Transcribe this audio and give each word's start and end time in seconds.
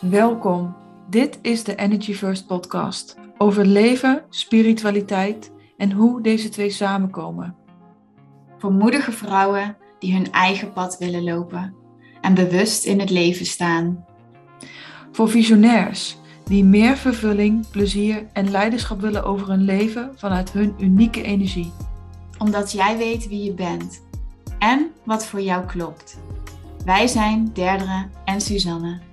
Welkom. 0.00 0.76
Dit 1.10 1.38
is 1.42 1.64
de 1.64 1.74
Energy 1.74 2.14
First 2.14 2.46
podcast 2.46 3.16
over 3.38 3.66
leven, 3.66 4.24
spiritualiteit 4.28 5.52
en 5.76 5.92
hoe 5.92 6.22
deze 6.22 6.48
twee 6.48 6.70
samenkomen. 6.70 7.56
Voor 8.58 8.72
moedige 8.72 9.12
vrouwen 9.12 9.76
die 9.98 10.14
hun 10.14 10.32
eigen 10.32 10.72
pad 10.72 10.98
willen 10.98 11.22
lopen 11.22 11.74
en 12.20 12.34
bewust 12.34 12.84
in 12.84 13.00
het 13.00 13.10
leven 13.10 13.46
staan. 13.46 14.04
Voor 15.12 15.28
visionairs 15.28 16.16
die 16.44 16.64
meer 16.64 16.96
vervulling, 16.96 17.70
plezier 17.70 18.26
en 18.32 18.50
leiderschap 18.50 19.00
willen 19.00 19.24
over 19.24 19.48
hun 19.48 19.64
leven 19.64 20.12
vanuit 20.16 20.52
hun 20.52 20.74
unieke 20.78 21.22
energie. 21.22 21.72
Omdat 22.38 22.72
jij 22.72 22.96
weet 22.96 23.28
wie 23.28 23.44
je 23.44 23.54
bent 23.54 24.02
en 24.58 24.90
wat 25.04 25.26
voor 25.26 25.40
jou 25.40 25.66
klopt. 25.66 26.18
Wij 26.84 27.06
zijn 27.06 27.50
Derdere 27.52 28.06
en 28.24 28.40
Suzanne. 28.40 29.10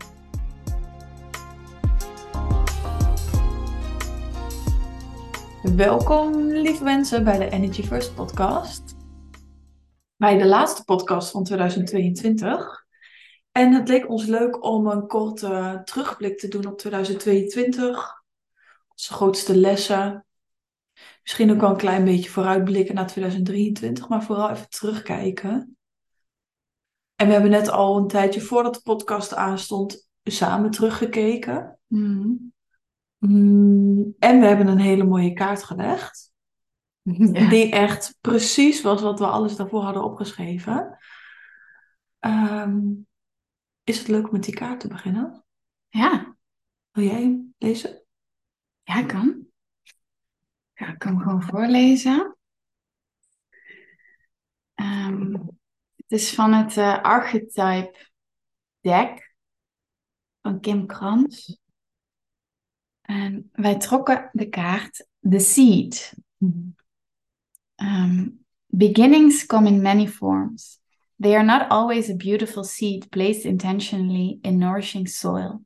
Welkom, 5.64 6.42
lieve 6.42 6.84
mensen, 6.84 7.24
bij 7.24 7.38
de 7.38 7.50
Energy 7.50 7.84
First 7.84 8.16
podcast. 8.16 8.96
Bij 10.16 10.38
de 10.38 10.46
laatste 10.46 10.84
podcast 10.84 11.32
van 11.32 11.44
2022. 11.44 12.86
En 13.52 13.74
het 13.74 13.88
leek 13.88 14.10
ons 14.10 14.26
leuk 14.26 14.64
om 14.64 14.88
een 14.88 15.08
korte 15.08 15.82
terugblik 15.84 16.40
te 16.40 16.48
doen 16.48 16.66
op 16.66 16.78
2022. 16.78 18.24
Onze 18.90 19.14
grootste 19.14 19.58
lessen. 19.58 20.26
Misschien 21.22 21.52
ook 21.52 21.62
wel 21.62 21.70
een 21.70 21.78
klein 21.78 22.06
beetje 22.06 22.30
vooruitblikken 22.30 22.96
naar 22.96 23.08
2023, 23.08 24.10
maar 24.10 24.24
vooral 24.24 24.50
even 24.50 24.70
terugkijken. 24.70 25.78
En 27.16 27.28
we 27.28 27.34
hebben 27.34 27.52
net 27.52 27.70
al 27.70 27.98
een 27.98 28.08
tijdje 28.08 28.42
voordat 28.42 28.74
de 28.74 28.82
podcast 28.84 29.36
aanstond 29.36 30.10
samen 30.24 30.72
teruggekeken. 30.72 31.80
Mm. 31.88 32.54
Mm, 33.20 34.16
en 34.20 34.40
we 34.40 34.46
hebben 34.46 34.68
een 34.68 34.80
hele 34.80 35.04
mooie 35.04 35.34
kaart 35.34 35.64
gelegd. 35.64 36.28
Ja. 37.34 37.50
Die 37.50 37.72
echt 37.72 38.18
precies 38.22 38.82
was 38.82 39.02
wat 39.02 39.20
we 39.20 39.26
alles 39.28 39.56
daarvoor 39.56 39.82
hadden 39.82 40.04
opgeschreven. 40.04 40.98
Ehm, 42.20 42.80
is 43.84 43.98
het 44.00 44.08
leuk 44.08 44.26
om 44.26 44.32
met 44.32 44.44
die 44.44 44.54
kaart 44.54 44.80
te 44.80 44.88
beginnen? 44.88 45.46
ja, 45.88 46.36
Wil 46.92 47.04
jij 47.06 47.46
lezen? 47.58 48.04
ja, 48.84 49.04
kan. 49.04 49.48
Ja, 50.74 50.88
ik 50.88 51.00
kan 51.00 51.14
hem 51.14 51.22
gewoon 51.22 51.44
voorlezen. 51.44 52.38
Ehm, 54.76 55.32
het 55.96 56.12
is 56.12 56.34
van 56.34 56.54
het 56.54 56.78
eh, 56.78 57.02
Archetype 57.04 58.08
Deck 58.80 59.36
van 60.42 60.60
Kim 60.60 60.86
Krans. 60.86 61.60
En 63.10 63.50
wij 63.54 63.78
trokken 63.78 64.30
de 64.34 64.50
kaart 64.50 65.08
The 65.30 65.40
Seed. 65.40 66.14
Um, 67.76 68.40
beginnings 68.68 69.46
come 69.46 69.68
in 69.68 69.82
many 69.82 70.08
forms. 70.08 70.80
They 71.20 71.36
are 71.36 71.46
not 71.46 71.70
always 71.70 72.10
a 72.10 72.16
beautiful 72.16 72.64
seed 72.64 73.10
placed 73.10 73.46
intentionally 73.46 74.40
in 74.42 74.58
nourishing 74.58 75.08
soil. 75.08 75.62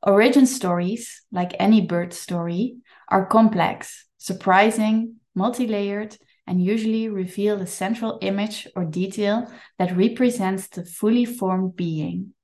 Origin 0.00 0.46
stories, 0.46 1.26
like 1.30 1.54
any 1.58 1.86
bird 1.86 2.12
story, 2.12 2.76
are 3.06 3.26
complex, 3.26 4.08
surprising, 4.16 5.20
multi 5.34 5.66
layered, 5.66 6.16
and 6.46 6.64
usually 6.64 7.08
reveal 7.08 7.60
a 7.60 7.66
central 7.66 8.18
image 8.20 8.66
or 8.74 8.84
detail 8.84 9.46
that 9.78 9.96
represents 9.96 10.68
the 10.68 10.84
fully 10.84 11.26
formed 11.26 11.76
being. 11.76 12.34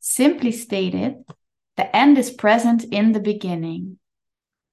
Simply 0.00 0.52
stated, 0.52 1.24
the 1.76 1.94
end 1.94 2.18
is 2.18 2.30
present 2.30 2.84
in 2.84 3.12
the 3.12 3.20
beginning, 3.20 3.98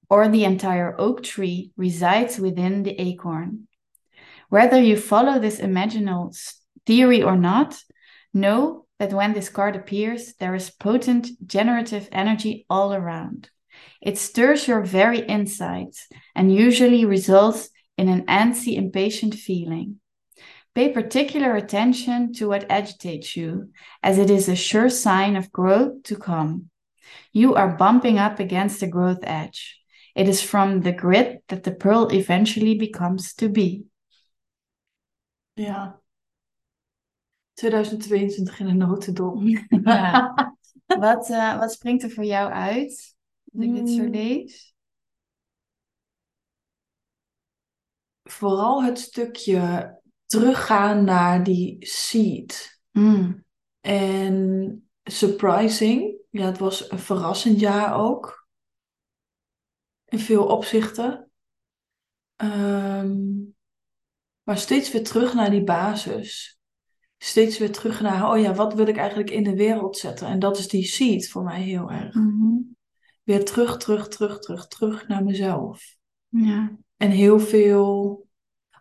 or 0.10 0.28
the 0.28 0.44
entire 0.44 0.96
oak 1.00 1.24
tree 1.24 1.72
resides 1.78 2.38
within 2.38 2.84
the 2.84 3.00
acorn. 3.00 3.68
Whether 4.50 4.82
you 4.82 4.98
follow 4.98 5.40
this 5.40 5.60
imaginal 5.60 6.38
theory 6.86 7.24
or 7.24 7.38
not, 7.38 7.82
know 8.34 8.86
that 9.00 9.14
when 9.14 9.34
this 9.34 9.50
card 9.50 9.76
appears, 9.76 10.34
there 10.36 10.56
is 10.56 10.70
potent 10.70 11.30
generative 11.48 12.10
energy 12.12 12.66
all 12.70 12.94
around. 12.94 13.50
It 14.02 14.18
stirs 14.18 14.68
your 14.68 14.82
very 14.82 15.28
insides 15.28 16.08
and 16.36 16.54
usually 16.54 17.06
results 17.06 17.70
in 17.98 18.10
an 18.10 18.26
antsy, 18.26 18.76
impatient 18.76 19.36
feeling. 19.36 20.00
Pay 20.74 20.90
particular 20.90 21.56
attention 21.56 22.34
to 22.34 22.48
what 22.48 22.70
agitates 22.72 23.36
you, 23.36 23.70
as 24.02 24.18
it 24.18 24.30
is 24.30 24.48
a 24.48 24.56
sure 24.56 24.90
sign 24.90 25.36
of 25.36 25.52
growth 25.52 26.04
to 26.04 26.16
come. 26.16 26.71
You 27.32 27.56
are 27.56 27.76
bumping 27.76 28.20
up 28.20 28.40
against 28.40 28.80
the 28.80 28.88
growth 28.88 29.24
edge. 29.24 29.80
It 30.14 30.28
is 30.28 30.42
from 30.42 30.82
the 30.82 30.92
grit 30.92 31.42
that 31.48 31.64
the 31.64 31.72
pearl 31.72 32.12
eventually 32.12 32.76
becomes 32.76 33.34
to 33.34 33.50
be. 33.50 33.86
Ja. 35.54 36.02
2022 37.54 38.60
in 38.60 38.68
een 38.68 38.78
notendop. 38.78 39.42
Ja. 39.84 40.34
Wat, 41.00 41.30
eh, 41.30 41.58
wat 41.58 41.72
springt 41.72 42.04
er 42.04 42.10
voor 42.10 42.26
jou 42.26 42.52
uit 42.52 43.16
als 43.54 43.64
ik 43.64 43.76
dit 43.76 43.90
zo 43.90 44.02
Hmm. 44.02 44.12
lees? 44.12 44.74
Vooral 48.24 48.84
het 48.84 49.00
stukje 49.00 50.00
teruggaan 50.26 51.04
naar 51.04 51.44
die 51.44 51.78
seed. 51.80 52.82
Mm. 52.92 53.46
En 53.80 54.90
surprising. 55.04 56.21
Ja, 56.32 56.46
het 56.46 56.58
was 56.58 56.92
een 56.92 57.00
verrassend 57.00 57.60
jaar 57.60 57.96
ook. 57.96 58.48
In 60.06 60.20
veel 60.20 60.46
opzichten. 60.46 61.32
Ehm, 62.36 63.20
maar 64.44 64.58
steeds 64.58 64.92
weer 64.92 65.04
terug 65.04 65.34
naar 65.34 65.50
die 65.50 65.64
basis. 65.64 66.60
Steeds 67.18 67.58
weer 67.58 67.72
terug 67.72 68.02
naar, 68.02 68.32
oh 68.32 68.40
ja, 68.40 68.54
wat 68.54 68.74
wil 68.74 68.88
ik 68.88 68.98
eigenlijk 68.98 69.30
in 69.30 69.44
de 69.44 69.56
wereld 69.56 69.98
zetten? 69.98 70.28
En 70.28 70.40
dat 70.40 70.58
is 70.58 70.68
die 70.68 70.86
seed 70.86 71.30
voor 71.30 71.44
mij 71.44 71.62
heel 71.62 71.92
erg. 71.92 72.16
Mhm. 72.16 72.58
Weer 73.24 73.46
terug, 73.46 73.78
terug, 73.78 74.08
terug, 74.08 74.40
terug, 74.40 74.68
terug 74.68 75.08
naar 75.08 75.24
mezelf. 75.24 75.96
Ja. 76.28 76.78
En 76.98 77.10
heel 77.10 77.40
veel, 77.40 78.28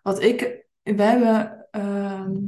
wat 0.03 0.23
ik, 0.23 0.67
we 0.83 1.03
hebben 1.03 1.67
ehm, 1.71 2.43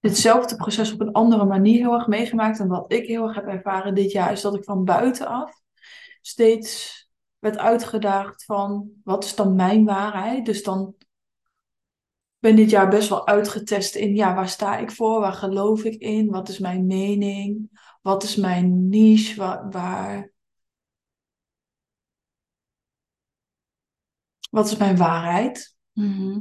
ditzelfde 0.00 0.56
proces 0.56 0.92
op 0.92 1.00
een 1.00 1.12
andere 1.12 1.44
manier 1.44 1.78
heel 1.78 1.94
erg 1.94 2.06
meegemaakt. 2.06 2.58
En 2.58 2.68
wat 2.68 2.92
ik 2.92 3.06
heel 3.06 3.26
erg 3.26 3.34
heb 3.34 3.46
ervaren 3.46 3.94
dit 3.94 4.12
jaar, 4.12 4.32
is 4.32 4.40
dat 4.40 4.54
ik 4.54 4.64
van 4.64 4.84
buitenaf 4.84 5.52
steeds 6.20 6.98
werd 7.38 7.58
uitgedaagd 7.58 8.44
van, 8.44 8.90
wat 9.04 9.24
is 9.24 9.34
dan 9.34 9.54
mijn 9.54 9.84
waarheid? 9.84 10.46
Dus 10.46 10.62
dan 10.62 10.94
ben 12.38 12.56
dit 12.56 12.70
jaar 12.70 12.88
best 12.88 13.08
wel 13.08 13.26
uitgetest 13.26 13.94
in, 13.94 14.14
ja, 14.14 14.34
waar 14.34 14.48
sta 14.48 14.76
ik 14.76 14.90
voor? 14.90 15.20
Waar 15.20 15.32
geloof 15.32 15.84
ik 15.84 16.00
in? 16.00 16.30
Wat 16.30 16.48
is 16.48 16.58
mijn 16.58 16.86
mening? 16.86 17.70
Wat 18.02 18.22
is 18.22 18.36
mijn 18.36 18.88
niche? 18.88 19.36
Waar, 19.36 19.70
waar... 19.70 20.32
Wat 24.50 24.66
is 24.66 24.76
mijn 24.76 24.96
waarheid? 24.96 25.76
Mhm. 25.92 26.38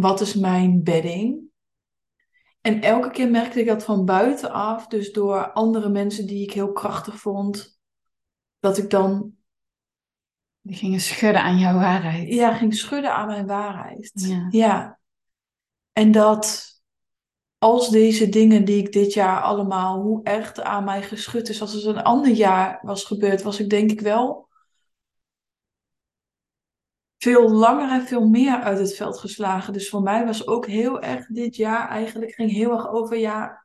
Wat 0.00 0.20
is 0.20 0.34
mijn 0.34 0.82
bedding? 0.82 1.40
En 2.60 2.80
elke 2.80 3.10
keer 3.10 3.30
merkte 3.30 3.60
ik 3.60 3.66
dat 3.66 3.84
van 3.84 4.04
buitenaf, 4.04 4.86
dus 4.86 5.12
door 5.12 5.52
andere 5.52 5.88
mensen 5.88 6.26
die 6.26 6.42
ik 6.42 6.52
heel 6.52 6.72
krachtig 6.72 7.18
vond, 7.18 7.80
dat 8.58 8.78
ik 8.78 8.90
dan 8.90 9.34
Die 10.60 10.76
gingen 10.76 11.00
schudden 11.00 11.42
aan 11.42 11.58
jouw 11.58 11.74
waarheid. 11.74 12.28
ja, 12.28 12.54
ging 12.54 12.74
schudden 12.74 13.14
aan 13.14 13.26
mijn 13.26 13.46
waarheid. 13.46 14.10
Ja. 14.14 14.46
Ja. 14.50 14.98
En 15.92 16.12
dat 16.12 16.74
als 17.58 17.88
deze 17.88 18.28
dingen 18.28 18.64
die 18.64 18.78
ik 18.78 18.92
dit 18.92 19.12
jaar 19.12 19.40
allemaal, 19.40 20.02
hoe 20.02 20.22
echt 20.22 20.60
aan 20.60 20.84
mij 20.84 21.02
geschud 21.02 21.48
is, 21.48 21.60
als 21.60 21.72
het 21.72 21.84
een 21.84 22.02
ander 22.02 22.32
jaar 22.32 22.78
was 22.82 23.04
gebeurd, 23.04 23.42
was 23.42 23.60
ik 23.60 23.70
denk 23.70 23.90
ik 23.90 24.00
wel 24.00 24.48
veel 27.18 27.50
langer 27.50 27.90
en 27.90 28.06
veel 28.06 28.28
meer 28.28 28.60
uit 28.60 28.78
het 28.78 28.94
veld 28.94 29.18
geslagen. 29.18 29.72
Dus 29.72 29.88
voor 29.88 30.02
mij 30.02 30.24
was 30.26 30.46
ook 30.46 30.66
heel 30.66 31.00
erg 31.00 31.26
dit 31.26 31.56
jaar 31.56 31.88
eigenlijk, 31.88 32.32
ging 32.32 32.50
heel 32.50 32.70
erg 32.72 32.88
over, 32.88 33.16
ja, 33.16 33.64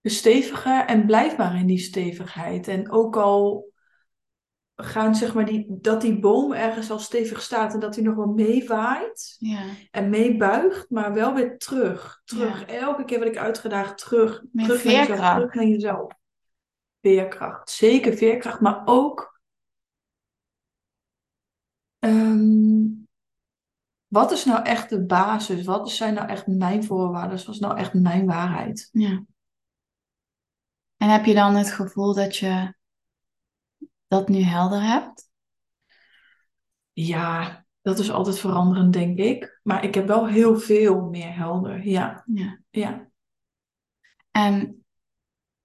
bestevigen 0.00 0.86
en 0.86 1.06
blijf 1.06 1.36
maar 1.36 1.58
in 1.58 1.66
die 1.66 1.78
stevigheid. 1.78 2.68
En 2.68 2.90
ook 2.90 3.16
al 3.16 3.72
gaan, 4.76 5.14
zeg 5.14 5.34
maar, 5.34 5.44
die, 5.44 5.66
dat 5.68 6.00
die 6.00 6.18
boom 6.18 6.52
ergens 6.52 6.90
al 6.90 6.98
stevig 6.98 7.42
staat 7.42 7.74
en 7.74 7.80
dat 7.80 7.94
hij 7.94 8.04
nog 8.04 8.14
wel 8.16 8.26
meewaait 8.26 9.36
Ja. 9.38 9.62
en 9.90 10.10
meebuigt, 10.10 10.90
maar 10.90 11.12
wel 11.12 11.34
weer 11.34 11.58
terug. 11.58 12.20
Terug. 12.24 12.64
Elke 12.64 13.04
keer 13.04 13.18
word 13.18 13.30
ik 13.30 13.38
uitgedaagd, 13.38 13.98
terug. 13.98 14.42
Terug 14.52 14.84
naar 14.84 14.94
jezelf, 14.94 15.34
terug 15.34 15.54
naar 15.54 15.66
jezelf. 15.66 16.12
Veerkracht. 17.00 17.70
Zeker 17.70 18.14
veerkracht, 18.14 18.60
maar 18.60 18.82
ook 18.84 19.33
ehm, 22.04 22.86
wat 24.06 24.32
is 24.32 24.44
nou 24.44 24.64
echt 24.64 24.90
de 24.90 25.04
basis? 25.04 25.64
Wat 25.64 25.90
zijn 25.90 26.14
nou 26.14 26.28
echt 26.28 26.46
mijn 26.46 26.84
voorwaarden? 26.84 27.38
Wat 27.38 27.54
is 27.54 27.60
nou 27.60 27.76
echt 27.76 27.94
mijn 27.94 28.26
waarheid? 28.26 28.88
Ja. 28.92 29.24
En 30.96 31.08
heb 31.08 31.24
je 31.24 31.34
dan 31.34 31.54
het 31.54 31.72
gevoel 31.72 32.14
dat 32.14 32.36
je 32.36 32.74
dat 34.06 34.28
nu 34.28 34.40
helder 34.42 34.82
hebt? 34.82 35.30
Ja, 36.92 37.64
dat 37.82 37.98
is 37.98 38.10
altijd 38.10 38.38
veranderend, 38.38 38.92
denk 38.92 39.18
ik. 39.18 39.60
Maar 39.62 39.84
ik 39.84 39.94
heb 39.94 40.06
wel 40.06 40.26
heel 40.26 40.58
veel 40.58 41.00
meer 41.00 41.36
helder. 41.36 41.86
Ja, 41.86 42.24
Ja. 42.26 42.58
ja. 42.70 43.08
En 44.30 44.84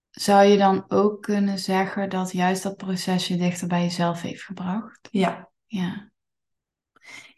zou 0.10 0.44
je 0.44 0.58
dan 0.58 0.86
ook 0.88 1.22
kunnen 1.22 1.60
zeggen 1.60 2.10
dat 2.10 2.32
juist 2.32 2.64
dat 2.64 2.78
proces 2.78 3.28
je 3.28 3.38
dichter 3.38 3.68
bij 3.68 3.82
jezelf 3.82 4.22
heeft 4.22 4.44
gebracht? 4.44 5.08
Ja, 5.12 5.50
Ja. 5.66 6.12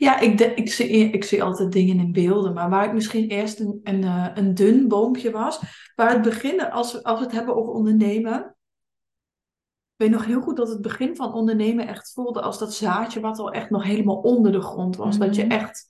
Ja 0.01 0.19
ik, 0.19 0.38
de- 0.38 0.53
ik, 0.53 0.71
zie, 0.71 0.88
ik 0.88 1.24
zie 1.24 1.44
altijd 1.44 1.71
dingen 1.71 2.00
in 2.00 2.12
beelden. 2.12 2.53
Maar 2.53 2.69
waar 2.69 2.86
ik 2.86 2.94
misschien 2.94 3.30
eerst 3.30 3.59
een, 3.59 3.80
een, 3.83 4.03
eh, 4.03 4.27
een 4.33 4.53
dun 4.53 4.88
boompje 4.88 5.31
was. 5.31 5.59
Waar 5.95 6.12
het 6.13 6.21
begin, 6.21 6.71
als 6.71 6.94
we, 6.94 7.03
als 7.03 7.19
we 7.19 7.25
het 7.25 7.33
hebben 7.33 7.56
over 7.56 7.74
ondernemen. 7.74 8.56
Ik 9.98 10.07
weet 10.07 10.09
nog 10.09 10.25
heel 10.25 10.42
goed 10.42 10.57
dat 10.57 10.69
het 10.69 10.81
begin 10.81 11.15
van 11.15 11.33
ondernemen 11.33 11.88
echt 11.88 12.13
voelde 12.13 12.42
als 12.42 12.59
dat 12.59 12.74
zaadje 12.74 13.19
wat 13.19 13.39
al 13.39 13.51
echt 13.51 13.69
nog 13.69 13.83
helemaal 13.83 14.15
onder 14.15 14.51
de 14.51 14.62
grond 14.62 14.95
was. 14.95 15.18
Dat 15.18 15.36
je 15.36 15.44
Mhm. 15.44 15.51
echt, 15.51 15.89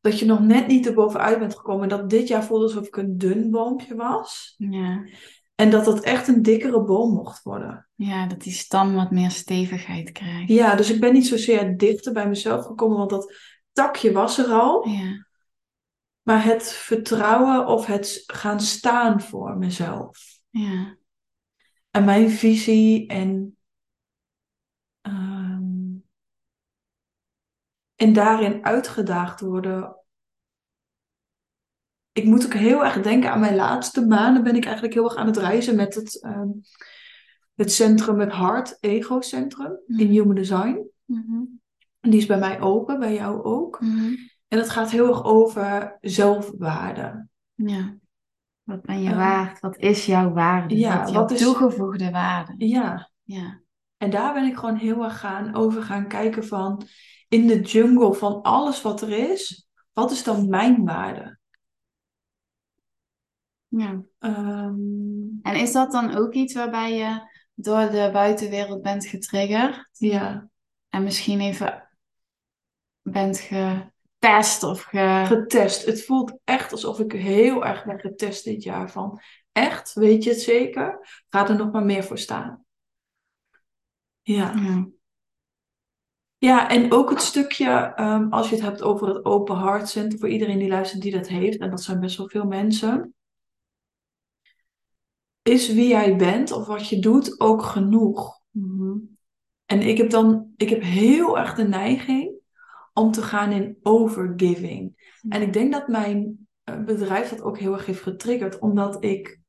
dat 0.00 0.18
je 0.18 0.26
nog 0.26 0.40
net 0.40 0.66
niet 0.66 0.86
erbovenuit 0.86 1.38
bent 1.38 1.56
gekomen. 1.56 1.82
En 1.82 1.88
dat 1.98 2.10
dit 2.10 2.28
jaar 2.28 2.44
voelde 2.44 2.64
alsof 2.64 2.86
ik 2.86 2.96
een 2.96 3.18
dun 3.18 3.50
boompje 3.50 3.94
was. 3.94 4.54
Ja. 4.58 5.04
En 5.54 5.70
dat 5.70 5.86
het 5.86 6.00
echt 6.00 6.28
een 6.28 6.42
dikkere 6.42 6.84
boom 6.84 7.12
mocht 7.12 7.42
worden. 7.42 7.88
Ja, 7.94 8.26
dat 8.26 8.40
die 8.40 8.52
stam 8.52 8.94
wat 8.94 9.10
meer 9.10 9.30
stevigheid 9.30 10.12
krijgt. 10.12 10.48
Ja, 10.48 10.74
dus 10.74 10.90
ik 10.90 11.00
ben 11.00 11.12
niet 11.12 11.26
zozeer 11.26 11.76
dichter 11.76 12.12
bij 12.12 12.28
mezelf 12.28 12.66
gekomen, 12.66 12.96
want 12.96 13.10
dat 13.10 13.34
takje 13.72 14.12
was 14.12 14.38
er 14.38 14.46
al. 14.46 14.88
Ja. 14.88 15.26
Maar 16.22 16.44
het 16.44 16.72
vertrouwen 16.72 17.66
of 17.66 17.86
het 17.86 18.22
gaan 18.26 18.60
staan 18.60 19.20
voor 19.20 19.56
mezelf. 19.56 20.40
Ja. 20.50 20.96
En 21.90 22.04
mijn 22.04 22.30
visie 22.30 23.06
en, 23.06 23.56
ehm, 25.00 25.96
en 27.94 28.12
daarin 28.12 28.64
uitgedaagd 28.64 29.40
worden. 29.40 30.01
Ik 32.12 32.24
moet 32.24 32.44
ook 32.44 32.54
heel 32.54 32.84
erg 32.84 33.02
denken 33.02 33.30
aan 33.30 33.40
mijn 33.40 33.56
laatste 33.56 34.06
maanden. 34.06 34.42
Ben 34.42 34.56
ik 34.56 34.64
eigenlijk 34.64 34.94
heel 34.94 35.04
erg 35.04 35.14
aan 35.16 35.26
het 35.26 35.36
reizen 35.36 35.76
met 35.76 35.94
het, 35.94 36.22
ehm, 36.22 36.48
het 37.54 37.72
centrum, 37.72 38.20
het 38.20 38.32
Heart 38.32 38.76
Ego 38.80 39.20
Centrum 39.20 39.70
in 39.86 39.94
Mhm. 40.06 40.06
Human 40.12 40.34
Design. 40.34 40.86
Mhm. 41.04 41.40
Die 42.00 42.16
is 42.18 42.26
bij 42.26 42.38
mij 42.38 42.60
open, 42.60 42.98
bij 42.98 43.14
jou 43.14 43.42
ook. 43.42 43.80
Mhm. 43.80 44.14
En 44.48 44.58
het 44.58 44.70
gaat 44.70 44.90
heel 44.90 45.08
erg 45.08 45.24
over 45.24 45.96
zelfwaarde. 46.00 47.26
Ja. 47.54 47.94
Wat 48.62 48.82
ben 48.82 49.02
je 49.02 49.10
Eh, 49.10 49.16
waard? 49.16 49.60
Wat 49.60 49.76
is 49.76 50.06
jouw 50.06 50.32
waarde? 50.32 50.76
ja, 50.78 50.98
wat 50.98 51.08
is 51.08 51.14
wat 51.14 51.30
is- 51.30 51.40
toegevoegde 51.42 52.10
waarde? 52.10 52.54
Ja, 52.66 53.10
Ja. 53.22 53.60
en 53.96 54.10
daar 54.10 54.34
ben 54.34 54.44
ik 54.46 54.56
gewoon 54.56 54.76
heel 54.76 55.04
erg 55.04 55.18
gaan 55.20 55.54
over 55.54 55.82
gaan 55.82 56.08
kijken 56.08 56.44
van 56.46 56.82
in 57.28 57.46
de 57.46 57.60
jungle 57.60 58.14
van 58.14 58.42
alles 58.42 58.82
wat 58.82 59.00
er 59.02 59.30
is, 59.30 59.68
wat 59.92 60.10
is 60.10 60.24
dan 60.24 60.48
mijn 60.48 60.84
waarde? 60.84 61.38
Ja. 63.76 64.02
Ehm, 64.18 64.74
En 65.42 65.54
is 65.54 65.72
dat 65.72 65.92
dan 65.92 66.14
ook 66.14 66.32
iets 66.32 66.54
waarbij 66.54 66.94
je 66.94 67.20
door 67.54 67.90
de 67.90 68.10
buitenwereld 68.12 68.82
bent 68.82 69.06
getriggerd? 69.06 69.88
ja, 69.92 70.48
En 70.88 71.02
misschien 71.02 71.40
even 71.40 71.88
bent 73.02 73.38
getest 73.38 74.62
of 74.62 74.82
ge... 74.82 75.22
getest. 75.26 75.86
Het 75.86 76.04
voelt 76.04 76.38
echt 76.44 76.72
alsof 76.72 77.00
ik 77.00 77.12
heel 77.12 77.64
erg 77.64 77.84
ben 77.84 77.98
getest 78.00 78.44
dit 78.44 78.62
jaar 78.62 78.90
van 78.90 79.20
echt, 79.52 79.92
weet 79.92 80.24
je 80.24 80.30
het 80.30 80.40
zeker? 80.40 81.22
Ga 81.28 81.48
er 81.48 81.56
nog 81.56 81.72
maar 81.72 81.84
meer 81.84 82.04
voor 82.04 82.18
staan. 82.18 82.64
Ja. 84.22 84.54
Ja. 84.56 84.88
Ja, 86.38 86.68
en 86.68 86.92
ook 86.92 87.10
het 87.10 87.22
stukje, 87.22 87.92
ehm, 87.94 88.28
als 88.30 88.48
je 88.48 88.54
het 88.54 88.64
hebt 88.64 88.82
over 88.82 89.08
het 89.08 89.24
Open 89.24 89.58
Heart 89.58 89.88
Center, 89.88 90.18
voor 90.18 90.28
iedereen 90.28 90.58
die 90.58 90.68
luistert 90.68 91.02
die 91.02 91.12
dat 91.12 91.28
heeft, 91.28 91.58
en 91.58 91.70
dat 91.70 91.82
zijn 91.82 92.00
best 92.00 92.16
wel 92.16 92.28
veel 92.28 92.44
mensen, 92.44 93.14
is 95.42 95.72
wie 95.72 95.88
jij 95.88 96.16
bent 96.16 96.52
of 96.52 96.66
wat 96.66 96.88
je 96.88 96.98
doet 96.98 97.40
ook 97.40 97.62
genoeg? 97.62 98.40
Mhm. 98.50 98.98
En 99.64 99.80
ik 99.80 99.96
heb 99.96 100.10
dan, 100.10 100.52
ik 100.56 100.68
heb 100.68 100.82
heel 100.82 101.38
erg 101.38 101.54
de 101.54 101.68
neiging 101.68 102.40
om 102.92 103.10
te 103.10 103.22
gaan 103.22 103.52
in 103.52 103.78
overgiving. 103.82 105.10
En 105.28 105.42
ik 105.42 105.52
denk 105.52 105.72
dat 105.72 105.88
mijn 105.88 106.48
eh, 106.64 106.84
bedrijf 106.84 107.28
dat 107.28 107.42
ook 107.42 107.58
heel 107.58 107.72
erg 107.72 107.86
heeft 107.86 108.02
getriggerd, 108.02 108.58
omdat 108.58 109.04
ik 109.04 109.40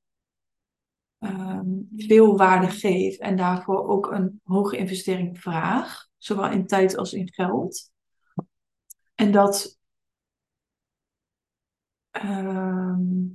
ehm, 1.19 1.69
veel 1.96 2.38
waarde 2.38 2.68
geef 2.68 3.18
en 3.18 3.36
daarvoor 3.36 3.88
ook 3.88 4.12
een 4.12 4.42
hoge 4.44 4.78
investering 4.78 5.39
vraag, 5.39 6.07
zowel 6.18 6.50
in 6.50 6.68
tijd 6.68 6.98
als 6.98 7.13
in 7.13 7.34
geld. 7.34 7.92
En 9.16 9.31
dat, 9.31 9.80
ehm, 12.12 13.25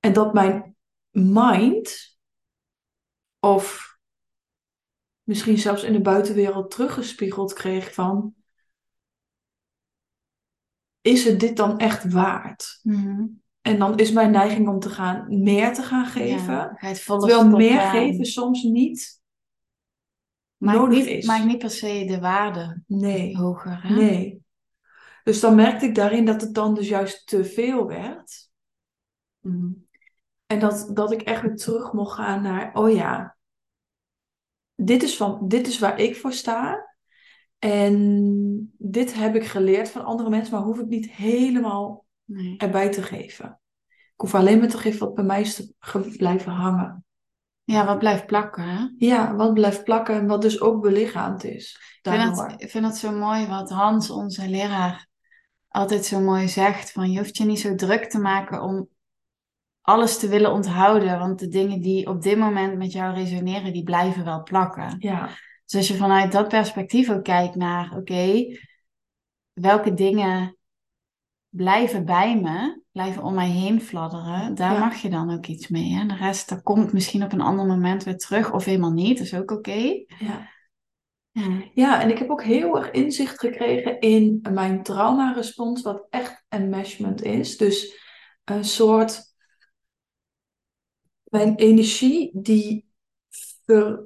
en 0.00 0.12
dat 0.12 0.34
mijn 0.34 0.76
mind, 1.18 2.18
of 3.38 3.96
misschien 5.22 5.58
zelfs 5.58 5.82
in 5.82 5.92
de 5.92 6.00
buitenwereld 6.00 6.70
teruggespiegeld 6.70 7.52
kreeg 7.52 7.94
van, 7.94 8.34
is 11.00 11.24
het 11.24 11.40
dit 11.40 11.56
dan 11.56 11.78
echt 11.78 12.12
waard? 12.12 12.80
Mhm. 12.82 13.26
En 13.60 13.78
dan 13.78 13.98
is 13.98 14.12
mijn 14.12 14.30
neiging 14.30 14.68
om 14.68 14.78
te 14.78 14.90
gaan, 14.90 15.42
meer 15.42 15.74
te 15.74 15.82
gaan 15.82 16.06
geven. 16.06 16.54
Ja, 16.54 16.74
het 16.76 17.04
Terwijl 17.04 17.48
meer 17.48 17.80
aan. 17.80 17.90
geven 17.90 18.24
soms 18.24 18.62
niet 18.62 19.22
maakt 20.56 20.78
nodig 20.78 20.98
niet, 20.98 21.06
is. 21.06 21.26
maakt 21.26 21.44
niet 21.44 21.58
per 21.58 21.70
se 21.70 22.04
de 22.06 22.20
waarde 22.20 22.82
Nee, 22.86 23.36
hoger. 23.36 23.82
Hè? 23.82 23.94
nee. 23.94 24.42
Dus 25.24 25.40
dan 25.40 25.54
merkte 25.54 25.86
ik 25.86 25.94
daarin 25.94 26.24
dat 26.24 26.40
het 26.40 26.54
dan 26.54 26.74
dus 26.74 26.88
juist 26.88 27.26
te 27.26 27.44
veel 27.44 27.86
werd. 27.86 28.50
Mhm. 29.40 29.72
En 30.48 30.58
dat, 30.58 30.90
dat 30.92 31.12
ik 31.12 31.22
echt 31.22 31.42
weer 31.42 31.56
terug 31.56 31.92
mocht 31.92 32.14
gaan 32.14 32.42
naar, 32.42 32.70
oh 32.74 32.92
ja, 32.92 33.36
dit 34.74 35.02
is, 35.02 35.16
van, 35.16 35.48
dit 35.48 35.66
is 35.66 35.78
waar 35.78 35.98
ik 36.00 36.16
voor 36.16 36.32
sta. 36.32 36.86
En 37.58 38.74
dit 38.78 39.14
heb 39.14 39.34
ik 39.34 39.44
geleerd 39.44 39.90
van 39.90 40.04
andere 40.04 40.30
mensen, 40.30 40.54
maar 40.54 40.62
hoef 40.62 40.78
ik 40.78 40.86
niet 40.86 41.10
helemaal 41.10 42.06
Nee. 42.24 42.56
erbij 42.56 42.90
te 42.90 43.02
geven. 43.02 43.60
Ik 43.88 44.24
hoef 44.24 44.34
alleen 44.34 44.58
maar 44.58 44.68
te 44.68 44.78
geven 44.78 44.98
wat 44.98 45.14
bij 45.14 45.24
mij 45.24 45.40
is 45.40 45.54
te 45.54 45.74
blijven 46.16 46.52
hangen. 46.52 47.04
Ja, 47.64 47.86
wat 47.86 47.98
blijft 47.98 48.26
plakken, 48.26 48.62
hè? 48.64 48.86
Ja, 48.96 49.34
wat 49.34 49.54
blijft 49.54 49.84
plakken 49.84 50.14
en 50.14 50.26
wat 50.26 50.42
dus 50.42 50.60
ook 50.60 50.82
belichaamd 50.82 51.44
is. 51.44 51.98
Ik 52.02 52.12
vind, 52.12 52.62
ik 52.62 52.70
vind 52.70 52.84
het 52.84 52.96
zo 52.96 53.12
mooi 53.12 53.46
wat 53.46 53.70
Hans, 53.70 54.10
onze 54.10 54.48
leraar, 54.48 55.06
altijd 55.68 56.04
zo 56.04 56.20
mooi 56.20 56.48
zegt. 56.48 56.92
Van 56.92 57.10
je 57.10 57.18
hoeft 57.18 57.36
je 57.36 57.44
niet 57.44 57.60
zo 57.60 57.74
druk 57.74 58.10
te 58.10 58.18
maken 58.18 58.62
om 58.62 58.88
alles 59.88 60.18
te 60.18 60.28
willen 60.28 60.52
onthouden. 60.52 61.18
Want 61.18 61.38
de 61.38 61.48
dingen 61.48 61.80
die 61.80 62.06
op 62.06 62.22
dit 62.22 62.38
moment 62.38 62.76
met 62.78 62.92
jou 62.92 63.14
resoneren, 63.14 63.72
die 63.72 63.82
blijven 63.82 64.24
wel 64.24 64.42
plakken. 64.42 64.96
Ja, 64.98 65.28
Dus 65.64 65.74
als 65.76 65.88
je 65.88 65.94
vanuit 65.94 66.32
dat 66.32 66.48
perspectief 66.48 67.10
ook 67.10 67.24
kijkt 67.24 67.54
naar, 67.54 67.96
oké, 67.96 68.44
welke 69.52 69.94
dingen 69.94 70.56
blijven 71.48 72.04
bij 72.04 72.40
me, 72.40 72.82
blijven 72.92 73.22
om 73.22 73.34
mij 73.34 73.48
heen 73.48 73.80
fladderen, 73.80 74.54
daar 74.54 74.72
Ja. 74.72 74.78
mag 74.78 74.96
je 74.96 75.08
dan 75.10 75.30
ook 75.32 75.46
iets 75.46 75.68
mee. 75.68 75.92
Hè? 75.92 76.06
De 76.06 76.14
rest, 76.16 76.48
dat 76.48 76.62
komt 76.62 76.92
misschien 76.92 77.22
op 77.24 77.32
een 77.32 77.40
ander 77.40 77.66
moment 77.66 78.04
weer 78.04 78.16
terug 78.16 78.52
of 78.52 78.64
helemaal 78.64 78.92
niet, 78.92 79.16
dat 79.18 79.26
is 79.26 79.34
ook 79.34 79.50
oké. 79.50 80.04
ja. 80.18 80.56
Ja. 81.30 81.62
ja, 81.74 82.00
en 82.02 82.10
ik 82.10 82.18
heb 82.18 82.30
ook 82.30 82.42
heel 82.42 82.76
erg 82.78 82.90
inzicht 82.90 83.38
gekregen 83.40 84.00
in 84.00 84.46
mijn 84.52 84.82
traumarespons, 84.82 85.82
wat 85.82 86.06
echt 86.10 86.44
enmeshment 86.48 87.22
is. 87.22 87.56
Dus 87.56 88.02
een 88.44 88.64
soort 88.64 89.27
mijn 91.30 91.54
energie 91.54 92.30
die 92.34 92.86
ver, 93.64 94.04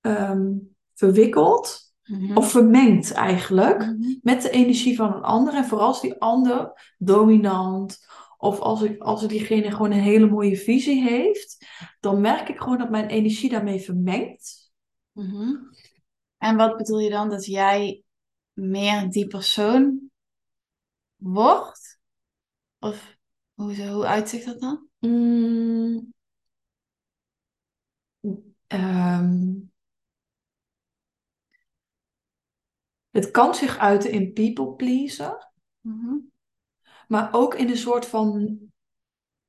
ehm, 0.00 0.52
verwikkelt 0.94 1.90
Mhm. 2.02 2.36
of 2.36 2.50
vermengt 2.50 3.12
eigenlijk 3.12 3.78
Mhm. 3.78 4.14
met 4.22 4.42
de 4.42 4.50
energie 4.50 4.96
van 4.96 5.14
een 5.14 5.22
ander. 5.22 5.54
En 5.54 5.64
vooral 5.64 5.86
als 5.86 6.00
die 6.00 6.20
ander 6.20 6.72
dominant 6.98 8.06
of 8.38 8.60
als, 8.60 8.82
ik, 8.82 9.02
als 9.02 9.26
diegene 9.26 9.70
gewoon 9.70 9.90
een 9.92 10.00
hele 10.00 10.26
mooie 10.26 10.56
visie 10.56 11.02
heeft, 11.02 11.66
dan 12.00 12.20
merk 12.20 12.48
ik 12.48 12.58
gewoon 12.58 12.78
dat 12.78 12.90
mijn 12.90 13.08
energie 13.08 13.50
daarmee 13.50 13.80
vermengt. 13.80 14.72
Mhm. 15.12 15.54
En 16.38 16.56
wat 16.56 16.76
bedoel 16.76 16.98
je 16.98 17.10
dan 17.10 17.30
dat 17.30 17.46
jij 17.46 18.02
meer 18.52 19.10
die 19.10 19.26
persoon 19.26 20.10
wordt? 21.16 22.00
Of 22.78 23.16
hoe, 23.54 23.88
hoe 23.88 24.06
uitzicht 24.06 24.44
dat 24.44 24.60
dan? 24.60 24.86
Mm. 24.98 26.12
Ehm. 28.72 29.50
het 33.10 33.30
kan 33.30 33.54
zich 33.54 33.78
uiten 33.78 34.10
in 34.10 34.32
people 34.32 34.74
pleaser. 34.74 35.50
Mhm. 35.80 36.16
Maar 37.08 37.32
ook 37.32 37.54
in 37.54 37.68
een 37.68 37.76
soort 37.76 38.06
van 38.06 38.58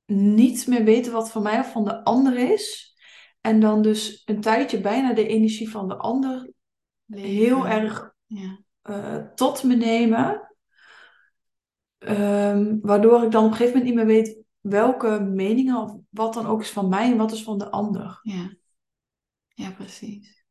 niet 0.06 0.68
meer 0.68 0.84
weten 0.84 1.12
wat 1.12 1.32
van 1.32 1.44
mij 1.44 1.60
of 1.60 1.72
van 1.72 1.84
de 1.84 2.04
ander 2.04 2.52
is. 2.52 2.96
En 3.42 3.60
dan 3.60 3.82
dus 3.82 4.22
een 4.26 4.42
tijdje 4.42 4.82
bijna 4.82 5.14
de 5.14 5.28
energie 5.28 5.70
van 5.70 5.88
de 5.88 5.96
ander 5.96 6.52
heel 7.06 7.64
Leven. 7.64 7.72
erg 7.82 8.14
Ja. 8.26 8.60
eh, 8.82 9.18
tot 9.18 9.64
me 9.64 9.76
nemen. 9.76 10.56
Ehm, 11.98 12.78
waardoor 12.82 13.24
ik 13.24 13.32
dan 13.32 13.46
op 13.46 13.52
een 13.52 13.58
gegeven 13.58 13.78
moment 13.80 13.96
niet 13.96 14.06
meer 14.06 14.16
weet 14.16 14.42
welke 14.60 15.20
meningen 15.20 15.78
of 15.78 15.98
wat 16.10 16.34
dan 16.34 16.46
ook 16.46 16.62
is 16.62 16.72
van 16.72 16.90
mij 16.90 17.12
en 17.12 17.18
wat 17.18 17.32
is 17.32 17.44
van 17.44 17.58
de 17.58 17.70
ander. 17.70 18.20
Ja. 18.22 18.56
Ja, 19.54 19.72
precies. 19.72 20.46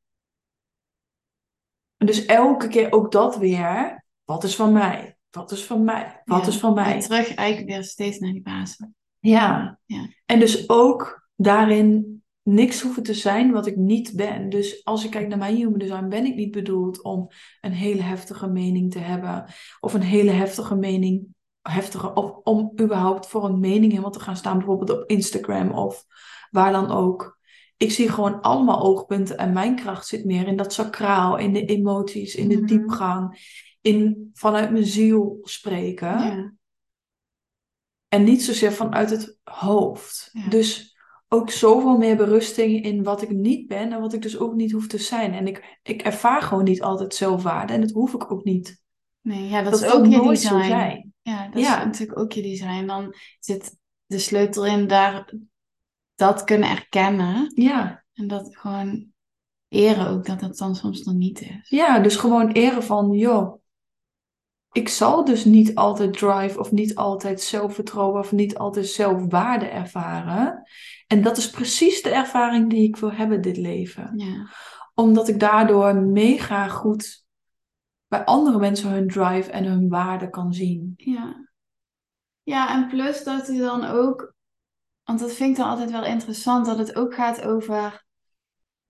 En 1.97 2.06
dus 2.06 2.25
elke 2.26 2.68
keer 2.68 2.92
ook 2.92 3.12
dat 3.12 3.37
weer. 3.37 4.04
Wat 4.25 4.44
is 4.44 4.56
van 4.56 4.73
mij? 4.73 5.16
Wat 5.30 5.50
is 5.50 5.64
van 5.64 5.85
mij? 5.85 6.23
Wat 6.25 6.40
Ja. 6.40 6.47
is 6.47 6.59
van 6.59 6.75
mij? 6.75 7.00
terug 7.00 7.35
eigenlijk 7.35 7.68
weer 7.71 7.85
steeds 7.85 8.18
naar 8.18 8.32
die 8.32 8.42
basis. 8.42 8.87
Ja. 9.18 9.78
Ja. 9.87 10.09
En 10.26 10.38
dus 10.38 10.68
ook 10.68 11.28
daarin 11.37 12.23
niks 12.42 12.80
hoeven 12.82 13.02
te 13.02 13.14
zijn 13.14 13.50
wat 13.52 13.66
ik 13.66 13.76
niet 13.76 14.12
ben. 14.16 14.49
Dus 14.49 14.85
als 14.85 15.04
ik 15.04 15.11
kijk 15.11 15.28
naar 15.28 15.38
mijn 15.38 15.56
human 15.56 15.78
design, 15.78 16.09
ben 16.09 16.25
ik 16.25 16.35
niet 16.35 16.50
bedoeld 16.50 17.02
om 17.02 17.28
een 17.61 17.73
hele 17.73 18.02
heftige 18.02 18.47
mening 18.49 18.90
te 18.90 18.99
hebben. 18.99 19.44
Of 19.80 19.94
een 19.94 20.02
hele 20.02 20.30
heftige 20.30 20.75
mening, 20.75 21.26
heftige, 21.61 22.14
of 22.14 22.30
om 22.42 22.73
überhaupt 22.80 23.26
voor 23.26 23.44
een 23.44 23.61
mening 23.61 23.90
helemaal 23.90 24.11
te 24.11 24.21
gaan 24.21 24.37
staan. 24.37 24.56
Bijvoorbeeld 24.59 24.90
op 24.90 25.09
Instagram 25.11 25.71
of 25.71 26.04
waar 26.50 26.73
dan 26.73 26.90
ook. 26.90 27.40
Ik 27.83 27.91
zie 27.93 28.09
gewoon 28.09 28.41
allemaal 28.41 28.81
oogpunten 28.83 29.39
en 29.39 29.53
mijn 29.53 29.77
kracht 29.77 30.07
zit 30.07 30.25
meer 30.25 30.47
in 30.47 30.57
dat 30.57 30.73
sacraal, 30.73 31.37
in 31.37 31.53
de 31.53 31.65
emoties, 31.65 32.35
in 32.35 32.49
de 32.49 32.57
Mhm. 32.57 32.67
diepgang, 32.67 33.39
in 33.81 34.31
vanuit 34.33 34.71
mijn 34.71 34.85
ziel 34.87 35.39
spreken. 35.43 36.09
Ja. 36.09 36.53
En 38.09 38.25
niet 38.25 38.43
zozeer 38.43 38.73
vanuit 38.73 39.11
het 39.11 39.39
hoofd. 39.45 40.29
Ja. 40.33 40.49
Dus 40.49 40.97
ook 41.29 41.51
zoveel 41.51 41.97
meer 41.97 42.17
berusting 42.17 42.85
in 42.85 43.03
wat 43.03 43.23
ik 43.23 43.31
niet 43.31 43.67
ben 43.67 43.93
en 43.93 44.01
wat 44.01 44.12
ik 44.12 44.23
dus 44.23 44.39
ook 44.39 44.55
niet 44.55 44.73
hoef 44.73 44.87
te 44.87 44.99
zijn. 44.99 45.33
En 45.33 45.47
ik, 45.47 45.79
ik 45.83 46.03
ervaar 46.03 46.43
gewoon 46.43 46.65
niet 46.65 46.83
altijd 46.83 47.15
zelfwaarde 47.15 47.73
en 47.73 47.81
dat 47.81 47.91
hoef 47.91 48.15
ik 48.15 48.33
ook 48.33 48.45
niet. 48.45 48.83
Nee, 49.21 49.49
ja, 49.49 49.62
dat, 49.62 49.73
Dat 49.73 49.83
is 49.83 49.93
ook 49.93 50.07
je 50.07 50.21
design. 50.29 50.65
zijn. 50.65 51.12
Ja, 51.23 51.49
dat 51.49 51.62
Ja. 51.62 51.79
is 51.79 51.85
natuurlijk 51.85 52.19
ook 52.19 52.33
je 52.33 52.43
design. 52.43 52.87
Dan 52.87 53.15
zit 53.41 53.77
de 54.07 54.19
sleutel 54.19 54.67
in 54.67 54.87
daar 54.87 55.33
dat 56.14 56.45
kunnen 56.45 56.69
erkennen. 56.69 57.52
Ja. 57.54 58.04
En 58.12 58.26
dat 58.26 58.57
gewoon 58.57 59.11
eren 59.69 60.09
ook 60.09 60.26
dat 60.26 60.40
het 60.40 60.57
dan 60.57 60.75
soms 60.75 61.02
nog 61.02 61.14
niet 61.14 61.40
is. 61.40 61.69
ja, 61.69 61.99
dus 61.99 62.16
gewoon 62.16 62.50
eren 62.50 62.83
van, 62.83 63.11
joh, 63.11 63.62
ik 64.73 64.88
zal 64.88 65.25
dus 65.25 65.45
niet 65.45 65.75
altijd 65.75 66.12
drive 66.12 66.59
of 66.59 66.73
niet 66.73 66.95
altijd 66.95 67.40
zelfvertrouwen 67.40 68.21
of 68.21 68.33
niet 68.33 68.59
altijd 68.59 68.87
zelfwaarde 68.87 69.66
ervaren. 69.66 70.62
En 71.07 71.23
dat 71.23 71.37
is 71.37 71.50
precies 71.50 72.02
de 72.02 72.11
ervaring 72.11 72.71
die 72.71 72.88
ik 72.88 72.97
wil 72.97 73.12
hebben 73.12 73.40
dit 73.40 73.57
leven. 73.57 74.12
Ja. 74.16 74.49
Omdat 74.95 75.28
ik 75.28 75.40
daardoor 75.40 75.97
mega 75.97 76.69
goed 76.69 77.25
bij 78.07 78.25
andere 78.25 78.59
mensen 78.59 78.90
hun 78.90 79.09
drive 79.09 79.50
en 79.50 79.64
hun 79.64 79.88
waarde 79.88 80.31
kan 80.31 80.52
zien. 80.52 80.92
Ja. 80.97 81.50
Ja, 82.42 82.75
en 82.75 82.88
plus 82.88 83.25
dat 83.25 83.49
u 83.49 83.59
dan 83.59 83.85
ook, 83.85 84.35
want 85.04 85.18
dat 85.21 85.32
vind 85.32 85.50
ik 85.50 85.56
dan 85.56 85.68
altijd 85.68 85.90
wel 85.90 86.04
interessant, 86.04 86.66
dat 86.66 86.78
het 86.78 86.97
ook 86.97 87.14
gaat 87.14 87.42
over 87.42 88.04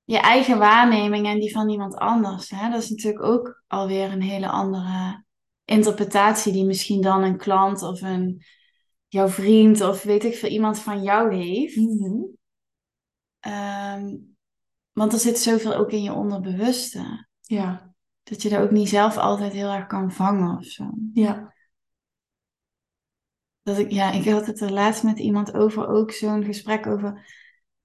je 0.04 0.18
eigen 0.18 0.58
waarneming 0.58 1.26
en 1.26 1.40
die 1.40 1.52
van 1.52 1.68
iemand 1.68 1.96
anders. 1.96 2.50
Hè? 2.50 2.70
Dat 2.70 2.82
is 2.82 2.90
natuurlijk 2.90 3.24
ook 3.24 3.62
alweer 3.66 4.12
een 4.12 4.22
hele 4.22 4.48
andere 4.48 5.24
interpretatie 5.64 6.52
die 6.52 6.64
misschien 6.64 7.00
dan 7.00 7.22
een 7.22 7.36
klant 7.36 7.82
of 7.82 8.00
een 8.02 8.42
jouw 9.08 9.28
vriend 9.28 9.80
of 9.80 10.02
weet 10.02 10.24
ik 10.24 10.34
veel 10.34 10.48
iemand 10.48 10.78
van 10.78 11.02
jou 11.02 11.34
heeft. 11.34 11.76
Ehm, 13.40 14.16
want 14.92 15.12
er 15.12 15.18
zit 15.18 15.38
zoveel 15.38 15.74
ook 15.74 15.90
in 15.90 16.02
je 16.02 16.12
onderbewuste. 16.12 17.26
Ja, 17.40 17.94
Dat 18.22 18.42
je 18.42 18.48
dat 18.48 18.62
ook 18.62 18.70
niet 18.70 18.88
zelf 18.88 19.16
altijd 19.16 19.52
heel 19.52 19.70
erg 19.70 19.86
kan 19.86 20.12
vangen 20.12 20.56
of 20.56 20.64
zo. 20.64 20.90
ja. 21.12 21.51
Dat 23.62 23.78
ik, 23.78 23.90
ja, 23.90 24.10
ik 24.12 24.28
had 24.28 24.46
het 24.46 24.60
er 24.60 24.72
laatst 24.72 25.02
met 25.02 25.18
iemand 25.18 25.54
over, 25.54 25.88
ook 25.88 26.10
zo'n 26.12 26.44
gesprek 26.44 26.86
over. 26.86 27.26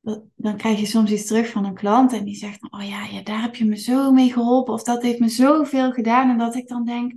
dat- 0.02 0.24
Dan 0.36 0.58
krijg 0.58 0.80
je 0.80 0.86
soms 0.86 1.12
iets 1.12 1.26
terug 1.26 1.50
van 1.50 1.66
een 1.66 1.74
klant 1.74 2.14
en 2.14 2.24
die 2.26 2.36
zegt 2.36 2.72
oh 2.72 2.88
ja, 2.88 3.06
ja, 3.06 3.22
daar 3.24 3.42
heb 3.42 3.56
je 3.56 3.66
me 3.66 3.76
zo 3.78 4.12
mee 4.12 4.32
geholpen 4.32 4.74
of 4.74 4.84
dat 4.84 5.02
heeft 5.02 5.20
me 5.20 5.30
zoveel 5.30 5.92
gedaan. 5.92 6.30
En 6.30 6.38
dat 6.38 6.56
ik 6.56 6.68
dan 6.68 6.86
denk, 6.86 7.14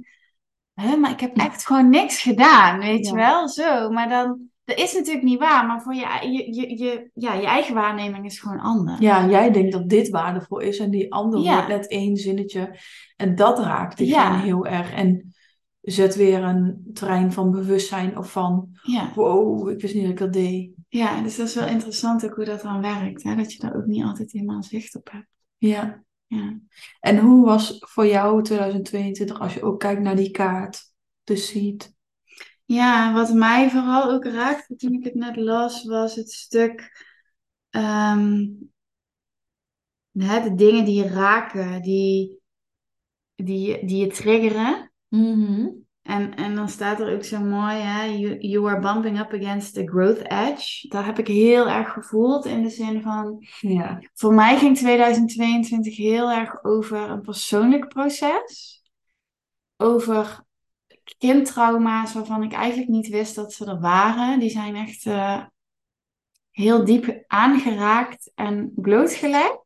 hè, 0.75 0.97
maar 0.97 1.11
ik 1.11 1.21
heb 1.21 1.37
echt 1.37 1.67
gewoon 1.67 1.89
niks 1.89 2.23
gedaan, 2.23 2.79
weet 2.79 3.05
Ja. 3.05 3.11
je 3.11 3.17
wel, 3.17 3.49
zo. 3.49 3.91
Maar 3.91 4.09
dan, 4.09 4.41
dat 4.65 4.79
is 4.79 4.93
natuurlijk 4.95 5.25
niet 5.25 5.39
waar, 5.39 5.67
maar 5.67 5.83
voor 5.83 5.95
je, 5.95 6.07
je, 6.31 6.55
je, 6.55 6.79
je, 6.85 7.11
ja, 7.15 7.35
je 7.35 7.47
eigen 7.47 7.75
waarneming 7.75 8.25
is 8.25 8.41
gewoon 8.41 8.61
anders. 8.61 8.99
Ja, 9.01 9.29
jij 9.29 9.51
denkt 9.51 9.73
dat 9.73 9.89
dit 9.89 10.09
waardevol 10.09 10.59
is 10.59 10.79
en 10.79 10.91
die 10.91 11.13
ander 11.13 11.41
Ja. 11.41 11.55
hoort 11.55 11.69
net 11.69 11.89
één 11.89 12.17
zinnetje. 12.17 12.77
En 13.17 13.35
dat 13.35 13.59
raakt 13.59 13.99
Ja. 13.99 14.39
heel 14.41 14.67
erg. 14.67 14.93
En 14.93 15.30
zet 15.81 16.15
weer 16.15 16.43
een 16.43 16.91
trein 16.93 17.33
van 17.33 17.51
bewustzijn 17.51 18.19
of 18.19 18.33
van, 18.33 18.79
Ja. 18.83 19.13
wow, 19.15 19.69
ik 19.71 19.81
wist 19.81 19.95
niet 19.95 20.03
dat 20.03 20.13
ik 20.13 20.19
dat 20.19 20.33
deed. 20.33 20.71
ja, 20.89 21.23
dus 21.23 21.37
dat 21.37 21.49
is 21.49 21.55
wel 21.55 21.67
interessant 21.69 22.25
ook 22.25 22.35
hoe 22.35 22.45
dat 22.45 22.63
dan 22.63 22.81
werkt, 22.81 23.23
hè? 23.23 23.37
dat 23.37 23.53
je 23.53 23.59
daar 23.59 23.77
ook 23.77 23.87
niet 23.87 24.05
altijd 24.05 24.33
helemaal 24.33 24.63
zicht 24.63 24.97
op 24.97 25.11
hebt. 25.11 25.29
Ja. 25.59 26.03
Ja. 26.27 26.59
En 27.01 27.19
hoe 27.19 27.45
was 27.45 27.77
voor 27.79 28.07
jou 28.07 28.43
2022 28.43 29.41
als 29.41 29.55
je 29.55 29.63
ook 29.63 29.81
kijkt 29.81 30.01
naar 30.03 30.17
die 30.17 30.31
kaart, 30.31 30.93
de 31.25 31.37
seed? 31.37 31.95
Ja, 32.65 33.13
wat 33.13 33.33
mij 33.33 33.71
vooral 33.71 34.11
ook 34.11 34.25
raakte 34.25 34.77
toen 34.77 34.93
ik 34.93 35.05
het 35.05 35.15
net 35.15 35.37
las, 35.37 35.85
was 35.85 36.15
het 36.15 36.31
stuk 36.31 37.09
hè, 40.13 40.43
de 40.43 40.55
dingen 40.55 40.85
die 40.85 40.95
je 41.03 41.09
raken, 41.09 41.83
die, 41.83 42.41
die, 43.35 43.87
die 43.87 43.97
je 43.97 44.07
triggeren. 44.07 44.90
En, 46.03 46.35
en 46.35 46.55
dan 46.55 46.69
staat 46.69 47.01
er 47.01 47.15
ook 47.15 47.25
zo 47.25 47.41
mooi, 47.41 47.77
hè, 47.77 48.05
you, 48.05 48.39
you 48.39 48.69
are 48.69 48.81
bumping 48.81 49.21
up 49.21 49.33
against 49.33 49.75
the 49.75 49.87
growth 49.89 50.23
edge. 50.29 50.89
Dat 50.89 51.05
heb 51.05 51.19
ik 51.19 51.27
heel 51.27 51.69
erg 51.69 51.93
gevoeld 51.93 52.45
in 52.45 52.63
de 52.63 52.71
zin 52.71 53.03
van, 53.03 53.47
Ja. 53.61 54.03
voor 54.15 54.35
mij 54.35 54.59
ging 54.59 54.77
2022 54.77 55.97
heel 55.97 56.31
erg 56.31 56.65
over 56.65 56.99
een 57.11 57.21
persoonlijk 57.21 57.89
proces. 57.89 58.83
Over 59.77 60.45
kindtrauma's 61.19 62.13
waarvan 62.13 62.43
ik 62.43 62.53
eigenlijk 62.53 62.91
niet 62.91 63.09
wist 63.09 63.35
dat 63.35 63.53
ze 63.53 63.67
er 63.67 63.81
waren. 63.81 64.39
Die 64.39 64.51
zijn 64.51 64.77
echt 64.77 65.07
eh, 65.07 65.45
heel 66.51 66.85
diep 66.85 67.25
aangeraakt 67.27 68.33
en 68.35 68.73
blootgelegd. 68.75 69.59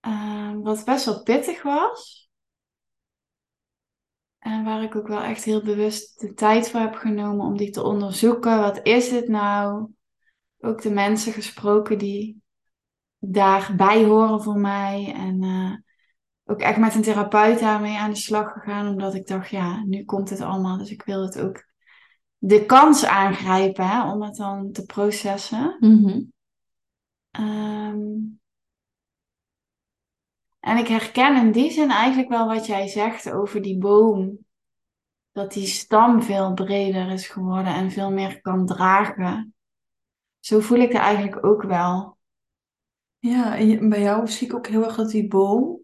Eh, 0.00 0.52
wat 0.62 0.84
best 0.84 1.04
wel 1.04 1.22
pittig 1.22 1.62
was. 1.62 2.27
En 4.48 4.64
waar 4.64 4.82
ik 4.82 4.96
ook 4.96 5.08
wel 5.08 5.22
echt 5.22 5.44
heel 5.44 5.62
bewust 5.62 6.20
de 6.20 6.34
tijd 6.34 6.70
voor 6.70 6.80
heb 6.80 6.94
genomen 6.94 7.46
om 7.46 7.56
die 7.56 7.70
te 7.70 7.82
onderzoeken. 7.82 8.60
Wat 8.60 8.80
is 8.82 9.08
dit 9.08 9.28
nou? 9.28 9.88
Ook 10.60 10.82
de 10.82 10.90
mensen 10.90 11.32
gesproken 11.32 11.98
die 11.98 12.42
daarbij 13.18 14.04
horen 14.04 14.42
voor 14.42 14.58
mij. 14.58 15.12
En 15.16 15.42
eh, 15.42 15.72
ook 16.44 16.60
echt 16.60 16.78
met 16.78 16.94
een 16.94 17.02
therapeut 17.02 17.60
daarmee 17.60 17.96
aan 17.96 18.10
de 18.10 18.16
slag 18.16 18.52
gegaan. 18.52 18.88
Omdat 18.88 19.14
ik 19.14 19.26
dacht, 19.26 19.50
ja, 19.50 19.84
nu 19.84 20.04
komt 20.04 20.30
het 20.30 20.40
allemaal. 20.40 20.78
Dus 20.78 20.90
ik 20.90 21.02
wil 21.02 21.22
het 21.22 21.40
ook 21.40 21.64
de 22.38 22.66
kans 22.66 23.04
aangrijpen 23.04 23.88
hè, 23.88 24.12
om 24.12 24.22
het 24.22 24.36
dan 24.36 24.72
te 24.72 24.84
processen. 24.84 25.76
Ehm, 27.30 27.98
en 30.60 30.76
ik 30.76 30.88
herken 30.88 31.36
in 31.36 31.52
die 31.52 31.70
zin 31.70 31.90
eigenlijk 31.90 32.28
wel 32.28 32.46
wat 32.46 32.66
jij 32.66 32.88
zegt 32.88 33.30
over 33.30 33.62
die 33.62 33.78
boom. 33.78 34.38
Dat 35.32 35.52
die 35.52 35.66
stam 35.66 36.22
veel 36.22 36.54
breder 36.54 37.10
is 37.10 37.28
geworden 37.28 37.74
en 37.74 37.90
veel 37.90 38.10
meer 38.10 38.40
kan 38.40 38.66
dragen. 38.66 39.54
Zo 40.38 40.60
voel 40.60 40.78
ik 40.78 40.92
het 40.92 41.02
eigenlijk 41.02 41.44
ook 41.44 41.62
wel. 41.62 42.18
Ja, 43.18 43.56
en 43.56 43.88
bij 43.88 44.00
jou 44.00 44.28
zie 44.28 44.46
ik 44.46 44.54
ook 44.54 44.66
heel 44.66 44.84
erg 44.84 44.96
dat 44.96 45.10
die 45.10 45.28
boom. 45.28 45.80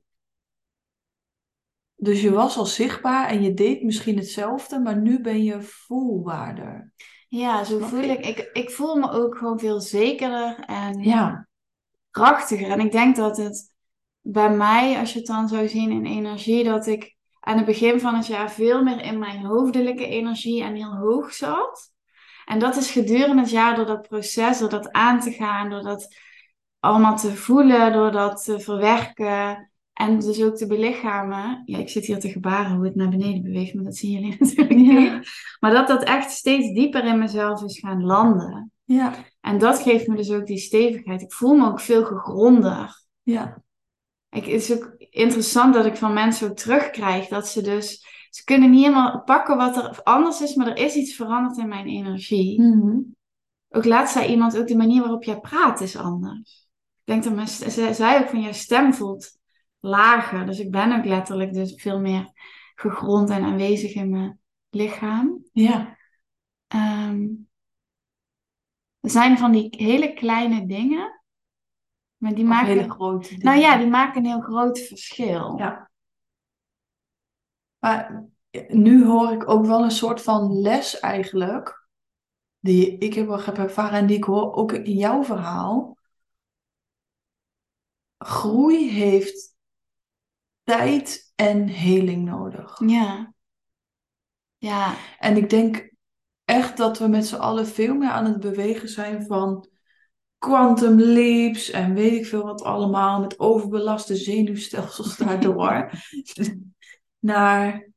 Dus 1.95 2.23
je 2.23 2.31
was 2.31 2.57
al 2.57 2.67
zichtbaar 2.67 3.29
en 3.29 3.43
je 3.43 3.55
deed 3.55 3.83
misschien 3.83 4.17
hetzelfde, 4.17 4.79
maar 4.79 4.97
nu 4.97 5.21
ben 5.21 5.45
je 5.45 5.63
voelbaarder. 5.63 6.93
Ja, 7.29 7.65
zo 7.65 7.79
voel 7.79 8.03
ik. 8.03 8.27
ik. 8.27 8.51
Ik 8.53 8.71
voel 8.71 8.97
me 8.97 9.11
ook 9.11 9.37
gewoon 9.37 9.59
veel 9.59 9.81
zekerder 9.81 10.59
en 10.59 11.03
Ja, 11.03 11.49
krachtiger. 12.11 12.71
En 12.71 12.81
ik 12.81 12.93
denk 12.93 13.17
dat 13.17 13.37
het 13.37 13.74
bij 14.27 14.51
mij, 14.51 14.99
als 14.99 15.13
je 15.13 15.19
het 15.19 15.27
dan 15.27 15.49
zou 15.49 15.69
zien 15.69 15.91
in 15.91 16.07
energie, 16.07 16.65
dat 16.65 16.87
ik 16.87 17.17
aan 17.41 17.57
het 17.57 17.67
begin 17.67 18.01
van 18.01 18.15
het 18.15 18.27
jaar 18.27 18.51
veel 18.51 18.83
meer 18.83 19.01
in 19.01 19.19
mijn 19.19 19.45
hoofdelijke 19.45 20.07
energie 20.07 20.63
en 20.63 20.75
heel 20.75 20.97
hoog 20.97 21.33
zat. 21.33 21.93
En 22.45 22.59
dat 22.59 22.77
is 22.77 22.91
gedurende 22.91 23.43
het 23.43 23.51
jaar 23.51 23.77
door 23.77 23.87
dat 23.87 24.09
proces, 24.09 24.59
door 24.59 24.69
dat 24.69 24.93
aan 24.93 25.21
te 25.21 25.33
gaan, 25.33 25.71
door 25.71 25.83
dat 25.83 26.15
allemaal 26.81 27.17
te 27.17 27.37
voelen, 27.37 27.93
door 27.93 28.11
dat 28.11 28.45
te 28.45 28.61
verwerken, 28.61 29.71
En 29.93 30.19
dus 30.19 30.43
ook 30.43 30.57
te 30.57 30.67
belichamen. 30.67 31.63
Ja, 31.65 31.79
ik 31.79 31.89
zit 31.89 32.07
hier 32.07 32.21
te 32.21 32.31
gebaren 32.31 32.77
hoe 32.77 32.85
het 32.85 32.95
naar 32.95 33.09
beneden 33.09 33.43
beweegt, 33.43 33.75
maar 33.75 33.85
dat 33.85 33.97
zien 33.97 34.11
jullie 34.11 34.37
natuurlijk 34.41 34.75
niet. 34.75 35.29
Maar 35.61 35.73
dat 35.73 35.89
dat 35.89 36.03
echt 36.03 36.31
steeds 36.31 36.73
dieper 36.73 37.05
in 37.05 37.19
mezelf 37.19 37.63
is 37.63 37.79
gaan 37.79 38.05
landen. 38.05 38.73
Ja. 38.85 39.15
En 39.41 39.59
dat 39.59 39.83
geeft 39.83 40.07
me 40.07 40.17
dus 40.17 40.31
ook 40.31 40.47
die 40.47 40.59
stevigheid. 40.59 41.23
Ik 41.23 41.33
voel 41.33 41.55
me 41.55 41.67
ook 41.67 41.81
veel 41.81 42.05
gegronder. 42.05 43.03
Ja. 43.23 43.64
Ik, 44.35 44.45
het 44.45 44.71
is 44.71 44.73
ook 44.73 44.95
interessant 44.99 45.75
dat 45.75 45.87
ik 45.87 45.97
van 45.97 46.13
mensen 46.13 46.51
ook 46.51 46.57
terugkrijg 46.57 47.29
dat 47.29 47.49
ze 47.49 47.63
dus. 47.63 48.07
Ze 48.31 48.45
kunnen 48.45 48.71
niet 48.71 48.85
helemaal 48.85 49.23
pakken 49.23 49.57
wat 49.57 49.77
er 49.77 50.03
anders 50.03 50.41
is, 50.41 50.55
maar 50.55 50.67
er 50.67 50.77
is 50.77 50.95
iets 50.95 51.15
veranderd 51.15 51.59
in 51.59 51.69
mijn 51.69 51.87
energie. 51.87 52.61
Mhm. 52.63 52.99
Ook 53.69 53.85
laatst 53.85 54.13
zei 54.13 54.31
iemand, 54.31 54.59
ook 54.59 54.67
de 54.67 54.77
manier 54.77 55.01
waarop 55.01 55.25
jij 55.25 55.41
praat 55.41 55.81
is 55.81 55.97
anders. 55.97 56.69
Ik 57.05 57.13
denk 57.13 57.25
dat 57.25 57.35
mijn, 57.35 57.49
ze 57.49 57.95
zei 57.95 58.23
ook 58.23 58.29
van, 58.29 58.41
jouw 58.41 58.53
stem 58.53 58.95
voelt 58.95 59.39
lager. 59.81 60.47
Dus 60.47 60.59
ik 60.59 60.71
ben 60.71 60.99
ook 60.99 61.05
letterlijk 61.05 61.53
dus 61.53 61.75
veel 61.75 62.01
meer 62.01 62.33
gegrond 62.75 63.31
en 63.31 63.45
aanwezig 63.45 63.95
in 63.95 64.11
mijn 64.11 64.41
lichaam. 64.71 65.45
Ja. 65.53 65.99
Ehm, 66.67 67.27
er 69.01 69.11
zijn 69.11 69.39
van 69.39 69.53
die 69.53 69.69
hele 69.71 70.13
kleine 70.13 70.67
dingen, 70.67 71.24
maar 72.25 72.35
die 72.35 72.45
maken... 72.45 72.67
hele 72.67 72.91
grote 72.91 73.29
dingen. 73.29 73.45
Nou 73.45 73.59
ja, 73.59 73.77
die 73.77 73.87
maken 73.87 74.25
een 74.25 74.31
heel 74.31 74.41
groot 74.41 74.79
verschil. 74.79 75.59
Ja. 75.59 75.91
Maar 77.79 78.25
nu 78.69 79.05
hoor 79.05 79.33
ik 79.33 79.49
ook 79.49 79.67
wel 79.67 79.83
een 79.83 79.91
soort 79.91 80.23
van 80.23 80.61
les 80.61 81.01
eigenlijk, 81.01 81.89
die 82.59 82.99
ik 82.99 83.15
heb, 83.15 83.45
heb 83.45 83.59
ervaren 83.59 83.99
en 83.99 84.07
die 84.07 84.17
ik 84.17 84.25
hoor 84.25 84.55
ook 84.55 84.73
in 84.73 84.97
jouw 84.97 85.25
verhaal. 85.25 85.99
Groei 88.19 88.91
heeft 88.91 89.57
tijd 90.63 91.33
en 91.35 91.69
heling 91.69 92.25
nodig. 92.25 92.81
Ja. 92.87 93.35
Ja. 94.57 94.95
En 95.19 95.37
ik 95.37 95.51
denk 95.51 95.93
echt 96.45 96.77
dat 96.77 96.99
we 96.99 97.07
met 97.07 97.27
z'n 97.27 97.37
allen 97.37 97.67
veel 97.67 97.95
meer 97.95 98.11
aan 98.11 98.25
het 98.25 98.41
bewegen 98.41 98.89
zijn 98.89 99.27
van 99.27 99.69
quantum 100.45 101.01
leaps 101.01 101.71
en 101.71 101.95
weet 101.95 102.13
ik 102.13 102.27
veel 102.27 102.43
wat 102.43 102.63
allemaal, 102.63 103.21
met 103.21 103.39
overbelaste 103.39 104.17
zenuwstelsels 104.17 105.17
daardoor, 105.27 105.91
naar 107.19 107.93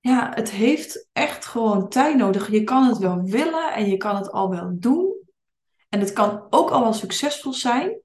ja, 0.00 0.30
het 0.34 0.50
heeft 0.50 1.08
echt 1.12 1.46
gewoon 1.46 1.88
tijd 1.88 2.16
nodig. 2.16 2.50
Je 2.50 2.64
kan 2.64 2.86
het 2.86 2.98
wel 2.98 3.22
willen 3.22 3.72
en 3.72 3.86
je 3.86 3.96
kan 3.96 4.16
het 4.16 4.30
al 4.32 4.50
wel 4.50 4.76
doen. 4.78 5.28
En 5.88 6.00
het 6.00 6.12
kan 6.12 6.46
ook 6.50 6.70
al 6.70 6.80
wel 6.80 6.92
succesvol 6.92 7.52
zijn. 7.52 8.00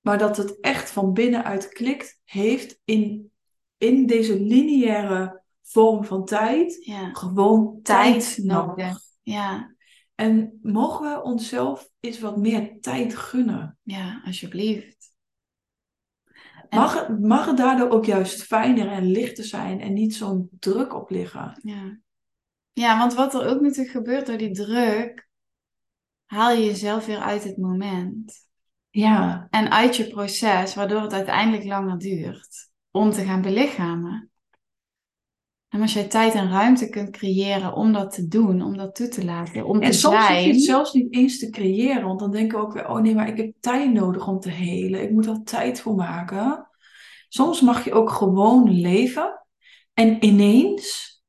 Maar 0.00 0.18
dat 0.18 0.36
het 0.36 0.60
echt 0.60 0.90
van 0.90 1.12
binnenuit 1.12 1.68
klikt, 1.68 2.20
heeft 2.24 2.80
in, 2.84 3.32
in 3.76 4.06
deze 4.06 4.40
lineaire 4.40 5.42
vorm 5.62 6.04
van 6.04 6.24
tijd 6.24 6.84
Ja. 6.84 7.10
gewoon 7.12 7.78
tijd, 7.82 8.38
nodig. 8.42 8.76
nodig. 8.76 9.00
Ja. 9.22 9.74
En 10.22 10.58
mogen 10.62 11.10
we 11.10 11.22
onszelf 11.22 11.88
eens 12.00 12.20
wat 12.20 12.36
meer 12.36 12.80
tijd 12.80 13.16
gunnen? 13.16 13.78
Ja, 13.82 14.22
alsjeblieft. 14.24 15.14
En- 16.68 16.78
Mag 16.78 17.06
het, 17.06 17.20
mag 17.20 17.46
het 17.46 17.56
daardoor 17.56 17.90
ook 17.90 18.04
juist 18.04 18.42
fijner 18.42 18.88
en 18.88 19.06
lichter 19.06 19.44
zijn 19.44 19.80
en 19.80 19.92
niet 19.92 20.14
zo'n 20.14 20.48
druk 20.58 20.94
op 20.94 21.10
liggen? 21.10 21.60
Ja. 21.62 21.98
ja, 22.72 22.98
want 22.98 23.14
wat 23.14 23.34
er 23.34 23.46
ook 23.48 23.60
natuurlijk 23.60 23.96
gebeurt 23.96 24.26
door 24.26 24.36
die 24.36 24.50
druk, 24.54 25.28
haal 26.26 26.52
je 26.52 26.64
jezelf 26.64 27.06
weer 27.06 27.20
uit 27.20 27.44
het 27.44 27.56
moment. 27.56 28.48
Ja, 28.90 29.46
En 29.50 29.70
uit 29.70 29.96
je 29.96 30.08
proces, 30.08 30.74
waardoor 30.74 31.00
het 31.00 31.12
uiteindelijk 31.12 31.64
langer 31.64 31.98
duurt 31.98 32.70
om 32.90 33.10
te 33.10 33.24
gaan 33.24 33.42
belichamen. 33.42 34.31
En 35.72 35.80
als 35.80 35.92
jij 35.92 36.08
tijd 36.08 36.34
en 36.34 36.50
ruimte 36.50 36.88
kunt 36.88 37.10
creëren 37.10 37.72
om 37.72 37.92
dat 37.92 38.14
te 38.14 38.28
doen, 38.28 38.62
om 38.62 38.76
dat 38.76 38.94
toe 38.94 39.08
te 39.08 39.24
laten, 39.24 39.64
om 39.64 39.80
en 39.80 39.90
te 39.90 39.96
soms 39.96 40.16
hoef 40.16 40.28
je 40.28 40.34
zijn. 40.34 40.48
het 40.48 40.62
zelfs 40.62 40.92
niet 40.92 41.14
eens 41.14 41.38
te 41.38 41.50
creëren, 41.50 42.04
want 42.04 42.20
dan 42.20 42.30
denken 42.30 42.58
we 42.58 42.64
ook 42.64 42.72
weer, 42.72 42.88
oh 42.88 43.00
nee, 43.00 43.14
maar 43.14 43.28
ik 43.28 43.36
heb 43.36 43.52
tijd 43.60 43.92
nodig 43.92 44.28
om 44.28 44.40
te 44.40 44.50
helen. 44.50 45.02
Ik 45.02 45.10
moet 45.10 45.26
er 45.26 45.42
tijd 45.44 45.80
voor 45.80 45.94
maken. 45.94 46.68
Soms 47.28 47.60
mag 47.60 47.84
je 47.84 47.92
ook 47.92 48.10
gewoon 48.10 48.80
leven 48.80 49.46
en 49.94 50.24
ineens 50.24 51.20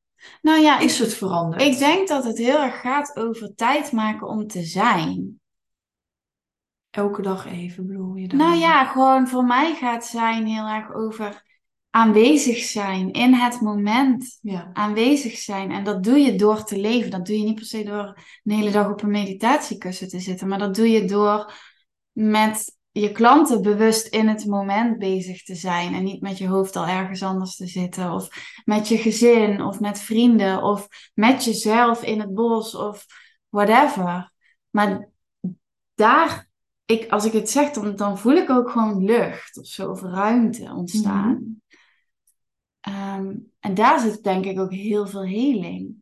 Nou 0.41 0.61
ja, 0.61 0.79
is 0.79 0.99
het 0.99 1.13
veranderd. 1.13 1.61
ik 1.61 1.77
denk 1.77 2.07
dat 2.07 2.23
het 2.23 2.37
heel 2.37 2.61
erg 2.61 2.81
gaat 2.81 3.15
over 3.15 3.55
tijd 3.55 3.91
maken 3.91 4.27
om 4.27 4.47
te 4.47 4.63
zijn. 4.63 5.39
Elke 6.89 7.21
dag 7.21 7.45
even, 7.45 7.87
bedoel 7.87 8.15
je 8.15 8.27
dan? 8.27 8.37
Nou 8.37 8.55
ja, 8.55 8.85
gewoon 8.85 9.27
voor 9.27 9.45
mij 9.45 9.73
gaat 9.73 10.05
zijn 10.05 10.45
heel 10.45 10.67
erg 10.67 10.93
over 10.93 11.43
aanwezig 11.95 12.57
zijn 12.57 13.11
in 13.11 13.33
het 13.33 13.61
moment. 13.61 14.39
Ja, 14.41 14.69
Aanwezig 14.73 15.37
zijn. 15.37 15.71
En 15.71 15.83
dat 15.83 16.03
doe 16.03 16.17
je 16.17 16.35
door 16.35 16.63
te 16.63 16.79
leven. 16.79 17.11
Dat 17.11 17.25
doe 17.25 17.37
je 17.37 17.43
niet 17.43 17.55
per 17.55 17.65
se 17.65 17.83
door 17.83 18.17
een 18.43 18.55
hele 18.55 18.71
dag 18.71 18.89
op 18.89 19.01
een 19.01 19.11
meditatiekussen 19.11 20.07
te 20.07 20.19
zitten. 20.19 20.47
Maar 20.47 20.59
dat 20.59 20.75
doe 20.75 20.89
je 20.89 21.05
door 21.05 21.53
met 22.11 22.77
je 22.91 23.11
klanten 23.11 23.61
bewust 23.61 24.07
in 24.07 24.27
het 24.27 24.45
moment 24.45 24.97
bezig 24.97 25.43
te 25.43 25.55
zijn. 25.55 25.93
En 25.93 26.03
niet 26.03 26.21
met 26.21 26.37
je 26.37 26.47
hoofd 26.47 26.75
al 26.75 26.87
ergens 26.87 27.23
anders 27.23 27.55
te 27.55 27.67
zitten. 27.67 28.11
Of 28.11 28.27
met 28.65 28.87
je 28.87 28.97
gezin. 28.97 29.61
Of 29.61 29.79
met 29.79 29.99
vrienden. 29.99 30.63
Of 30.63 30.87
met 31.13 31.43
jezelf 31.43 32.03
in 32.03 32.19
het 32.19 32.33
bos. 32.33 32.75
Of 32.75 33.05
whatever. 33.49 34.31
Maar 34.69 35.09
daar, 35.93 36.49
ik, 36.85 37.11
als 37.11 37.25
ik 37.25 37.33
het 37.33 37.49
zeg, 37.49 37.71
dan, 37.71 37.95
dan 37.95 38.17
voel 38.17 38.35
ik 38.35 38.49
ook 38.49 38.69
gewoon 38.69 39.03
lucht 39.03 39.57
of 39.57 39.65
zo. 39.65 39.89
Of 39.89 40.01
ruimte 40.01 40.73
ontstaan. 40.75 41.61
Ehm, 42.83 43.35
en 43.59 43.73
daar 43.73 43.99
zit 43.99 44.23
denk 44.23 44.45
ik 44.45 44.59
ook 44.59 44.71
heel 44.71 45.07
veel 45.07 45.23
heling. 45.25 45.95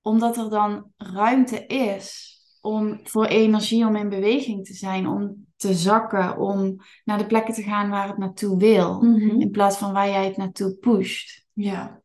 Omdat 0.00 0.36
er 0.36 0.50
dan 0.50 0.92
ruimte 0.96 1.66
is 1.66 2.38
om 2.60 3.00
voor 3.02 3.24
energie 3.24 3.86
om 3.86 3.96
in 3.96 4.08
beweging 4.08 4.66
te 4.66 4.74
zijn, 4.74 5.06
om 5.06 5.46
te 5.56 5.74
zakken, 5.74 6.38
om 6.38 6.76
naar 7.04 7.18
de 7.18 7.26
plekken 7.26 7.54
te 7.54 7.62
gaan 7.62 7.90
waar 7.90 8.08
het 8.08 8.18
naartoe 8.18 8.58
wil, 8.58 9.02
Mhm. 9.02 9.40
in 9.40 9.50
plaats 9.50 9.76
van 9.76 9.92
waar 9.92 10.08
jij 10.08 10.24
het 10.24 10.36
naartoe 10.36 10.74
pusht. 10.74 11.46
ja. 11.52 12.02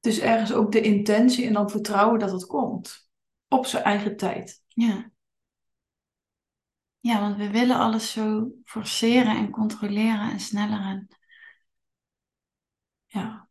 Dus 0.00 0.18
ergens 0.18 0.52
ook 0.52 0.72
de 0.72 0.80
intentie 0.80 1.46
en 1.46 1.52
dan 1.52 1.70
vertrouwen 1.70 2.18
dat 2.18 2.32
het 2.32 2.46
komt. 2.46 3.10
Op 3.48 3.66
zijn 3.66 3.84
eigen 3.84 4.16
tijd. 4.16 4.62
Ja. 4.68 5.10
Ja, 7.00 7.20
want 7.20 7.36
we 7.36 7.50
willen 7.50 7.76
alles 7.76 8.12
zo 8.12 8.50
forceren 8.64 9.36
en 9.36 9.50
controleren 9.50 10.30
en 10.30 10.40
sneller 10.40 10.80
en 10.80 11.08
Ja. 13.08 13.48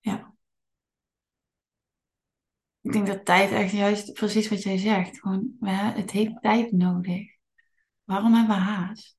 Ja. 0.00 0.34
Ik 2.80 2.92
denk 2.92 3.06
dat 3.06 3.24
tijd 3.24 3.50
echt 3.50 3.72
juist 3.72 4.12
precies 4.12 4.48
wat 4.48 4.62
jij 4.62 4.78
zegt. 4.78 5.20
Gewoon, 5.20 5.56
het 5.60 6.10
heeft 6.10 6.42
tijd 6.42 6.72
nodig. 6.72 7.36
Waarom 8.04 8.34
hebben 8.34 8.56
we 8.56 8.62
haast? 8.62 9.16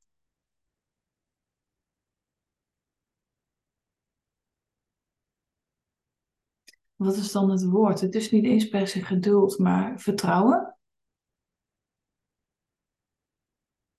Wat 6.95 7.15
is 7.15 7.31
dan 7.31 7.49
het 7.49 7.63
woord? 7.65 8.01
Het 8.01 8.15
is 8.15 8.31
niet 8.31 8.43
eens 8.45 8.67
per 8.67 8.87
se 8.87 9.03
geduld, 9.03 9.59
maar 9.59 9.99
vertrouwen. 9.99 10.74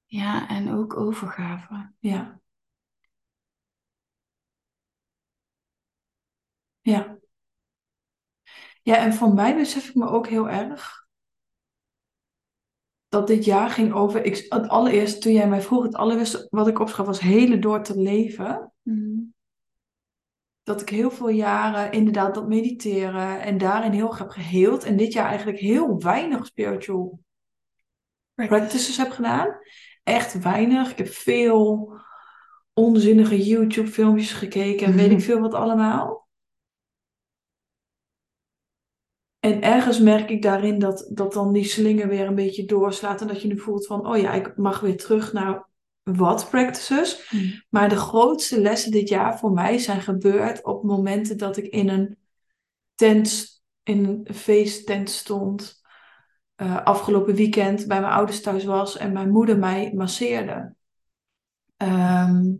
Ja, 0.07 0.49
en 0.49 0.73
ook 0.73 0.97
overgave. 0.97 1.93
Ja. 1.99 2.41
Ja. 6.83 7.19
Ja, 8.83 8.97
en 8.97 9.15
voor 9.15 9.35
mij 9.35 9.57
besef 9.57 9.89
ik 9.89 9.95
me 9.95 10.07
ook 10.09 10.27
heel 10.27 10.49
erg 10.49 11.07
dat 13.09 13.27
dit 13.27 13.45
jaar 13.45 13.71
ging 13.71 13.93
over. 13.93 14.25
Ik, 14.25 14.47
het 14.49 14.69
allereerst, 14.69 15.23
toen 15.23 15.33
jij 15.33 15.49
mij 15.49 15.63
vroeg, 15.63 15.83
het 15.83 15.95
allereerste 15.95 16.47
wat 16.51 16.69
ik 16.69 16.79
opschreef 16.79 17.07
was 17.07 17.21
hele 17.21 17.59
door 17.59 17.83
te 17.83 18.01
leven. 18.01 18.73
Dat 20.63 20.81
ik 20.81 20.89
heel 20.89 21.11
veel 21.11 21.29
jaren 21.29 21.93
inderdaad 21.93 22.35
dat 22.35 22.49
mediteren 22.49 23.41
en 23.41 23.59
daarin 23.59 23.93
heel 23.93 24.09
erg 24.09 24.19
heb 24.19 24.29
geheeld. 24.29 24.85
En 24.85 24.97
dit 24.97 25.13
jaar 25.13 25.27
eigenlijk 25.27 25.59
heel 25.59 25.99
weinig 26.03 26.47
spiritual 26.47 27.21
practices 28.35 28.97
heb 28.97 29.11
gedaan. 29.11 29.59
Echt 30.07 30.43
weinig. 30.43 30.91
Ik 30.91 30.99
heb 30.99 31.09
veel 31.09 31.93
onzinnige 32.73 33.47
YouTube 33.47 33.89
filmpjes 33.89 34.33
gekeken 34.33 34.87
en 34.87 34.97
weet 34.97 35.11
ik 35.11 35.21
veel 35.21 35.41
wat 35.41 35.55
allemaal. 35.55 36.29
En 39.39 39.63
ergens 39.63 40.01
merk 40.01 40.31
ik 40.31 40.43
daarin 40.43 40.79
dat, 40.79 41.11
dat 41.13 41.33
dan 41.33 41.53
die 41.53 41.65
slinger 41.65 42.09
weer 42.09 42.27
een 42.27 42.35
beetje 42.35 42.65
doorslaat. 42.65 43.21
En 43.21 43.27
dat 43.27 43.43
je 43.43 43.49
nu 43.49 43.59
voelt 43.59 43.87
van, 43.87 44.07
oh 44.07 44.19
ja, 44.19 44.33
ik 44.33 44.57
mag 44.57 44.81
weer 44.81 44.97
terug 44.97 45.33
naar 45.33 45.69
wat 46.03 46.51
practices. 46.51 47.31
Mm. 47.31 47.63
Maar 47.71 47.89
de 47.89 47.97
grootste 47.97 48.61
lessen 48.61 48.91
dit 48.91 49.09
jaar 49.09 49.39
voor 49.39 49.53
mij 49.53 49.79
zijn 49.79 50.01
gebeurd 50.01 50.65
op 50.65 50.85
momenten 50.85 51.39
dat 51.39 51.57
ik 51.57 51.67
in 51.67 51.89
een 51.89 52.19
tent 52.95 53.63
in 53.83 54.05
een 54.05 54.35
feesttent 54.35 55.11
stond. 55.11 55.76
Eh, 56.57 56.85
afgelopen 56.85 57.35
weekend 57.35 57.87
bij 57.87 58.01
mijn 58.01 58.13
ouders 58.13 58.41
thuis 58.41 58.65
was 58.65 58.97
en 58.97 59.13
mijn 59.13 59.31
moeder 59.31 59.59
mij 59.59 59.93
masseerde. 59.95 60.75
Ehm, 61.77 62.55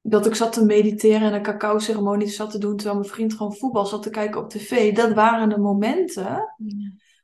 dat 0.00 0.26
ik 0.26 0.34
zat 0.34 0.52
te 0.52 0.64
mediteren 0.64 1.28
en 1.28 1.34
een 1.34 1.42
cacao-ceremonie 1.42 2.28
zat 2.28 2.50
te 2.50 2.58
doen 2.58 2.76
terwijl 2.76 2.98
mijn 2.98 3.12
vriend 3.12 3.32
gewoon 3.32 3.56
voetbal 3.56 3.86
zat 3.86 4.02
te 4.02 4.10
kijken 4.10 4.40
op 4.40 4.50
tv. 4.50 4.94
Dat 4.94 5.12
waren 5.12 5.48
de 5.48 5.58
momenten 5.58 6.54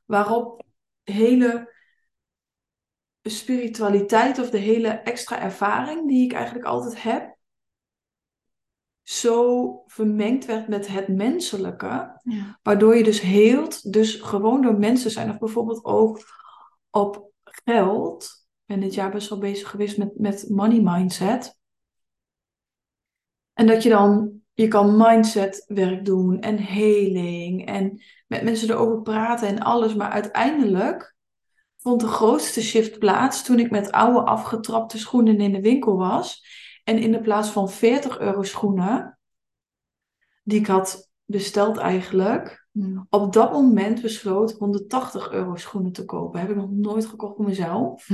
waarop 0.05 0.63
hele 1.03 1.75
spiritualiteit 3.23 4.39
of 4.39 4.51
de 4.51 4.59
hele 4.59 4.89
extra 4.89 5.41
ervaring 5.41 6.09
die 6.09 6.25
ik 6.25 6.33
eigenlijk 6.33 6.67
altijd 6.67 7.03
heb, 7.03 7.38
zo 9.09 9.83
vermengd 9.87 10.45
werd 10.45 10.69
met 10.69 10.89
het 10.89 11.09
menselijke, 11.09 12.21
Ja. 12.23 12.59
waardoor 12.63 12.97
je 12.97 13.03
dus 13.05 13.21
heelt, 13.21 13.93
dus 13.93 14.15
gewoon 14.15 14.63
door 14.63 14.79
mensen 14.79 15.11
zijn, 15.11 15.31
of 15.31 15.39
bijvoorbeeld 15.39 15.85
ook 15.85 16.21
op 16.91 17.31
geld. 17.45 18.25
Ik 18.25 18.75
ben 18.75 18.81
dit 18.81 18.95
jaar 18.95 19.11
best 19.11 19.29
wel 19.29 19.39
bezig 19.39 19.71
geweest 19.71 19.99
met, 19.99 20.19
met 20.19 20.49
money 20.49 20.81
mindset. 20.81 21.59
En 23.53 23.67
dat 23.67 23.83
je 23.83 23.89
dan, 23.89 24.41
je 24.53 24.69
kan 24.69 24.97
mindset 24.97 25.65
werk 25.67 26.05
doen 26.05 26.41
en 26.41 26.57
heling 26.59 27.67
en 27.67 28.03
met 28.27 28.43
mensen 28.43 28.71
erover 28.71 29.03
praten 29.03 29.49
en 29.49 29.59
alles. 29.59 29.95
Maar 29.95 30.11
uiteindelijk 30.11 31.17
vond 31.77 32.01
de 32.01 32.07
grootste 32.07 32.63
shift 32.63 32.99
plaats 32.99 33.45
toen 33.45 33.59
ik 33.59 33.71
met 33.71 33.93
oude 33.93 34.21
afgetrapte 34.21 34.99
schoenen 34.99 35.41
in 35.41 35.53
de 35.53 35.61
winkel 35.61 35.97
was. 35.97 36.47
En 36.89 36.99
in 36.99 37.13
de 37.13 37.21
plaats 37.21 37.49
van 37.51 37.71
40 37.71 38.19
euro 38.19 38.43
schoenen, 38.43 39.19
die 40.43 40.59
ik 40.61 40.67
had 40.67 41.11
besteld 41.25 41.77
eigenlijk, 41.77 42.67
Mm. 42.73 43.07
op 43.11 43.33
dat 43.33 43.53
moment 43.53 44.03
besloot 44.03 44.53
180 44.53 45.33
euro 45.33 45.57
schoenen 45.57 45.93
te 45.93 46.05
kopen. 46.05 46.41
Heb 46.41 46.51
ik 46.51 46.57
nog 46.57 46.71
nooit 46.71 47.07
gekocht 47.07 47.37
voor 47.37 47.45
mezelf. 47.45 48.09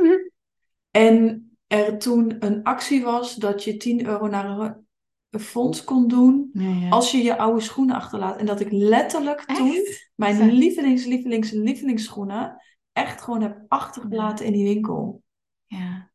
En 0.90 1.50
er 1.66 1.98
toen 1.98 2.36
een 2.38 2.62
actie 2.62 3.02
was 3.02 3.34
dat 3.34 3.64
je 3.64 3.76
10 3.76 4.06
euro 4.06 4.26
naar 4.26 4.58
een, 4.58 4.86
een 5.30 5.40
fonds 5.40 5.84
kon 5.84 6.08
doen 6.08 6.50
Ja, 6.52 6.68
ja. 6.68 6.88
als 6.88 7.10
je 7.10 7.18
je 7.22 7.38
oude 7.38 7.60
schoenen 7.60 7.94
achterlaat. 7.96 8.38
En 8.38 8.46
dat 8.46 8.60
ik 8.60 8.70
letterlijk 8.70 9.40
toen 9.40 9.72
mijn 10.14 10.36
Vet. 10.36 10.52
lievelings, 10.52 11.04
lievelings, 11.04 11.50
lievelingsschoenen 11.50 12.62
echt 12.92 13.20
gewoon 13.22 13.42
heb 13.42 13.64
achtergelaten 13.68 14.46
in 14.46 14.52
die 14.52 14.64
winkel. 14.64 15.22
Ja. 15.66 16.11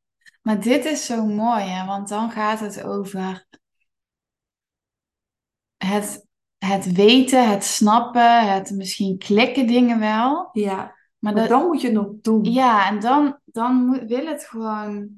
Maar 0.48 0.62
dit 0.62 0.86
is 0.86 1.06
zo 1.06 1.26
mooi, 1.26 1.64
hè? 1.64 1.86
Want 1.86 2.10
dan 2.10 2.32
gaat 2.32 2.60
het 2.60 2.84
over 2.84 3.48
het, 5.78 6.28
het 6.58 6.92
weten, 6.92 7.50
het 7.50 7.64
snappen, 7.64 8.54
het 8.54 8.72
misschien 8.72 9.18
klikken 9.18 9.68
dingen 9.68 10.00
wel. 10.00 10.50
Ja, 10.52 10.96
Maar 11.20 11.36
dat, 11.36 11.50
dan 11.50 11.66
moet 11.66 11.82
je 11.82 11.88
het 11.88 11.96
nog 11.96 12.10
doen. 12.22 12.44
ja, 12.44 12.88
en 12.90 13.00
dan, 13.00 13.40
dan 13.46 13.86
moet, 13.86 14.04
wil 14.04 14.26
het 14.26 14.44
gewoon 14.44 15.10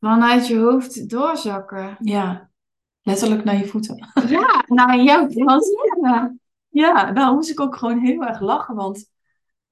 vanuit 0.00 0.46
je 0.46 0.58
hoofd 0.58 1.08
doorzakken. 1.10 1.96
Ja, 2.00 2.50
letterlijk 3.02 3.44
naar 3.44 3.58
je 3.58 3.66
voeten. 3.66 4.08
Ja, 4.28 4.64
nou, 4.66 5.02
jouw 5.02 5.26
kans. 5.26 5.68
Ja. 6.00 6.34
Ja, 6.68 7.10
nou 7.10 7.34
moest 7.34 7.50
ik 7.50 7.60
ook 7.60 7.76
gewoon 7.76 7.98
heel 7.98 8.22
erg 8.24 8.40
lachen, 8.40 8.74
want 8.74 9.10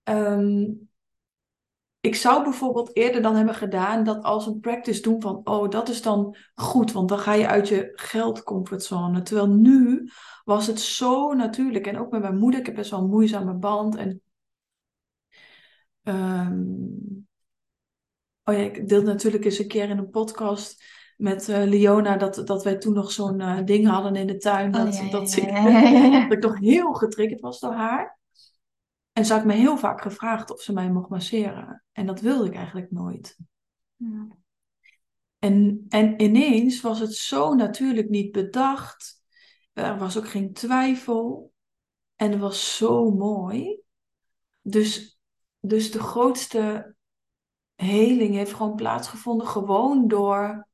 ehm, 0.02 0.64
ik 2.02 2.14
zou 2.14 2.42
bijvoorbeeld 2.42 2.96
eerder 2.96 3.22
dan 3.22 3.36
hebben 3.36 3.54
gedaan 3.54 4.04
dat 4.04 4.22
als 4.22 4.46
een 4.46 4.60
practice 4.60 5.02
doen 5.02 5.20
van, 5.20 5.40
oh, 5.44 5.70
dat 5.70 5.88
is 5.88 6.02
dan 6.02 6.36
goed, 6.54 6.92
want 6.92 7.08
dan 7.08 7.18
ga 7.18 7.32
je 7.32 7.46
uit 7.46 7.68
je 7.68 7.92
geldcomfortzone. 7.94 9.22
Terwijl 9.22 9.48
nu 9.48 10.10
was 10.44 10.66
het 10.66 10.80
zo 10.80 11.32
natuurlijk, 11.32 11.86
en 11.86 11.98
ook 11.98 12.10
met 12.10 12.20
mijn 12.20 12.38
moeder, 12.38 12.60
ik 12.60 12.66
heb 12.66 12.74
best 12.74 12.90
wel 12.90 13.00
een 13.00 13.08
moeizame 13.08 13.54
band. 13.54 13.96
En, 13.96 14.22
ehm, 16.02 16.62
oh 18.44 18.54
ja, 18.54 18.60
ik 18.60 18.88
deelde 18.88 19.06
natuurlijk 19.06 19.44
eens 19.44 19.58
een 19.58 19.68
keer 19.68 19.88
in 19.88 19.98
een 19.98 20.10
podcast 20.10 20.84
met 21.16 21.48
eh, 21.48 21.62
Leona 21.64 22.16
dat, 22.16 22.42
dat 22.44 22.64
wij 22.64 22.78
toen 22.78 22.94
nog 22.94 23.12
zo'n 23.12 23.40
eh, 23.40 23.64
ding 23.64 23.86
hadden 23.86 24.16
in 24.16 24.26
de 24.26 24.36
tuin. 24.36 24.74
Oh, 24.74 24.84
dat, 24.84 24.94
ja, 24.94 25.02
ja, 25.08 25.10
dat, 25.10 26.22
ik, 26.22 26.40
dat 26.40 26.50
nog 26.50 26.58
heel 26.58 26.92
getriggerd 26.92 27.40
was 27.40 27.60
door 27.60 27.72
haar. 27.72 28.20
En 29.12 29.24
ze 29.24 29.32
had 29.32 29.44
me 29.44 29.52
heel 29.52 29.76
vaak 29.76 30.00
gevraagd 30.00 30.50
of 30.50 30.60
ze 30.60 30.72
mij 30.72 30.90
mocht 30.90 31.08
masseren. 31.08 31.84
En 31.92 32.06
dat 32.06 32.20
wilde 32.20 32.46
ik 32.46 32.54
eigenlijk 32.54 32.90
nooit. 32.90 33.38
Ja. 33.96 34.26
En, 35.38 35.86
en 35.88 36.22
ineens 36.22 36.80
was 36.80 36.98
het 36.98 37.14
zo 37.14 37.54
natuurlijk 37.54 38.08
niet 38.08 38.32
bedacht. 38.32 39.22
Er 39.72 39.98
was 39.98 40.18
ook 40.18 40.28
geen 40.28 40.52
twijfel. 40.52 41.52
En 42.16 42.30
het 42.30 42.40
was 42.40 42.76
zo 42.76 43.10
mooi. 43.10 43.80
Dus, 44.60 45.20
dus 45.60 45.90
de 45.90 46.00
grootste 46.00 46.94
heling 47.74 48.34
heeft 48.34 48.54
gewoon 48.54 48.74
plaatsgevonden. 48.74 49.46
Gewoon 49.46 50.08
door 50.08 50.68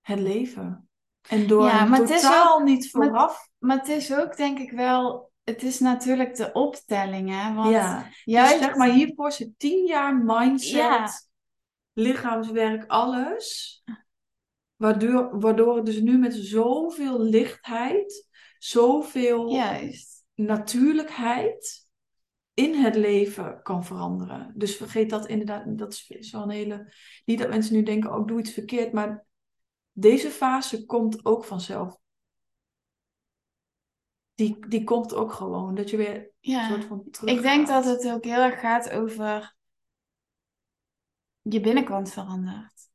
het 0.00 0.18
leven. 0.18 0.88
En 1.28 1.46
door 1.46 1.64
Ja, 1.64 1.84
maar 1.84 2.00
het 2.00 2.10
is 2.10 2.20
totaal 2.20 2.60
niet 2.60 2.92
maar- 2.92 3.06
vooraf. 3.06 3.48
Maar 3.58 3.78
het 3.78 3.88
is 3.88 4.14
ook, 4.14 4.36
denk 4.36 4.58
ik 4.58 4.70
wel, 4.70 5.31
het 5.44 5.62
is 5.62 5.78
natuurlijk 5.80 6.36
de 6.36 6.52
optelling, 6.52 7.30
hè? 7.30 7.54
Want 7.54 7.70
ja. 7.70 8.08
juist, 8.24 8.52
Dus 8.52 8.62
zeg 8.62 8.74
maar 8.76 8.90
hiervoor 8.92 9.32
zit 9.32 9.58
tien 9.58 9.86
jaar 9.86 10.16
mindset, 10.16 10.72
Ja. 10.72 11.08
lichaamswerk, 11.92 12.84
alles. 12.86 13.82
Waardoor, 14.76 15.40
waardoor 15.40 15.76
het 15.76 15.86
dus 15.86 16.00
nu 16.00 16.18
met 16.18 16.34
zoveel 16.34 17.20
lichtheid, 17.20 18.28
zoveel 18.58 19.50
juist. 19.52 20.24
natuurlijkheid 20.34 21.86
in 22.54 22.74
het 22.74 22.94
leven 22.94 23.62
kan 23.62 23.84
veranderen. 23.84 24.52
Dus 24.56 24.76
vergeet 24.76 25.10
dat 25.10 25.26
inderdaad, 25.26 25.78
dat 25.78 25.92
is- 25.92 26.08
is 26.08 26.30
wel 26.32 26.42
een 26.42 26.50
hele... 26.50 26.92
Niet 27.24 27.38
dat 27.38 27.48
mensen 27.48 27.74
nu 27.74 27.82
denken, 27.82 28.12
oh, 28.14 28.20
ik 28.20 28.26
doe 28.26 28.38
iets 28.38 28.52
verkeerd, 28.52 28.92
maar 28.92 29.24
deze 29.92 30.30
fase 30.30 30.86
komt 30.86 31.24
ook 31.24 31.44
vanzelf. 31.44 31.96
Die, 34.34 34.66
die 34.68 34.84
komt 34.84 35.14
ook 35.14 35.32
gewoon, 35.32 35.74
dat 35.74 35.90
je 35.90 35.96
weer 35.96 36.14
een 36.16 36.30
Ja. 36.40 36.68
soort 36.68 36.84
van 36.84 37.04
terug 37.10 37.30
Ik 37.36 37.42
denk 37.42 37.66
dat 37.66 37.84
het 37.84 38.10
ook 38.10 38.24
heel 38.24 38.40
erg 38.40 38.60
gaat 38.60 38.90
over 38.90 39.54
je 41.42 41.60
binnenkant 41.60 42.12
verandert. 42.12 42.90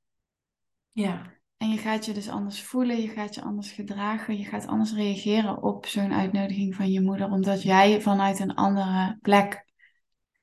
Ja. 0.92 1.36
En 1.58 1.70
je 1.70 1.78
gaat 1.78 2.06
je 2.06 2.14
dus 2.14 2.30
anders 2.30 2.64
voelen, 2.64 3.02
je 3.02 3.08
gaat 3.08 3.36
je 3.36 3.42
anders 3.42 3.72
gedragen, 3.72 4.38
je 4.38 4.46
gaat 4.46 4.68
anders 4.68 4.94
reageren 4.94 5.64
op 5.64 5.86
zo'n 5.86 6.14
uitnodiging 6.14 6.76
van 6.76 6.92
je 6.92 7.02
moeder, 7.02 7.32
omdat 7.32 7.62
jij 7.62 8.02
vanuit 8.02 8.40
een 8.40 8.56
andere 8.56 9.18
plek 9.22 9.66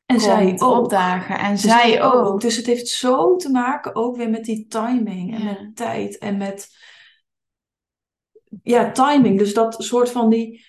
En 0.06 0.20
zij 0.20 0.60
ook. 0.60 0.76
opdagen. 0.76 1.38
En 1.38 1.50
Dus 1.52 1.60
zij 1.60 2.02
ook. 2.02 2.40
Dus 2.40 2.56
het 2.56 2.66
heeft 2.66 2.88
zo 2.88 3.36
te 3.36 3.50
maken 3.50 3.94
ook 3.94 4.16
weer 4.16 4.30
met 4.30 4.44
die 4.44 4.66
timing 4.66 5.34
en 5.34 5.42
Ja. 5.42 5.52
met 5.52 5.76
tijd 5.76 6.18
en 6.18 6.36
met 6.36 6.76
ja, 8.62 8.90
timing. 8.90 9.38
Dus 9.38 9.54
dat 9.54 9.82
soort 9.84 10.10
van 10.10 10.28
die 10.28 10.66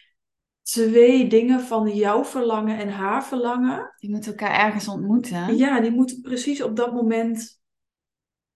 twee 0.71 1.27
dingen 1.27 1.61
van 1.61 1.89
jouw 1.95 2.23
verlangen 2.23 2.77
en 2.77 2.89
haar 2.89 3.25
verlangen. 3.25 3.93
Die 3.97 4.09
moeten 4.09 4.31
elkaar 4.31 4.65
ergens 4.65 4.87
ontmoeten. 4.87 5.57
Ja, 5.57 5.79
die 5.79 5.91
moeten 5.91 6.21
precies 6.21 6.61
op 6.63 6.75
dat 6.75 6.93
moment, 6.93 7.59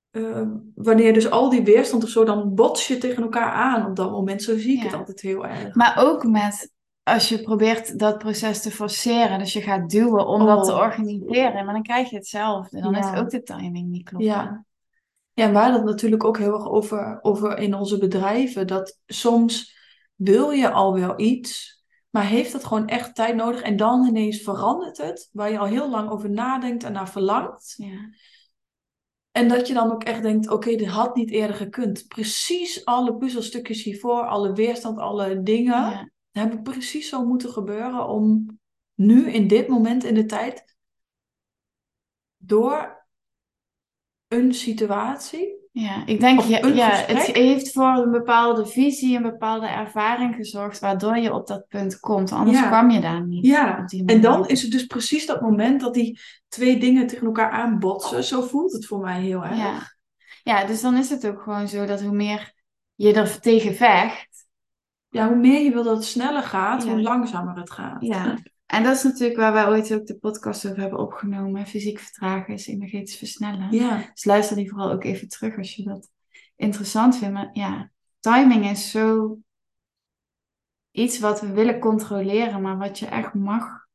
eh, 0.10 0.48
wanneer 0.76 1.14
dus 1.14 1.30
al 1.30 1.50
die 1.50 1.64
weerstand 1.64 2.04
of 2.04 2.10
zo, 2.10 2.24
dan 2.24 2.56
bots 2.56 2.88
je 2.88 2.98
tegen 2.98 3.24
elkaar 3.24 3.52
aan 3.52 3.86
op 3.90 3.96
dat 3.96 4.12
moment. 4.12 4.44
Zo 4.44 4.58
zie 4.58 4.72
ik 4.76 4.78
Ja. 4.78 4.84
het 4.84 4.94
altijd 4.94 5.22
heel 5.22 5.46
erg. 5.46 5.76
Maar 5.76 5.96
ook 5.98 6.24
met 6.24 6.72
als 7.04 7.30
je 7.30 7.42
probeert 7.42 8.00
dat 8.00 8.18
proces 8.18 8.62
te 8.62 8.72
forceren, 8.72 9.40
dus 9.40 9.54
je 9.54 9.62
gaat 9.62 9.90
duwen 9.90 10.28
om 10.28 10.46
dat 10.46 10.66
te 10.66 10.72
Oh. 10.72 10.78
organiseren, 10.80 11.66
maar 11.66 11.74
dan 11.74 11.84
krijg 11.84 12.10
je 12.10 12.16
hetzelfde. 12.16 12.82
Dan 12.82 12.94
Ja. 12.94 13.14
is 13.14 13.20
ook 13.20 13.30
de 13.30 13.44
timing 13.44 13.90
niet 13.90 14.04
klopt. 14.10 14.24
Ja. 14.24 14.66
Ja, 15.34 15.46
en 15.46 15.56
hadden 15.56 15.74
het 15.74 15.86
natuurlijk 15.86 16.24
ook 16.24 16.38
heel 16.38 16.54
erg 16.54 16.70
over, 16.70 17.20
over 17.22 17.58
in 17.58 17.74
onze 17.74 17.98
bedrijven. 17.98 18.68
Dat 18.68 19.00
soms 19.06 19.78
wil 20.16 20.50
je 20.52 20.72
al 20.72 20.94
wel 20.94 21.20
iets, 21.20 21.79
maar 22.10 22.26
heeft 22.26 22.54
het 22.54 22.66
gewoon 22.66 22.88
echt 22.88 23.16
tijd 23.16 23.36
nodig. 23.36 23.62
En 23.62 23.76
dan 23.76 24.06
ineens 24.06 24.42
verandert 24.42 24.98
het, 24.98 25.30
waar 25.32 25.52
je 25.52 25.58
al 25.60 25.66
heel 25.66 25.90
lang 25.90 26.10
over 26.10 26.30
nadenkt 26.30 26.84
en 26.84 26.92
naar 26.92 27.10
verlangt. 27.10 27.74
Ja. 27.78 28.10
En 29.32 29.48
dat 29.48 29.68
je 29.68 29.74
dan 29.74 29.92
ook 29.92 30.04
echt 30.04 30.22
denkt, 30.22 30.50
oké, 30.50 30.76
dit 30.76 30.88
had 30.88 31.16
niet 31.16 31.30
eerder 31.30 31.56
gekund. 31.56 32.08
Precies 32.08 32.86
alle 32.86 33.18
puzzelstukjes 33.18 33.84
hiervoor, 33.84 34.28
alle 34.28 34.54
weerstand, 34.54 34.98
alle 34.98 35.42
dingen, 35.44 35.90
Ja. 35.90 36.10
hebben 36.32 36.62
precies 36.62 37.10
zo 37.10 37.26
moeten 37.26 37.50
gebeuren 37.50 38.08
om 38.08 38.46
nu 38.94 39.32
in 39.32 39.48
dit 39.48 39.68
moment 39.68 40.04
in 40.04 40.14
de 40.14 40.26
tijd 40.26 40.78
door 42.38 43.08
een 44.28 44.54
situatie 44.54 45.59
Ja, 45.72 46.06
ik 46.06 46.20
denk, 46.20 46.42
ja, 46.42 46.68
ja, 46.68 46.90
het 46.90 47.26
heeft 47.26 47.72
voor 47.72 47.88
een 47.98 48.12
bepaalde 48.12 48.66
visie, 48.66 49.16
een 49.16 49.22
bepaalde 49.24 49.68
ervaring 49.68 50.36
gezorgd, 50.36 50.80
waardoor 50.80 51.18
je 51.18 51.34
op 51.34 51.48
dat 51.48 51.68
punt 51.68 52.00
komt. 52.00 52.32
Anders 52.32 52.60
Ja. 52.60 52.68
kwam 52.68 52.90
je 52.90 53.00
daar 53.00 53.26
niet. 53.26 53.46
Ja, 53.46 53.86
en 54.06 54.22
dan 54.22 54.48
is 54.48 54.62
het 54.62 54.72
dus 54.72 54.86
precies 54.86 55.26
dat 55.26 55.42
moment 55.42 55.82
dat 55.82 55.94
die 55.94 56.20
twee 56.48 56.80
dingen 56.80 57.08
tegen 57.08 57.26
elkaar 57.26 57.52
aanbotsen. 57.52 58.24
Zo 58.24 58.42
voelt 58.42 58.74
het 58.74 58.86
voor 58.86 59.00
mij 59.00 59.22
heel 59.22 59.44
erg. 59.44 59.58
Ja. 59.58 59.80
ja, 60.44 60.66
dus 60.66 60.82
dan 60.82 60.98
is 60.98 61.10
het 61.10 61.28
ook 61.28 61.42
gewoon 61.42 61.68
zo 61.68 61.86
dat 61.86 62.02
hoe 62.02 62.16
meer 62.16 62.54
je 62.96 63.14
er 63.14 63.40
tegen 63.40 63.76
vecht. 63.76 64.48
Ja, 65.10 65.28
hoe 65.28 65.38
meer 65.38 65.62
je 65.64 65.72
wil 65.72 65.84
dat 65.84 65.96
het 65.96 66.06
sneller 66.06 66.44
gaat, 66.44 66.84
Ja. 66.84 66.90
hoe 66.92 67.02
langzamer 67.02 67.56
het 67.58 67.72
gaat. 67.72 68.02
Ja. 68.02 68.38
En 68.70 68.84
dat 68.84 68.96
is 68.96 69.04
natuurlijk 69.04 69.40
waar 69.40 69.54
wij 69.54 69.68
ooit 69.68 69.94
ook 69.94 70.06
de 70.06 70.18
podcast 70.18 70.66
over 70.66 70.80
hebben 70.80 71.00
opgenomen. 71.00 71.68
Fysiek 71.68 72.00
vertragen 72.00 72.54
is 72.54 72.68
energetisch 72.68 73.18
versnellen. 73.18 73.72
Ja. 73.72 74.10
Dus 74.14 74.26
luister 74.26 74.56
die 74.56 74.70
vooral 74.70 74.92
ook 74.92 75.04
even 75.04 75.28
terug 75.28 75.58
als 75.58 75.76
je 75.76 75.84
dat 75.84 76.10
interessant 76.56 77.18
vindt. 77.18 77.34
Maar 77.34 77.50
ja, 77.54 77.92
timing 78.20 78.70
is 78.70 78.92
zo 78.92 79.38
iets 80.92 81.20
wat 81.20 81.42
we 81.42 81.52
willen 81.52 81.80
controleren, 81.80 82.62
maar 82.62 82.78
wat 82.78 83.00
je 83.00 83.06
echt 83.06 83.34
mag 83.34 83.86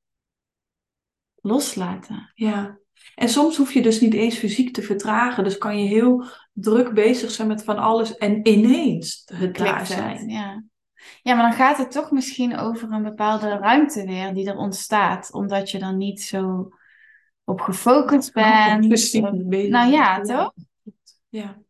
loslaten. 1.34 2.30
Ja. 2.34 2.78
En 3.14 3.28
soms 3.28 3.56
hoef 3.56 3.72
je 3.72 3.82
dus 3.82 4.00
niet 4.00 4.14
eens 4.14 4.36
fysiek 4.36 4.74
te 4.74 4.82
vertragen. 4.82 5.44
Dus 5.44 5.58
kan 5.58 5.78
je 5.78 5.88
heel 5.88 6.24
druk 6.52 6.94
bezig 6.94 7.30
zijn 7.30 7.48
met 7.48 7.64
van 7.64 7.78
alles 7.78 8.16
en 8.16 8.48
ineens 8.48 9.22
het 9.24 9.56
daar 9.56 9.86
zijn. 9.86 10.28
Ja. 10.28 10.64
Ja, 11.22 11.34
maar 11.34 11.48
dan 11.48 11.58
gaat 11.58 11.78
het 11.78 11.90
toch 11.90 12.10
misschien 12.10 12.56
over 12.56 12.92
een 12.92 13.02
bepaalde 13.02 13.48
ruimte 13.48 14.04
weer 14.04 14.34
die 14.34 14.48
er 14.48 14.56
ontstaat, 14.56 15.32
omdat 15.32 15.70
je 15.70 15.78
dan 15.78 15.96
niet 15.96 16.22
zo 16.22 16.68
op 17.44 17.60
gefocust 17.60 18.32
bent. 18.32 18.88
Precies, 18.88 19.20
nou 19.20 19.90
ja, 19.90 20.20
toch? 20.20 20.52
Ja. 21.28 21.62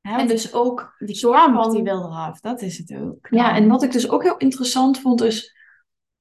En 0.00 0.26
dus 0.26 0.52
ook 0.52 0.94
die 0.98 1.18
kramp 1.18 1.54
van- 1.54 1.72
die 1.72 1.82
wil 1.82 2.04
eraf, 2.04 2.40
dat 2.40 2.62
is 2.62 2.78
het 2.78 2.94
ook. 2.96 3.26
Ja, 3.30 3.54
en 3.56 3.68
wat 3.68 3.82
ik 3.82 3.92
dus 3.92 4.08
ook 4.08 4.22
heel 4.22 4.36
interessant 4.36 5.00
vond 5.00 5.22
is, 5.22 5.56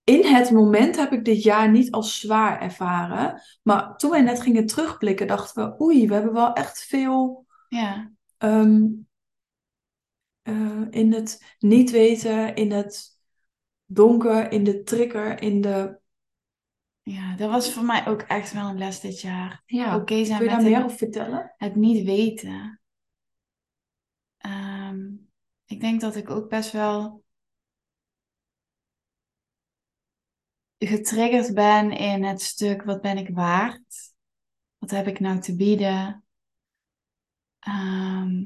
in 0.03 0.25
het 0.25 0.51
moment 0.51 0.95
heb 0.95 1.11
ik 1.11 1.25
dit 1.25 1.43
jaar 1.43 1.71
niet 1.71 1.91
als 1.91 2.19
zwaar 2.19 2.61
ervaren. 2.61 3.41
Maar 3.63 3.97
toen 3.97 4.09
wij 4.11 4.21
net 4.21 4.41
gingen 4.41 4.65
terugblikken, 4.65 5.27
dachten 5.27 5.65
we, 5.65 5.81
oei, 5.81 6.07
we 6.07 6.13
hebben 6.13 6.33
wel 6.33 6.53
echt 6.53 6.83
veel 6.83 7.45
Ja, 7.67 8.11
ehm, 8.37 8.85
eh, 10.43 10.81
in 10.89 11.13
het 11.13 11.55
niet 11.59 11.91
weten, 11.91 12.55
in 12.55 12.71
het 12.71 13.17
donker, 13.85 14.51
in 14.51 14.63
de 14.63 14.83
trigger, 14.83 15.41
in 15.41 15.61
de... 15.61 15.99
ja, 17.01 17.35
dat 17.35 17.49
was 17.49 17.73
voor 17.73 17.83
mij 17.83 18.07
ook 18.07 18.21
echt 18.21 18.53
wel 18.53 18.69
een 18.69 18.77
les 18.77 18.99
dit 18.99 19.21
jaar. 19.21 19.63
Ja, 19.65 19.95
Oké 19.95 20.25
zijn 20.25 20.37
kun 20.39 20.47
je 20.47 20.53
daar 20.55 20.63
meer 20.63 20.83
over 20.83 20.97
vertellen? 20.97 21.53
het 21.57 21.75
niet 21.75 22.05
weten. 22.05 22.81
Ehm, 24.37 25.07
ik 25.65 25.79
denk 25.79 26.01
dat 26.01 26.15
ik 26.15 26.29
ook 26.29 26.49
best 26.49 26.71
wel 26.71 27.23
getriggerd 30.77 31.53
ben 31.53 31.91
in 31.91 32.23
het 32.23 32.41
stuk 32.41 32.83
wat 32.83 33.01
ben 33.01 33.17
ik 33.17 33.29
waard? 33.29 34.13
Wat 34.77 34.91
heb 34.91 35.07
ik 35.07 35.19
nou 35.19 35.39
te 35.39 35.55
bieden? 35.55 36.23
Ehm, 37.59 38.43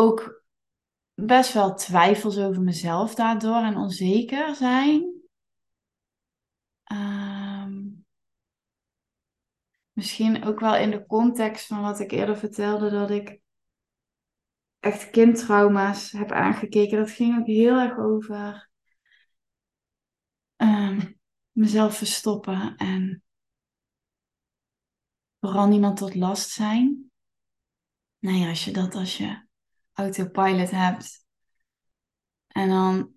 ook 0.00 0.44
best 1.14 1.52
wel 1.52 1.74
twijfels 1.74 2.38
over 2.38 2.62
mezelf 2.62 3.14
daardoor 3.14 3.62
en 3.62 3.76
onzeker 3.76 4.54
zijn. 4.54 5.20
Ehm, 6.84 7.88
misschien 9.92 10.44
ook 10.44 10.60
wel 10.60 10.76
in 10.76 10.90
de 10.90 11.06
context 11.06 11.66
van 11.66 11.80
wat 11.80 12.00
ik 12.00 12.10
eerder 12.10 12.36
vertelde, 12.36 12.90
dat 12.90 13.10
ik 13.10 13.40
echt 14.78 15.10
kindtrauma's 15.10 16.12
heb 16.12 16.32
aangekeken. 16.32 16.98
Dat 16.98 17.10
ging 17.10 17.38
ook 17.38 17.46
heel 17.46 17.78
erg 17.78 17.98
over 17.98 18.70
ehm, 20.56 21.12
mezelf 21.52 21.96
verstoppen 21.96 22.76
en 22.76 23.22
vooral 25.40 25.68
niemand 25.68 25.96
tot 25.96 26.14
last 26.14 26.50
zijn. 26.50 27.10
Nou 28.18 28.36
ja, 28.36 28.48
als 28.48 28.64
je 28.64 28.70
dat 28.70 28.94
als 28.94 29.16
je 29.16 29.48
autopilot 30.00 30.70
hebt 30.70 31.24
en 32.48 32.68
dan 32.68 33.12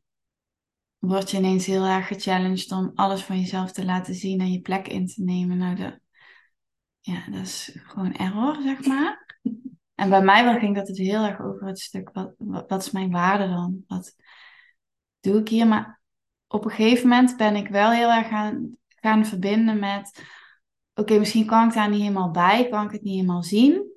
word 0.97 1.31
je 1.31 1.37
ineens 1.37 1.65
heel 1.65 1.85
erg 1.85 2.07
gechallenged 2.07 2.71
om 2.71 2.91
alles 2.95 3.23
van 3.23 3.39
jezelf 3.39 3.71
te 3.71 3.85
laten 3.85 4.15
zien 4.15 4.39
en 4.39 4.51
je 4.51 4.61
plek 4.61 4.87
in 4.87 5.07
te 5.07 5.23
nemen. 5.23 5.57
Nou, 5.57 5.75
de, 5.75 5.99
ja, 6.99 7.25
dat 7.29 7.41
is 7.41 7.77
gewoon 7.83 8.13
error, 8.13 8.61
zeg 8.61 8.85
maar. 8.85 9.21
En 9.95 10.09
bij 10.09 10.21
mij 10.21 10.59
ging 10.59 10.75
dat 10.75 10.87
het 10.87 10.97
heel 10.97 11.23
erg 11.23 11.41
over 11.41 11.67
het 11.67 11.79
stuk, 11.79 12.09
wat, 12.13 12.33
wat, 12.37 12.81
is 12.81 12.91
mijn 12.91 13.11
waarde 13.11 13.47
dan? 13.47 13.83
Wat 13.87 14.15
doe 15.19 15.39
ik 15.39 15.47
hier? 15.47 15.67
Maar 15.67 16.01
op 16.47 16.65
een 16.65 16.71
gegeven 16.71 17.09
moment 17.09 17.37
ben 17.37 17.55
ik 17.55 17.67
wel 17.67 17.91
heel 17.91 18.11
erg 18.11 18.27
gaan, 18.27 18.77
gaan 18.87 19.25
verbinden 19.25 19.79
met, 19.79 20.23
oké, 20.93 21.19
misschien 21.19 21.45
kan 21.45 21.67
ik 21.67 21.73
daar 21.73 21.89
niet 21.89 22.01
helemaal 22.01 22.31
bij, 22.31 22.69
kan 22.69 22.85
ik 22.85 22.91
het 22.91 23.01
niet 23.01 23.15
helemaal 23.15 23.43
zien. 23.43 23.91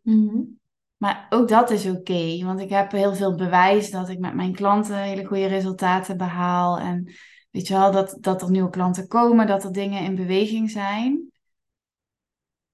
Maar 0.97 1.27
ook 1.31 1.49
dat 1.49 1.71
is 1.71 1.87
oké, 1.87 2.45
want 2.45 2.61
ik 2.61 2.71
heb 2.71 2.91
heel 2.91 3.15
veel 3.15 3.35
bewijs 3.35 3.91
dat 3.91 4.09
ik 4.09 4.19
met 4.19 4.35
mijn 4.35 4.55
klanten 4.55 4.97
hele 4.97 5.25
goede 5.25 5.47
resultaten 5.47 6.17
behaal. 6.17 6.79
En 6.79 7.15
weet 7.51 7.67
je 7.67 7.75
wel, 7.75 7.93
dat, 7.93 8.17
dat 8.21 8.43
er 8.43 8.51
nieuwe 8.51 8.71
klanten 8.71 9.09
komen, 9.09 9.47
dat 9.47 9.65
er 9.65 9.73
dingen 9.73 10.03
in 10.03 10.15
beweging 10.15 10.71
zijn. 10.71 11.31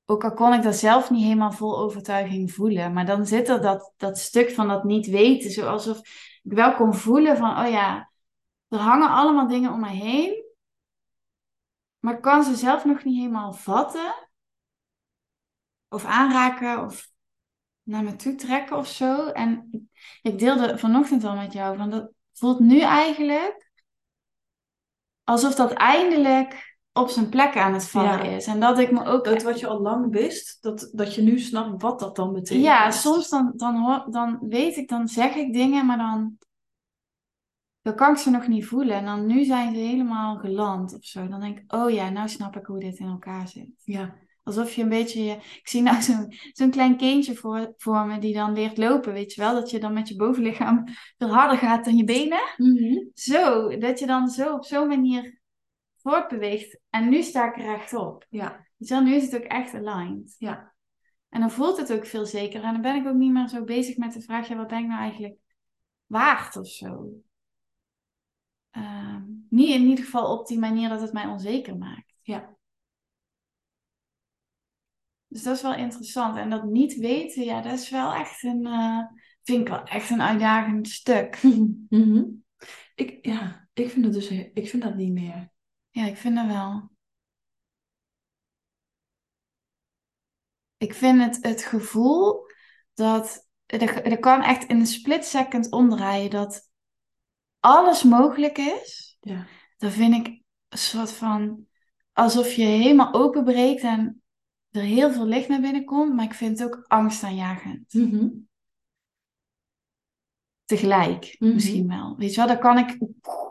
Ook 0.04 0.24
al 0.24 0.32
kon 0.32 0.52
ik 0.52 0.62
dat 0.62 0.76
zelf 0.76 1.10
niet 1.10 1.22
helemaal 1.22 1.52
vol 1.52 1.78
overtuiging 1.78 2.52
voelen, 2.52 2.92
maar 2.92 3.06
dan 3.06 3.26
zit 3.26 3.48
er 3.48 3.60
dat, 3.60 3.92
dat 3.96 4.18
stuk 4.18 4.50
van 4.50 4.68
dat 4.68 4.84
niet 4.84 5.06
weten, 5.06 5.50
zo 5.50 5.66
alsof 5.66 5.98
ik 6.42 6.52
wel 6.52 6.74
kon 6.74 6.94
voelen 6.94 7.36
van, 7.36 7.58
oh 7.58 7.70
ja, 7.70 8.10
er 8.68 8.78
hangen 8.78 9.10
allemaal 9.10 9.48
dingen 9.48 9.72
om 9.72 9.80
mij 9.80 9.96
heen, 9.96 10.44
maar 11.98 12.14
ik 12.14 12.20
kan 12.20 12.44
ze 12.44 12.56
zelf 12.56 12.84
nog 12.84 13.04
niet 13.04 13.16
helemaal 13.16 13.52
vatten 13.52 14.14
of 15.88 16.04
aanraken 16.04 16.84
of 16.84 17.11
naar 17.82 18.02
me 18.04 18.16
toe 18.16 18.34
trekken 18.34 18.76
of 18.76 18.88
zo. 18.88 19.26
En 19.26 19.68
ik, 19.70 19.82
ik 20.22 20.38
deelde 20.38 20.78
vanochtend 20.78 21.24
al 21.24 21.36
met 21.36 21.52
jou 21.52 21.76
van 21.76 21.90
dat 21.90 22.10
voelt 22.32 22.58
nu 22.60 22.80
eigenlijk 22.80 23.70
alsof 25.24 25.54
dat 25.54 25.72
eindelijk 25.72 26.70
op 26.92 27.08
zijn 27.08 27.28
plek 27.28 27.56
aan 27.56 27.72
het 27.72 27.88
vallen 27.88 28.24
Ja. 28.24 28.36
is. 28.36 28.46
En 28.46 28.60
dat 28.60 28.78
ik 28.78 28.90
me 28.92 29.04
ook. 29.04 29.24
Dat 29.24 29.42
wat 29.42 29.60
je 29.60 29.66
al 29.66 29.80
lang 29.80 30.10
wist, 30.12 30.62
dat, 30.62 30.90
dat 30.92 31.14
je 31.14 31.22
nu 31.22 31.38
snapt 31.38 31.82
wat 31.82 31.98
dat 32.00 32.16
dan 32.16 32.32
betekent. 32.32 32.64
ja, 32.64 32.90
soms 32.90 33.28
dan, 33.28 33.52
dan, 33.56 33.76
hoor, 33.76 34.06
dan 34.10 34.38
weet 34.48 34.76
ik, 34.76 34.88
dan 34.88 35.08
zeg 35.08 35.34
ik 35.34 35.52
dingen, 35.52 35.86
maar 35.86 35.98
dan, 35.98 36.38
dan 37.82 37.94
kan 37.94 38.10
ik 38.12 38.16
ze 38.18 38.30
nog 38.30 38.46
niet 38.46 38.66
voelen. 38.66 38.96
En 38.96 39.04
dan 39.04 39.26
nu 39.26 39.44
zijn 39.44 39.74
ze 39.74 39.80
helemaal 39.80 40.36
geland 40.38 40.94
of 40.94 41.04
zo. 41.04 41.28
Dan 41.28 41.40
denk 41.40 41.58
ik, 41.58 41.72
oh 41.74 41.90
ja, 41.90 42.08
nou 42.10 42.28
snap 42.28 42.56
ik 42.56 42.66
hoe 42.66 42.80
dit 42.80 42.98
in 42.98 43.06
elkaar 43.08 43.48
zit. 43.48 43.70
Ja. 43.84 44.14
Alsof 44.42 44.74
je 44.74 44.82
een 44.82 44.88
beetje, 44.88 45.24
je, 45.24 45.34
ik 45.34 45.68
zie 45.68 45.82
nou 45.82 46.02
zo'n 46.02 46.32
zo'n 46.52 46.70
klein 46.70 46.96
kindje 46.96 47.34
voor, 47.34 47.74
voor 47.76 48.06
me 48.06 48.18
die 48.18 48.34
dan 48.34 48.52
leert 48.52 48.76
lopen, 48.76 49.12
weet 49.12 49.32
je 49.34 49.40
wel? 49.40 49.54
Dat 49.54 49.70
je 49.70 49.80
dan 49.80 49.92
met 49.92 50.08
je 50.08 50.16
bovenlichaam 50.16 50.84
veel 51.18 51.34
harder 51.34 51.58
gaat 51.58 51.84
dan 51.84 51.96
je 51.96 52.04
benen. 52.04 52.42
Zo, 53.14 53.76
dat 53.78 53.98
je 53.98 54.06
dan 54.06 54.28
zo 54.28 54.54
op 54.54 54.64
zo'n 54.64 54.88
manier 54.88 55.40
voortbeweegt. 55.96 56.80
En 56.90 57.08
nu 57.08 57.22
sta 57.22 57.54
ik 57.54 57.56
rechtop. 57.56 58.26
Ja. 58.28 58.66
Wel, 58.76 59.02
nu 59.02 59.14
is 59.14 59.24
het 59.24 59.36
ook 59.36 59.48
echt 59.48 59.74
aligned. 59.74 60.34
Ja. 60.38 60.74
En 61.28 61.40
dan 61.40 61.50
voelt 61.50 61.76
het 61.76 61.92
ook 61.92 62.06
veel 62.06 62.26
zeker. 62.26 62.62
En 62.62 62.72
dan 62.72 62.82
ben 62.82 62.96
ik 62.96 63.06
ook 63.06 63.14
niet 63.14 63.32
meer 63.32 63.48
zo 63.48 63.64
bezig 63.64 63.96
met 63.96 64.12
de 64.12 64.20
vraag, 64.20 64.48
ja, 64.48 64.56
wat 64.56 64.68
ben 64.68 64.78
ik 64.78 64.86
nou 64.86 65.00
eigenlijk 65.00 65.36
waard 66.06 66.56
of 66.56 66.66
zo? 66.66 67.08
Ehm, 68.70 69.22
niet 69.48 69.74
in 69.74 69.82
ieder 69.82 70.04
geval 70.04 70.38
op 70.38 70.46
die 70.46 70.58
manier 70.58 70.88
dat 70.88 71.00
het 71.00 71.12
mij 71.12 71.26
onzeker 71.26 71.76
maakt. 71.76 72.14
Ja. 72.22 72.56
Dus 75.32 75.42
dat 75.42 75.56
is 75.56 75.62
wel 75.62 75.74
interessant. 75.74 76.36
En 76.36 76.50
dat 76.50 76.64
niet 76.64 76.94
weten, 76.94 77.44
ja, 77.44 77.60
dat 77.60 77.72
is 77.72 77.90
wel 77.90 78.14
echt 78.14 78.42
een, 78.42 78.66
eh, 78.66 78.98
vind 79.42 79.60
ik 79.60 79.68
wel 79.68 79.82
echt 79.82 80.10
een 80.10 80.22
uitdagend 80.22 80.88
stuk. 80.88 81.40
Ik, 82.94 83.26
ja, 83.26 83.68
ik 83.72 83.90
vind 83.90 84.04
het 84.04 84.14
dus, 84.14 84.30
ik 84.30 84.68
vind 84.68 84.82
dat 84.82 84.94
niet 84.94 85.12
meer. 85.12 85.52
Ja, 85.90 86.06
ik 86.06 86.16
vind 86.16 86.36
dat 86.36 86.46
wel. 86.46 86.90
Ik 90.76 90.94
vind 90.94 91.20
het, 91.20 91.38
het 91.40 91.62
gevoel 91.62 92.46
dat, 92.94 93.48
er, 93.66 94.04
er 94.04 94.18
kan 94.18 94.42
echt 94.42 94.64
in 94.64 94.80
een 94.80 94.86
split 94.86 95.24
second 95.24 95.70
omdraaien 95.70 96.30
dat 96.30 96.70
alles 97.60 98.02
mogelijk 98.02 98.58
is. 98.58 99.16
Ja. 99.20 99.46
Dat 99.76 99.92
vind 99.92 100.26
ik 100.26 100.42
een 100.68 100.78
soort 100.78 101.12
van, 101.12 101.66
alsof 102.12 102.52
je 102.52 102.64
helemaal 102.64 103.14
openbreekt 103.14 103.82
en 103.82 104.21
er 104.72 104.82
heel 104.82 105.12
veel 105.12 105.26
licht 105.26 105.48
naar 105.48 105.60
binnen 105.60 105.84
komt. 105.84 106.14
Maar 106.14 106.24
ik 106.24 106.34
vind 106.34 106.58
het 106.58 106.68
ook 106.68 106.84
angstaanjagend. 106.86 107.92
Tegelijk, 110.64 111.36
Mhm. 111.38 111.52
misschien 111.52 111.88
wel. 111.88 112.16
Weet 112.16 112.30
je 112.30 112.36
wel, 112.36 112.46
dan 112.46 112.58
kan 112.58 112.78
ik 112.78 112.98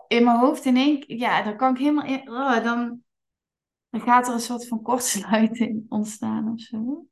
in 0.08 0.24
mijn 0.24 0.40
hoofd 0.40 0.66
in 0.66 0.76
één 0.76 1.00
keer, 1.00 1.18
ja, 1.18 1.42
dan 1.44 1.58
kan 1.58 1.74
ik 1.74 1.80
helemaal 1.80 2.06
in, 2.06 2.30
oh, 2.30 2.64
dan, 2.64 3.04
dan 3.90 4.02
gaat 4.02 4.28
er 4.28 4.34
een 4.34 4.40
soort 4.40 4.68
van 4.68 4.82
kortsluiting 4.82 5.86
ontstaan 5.90 6.52
of 6.52 6.60
zo. 6.60 7.06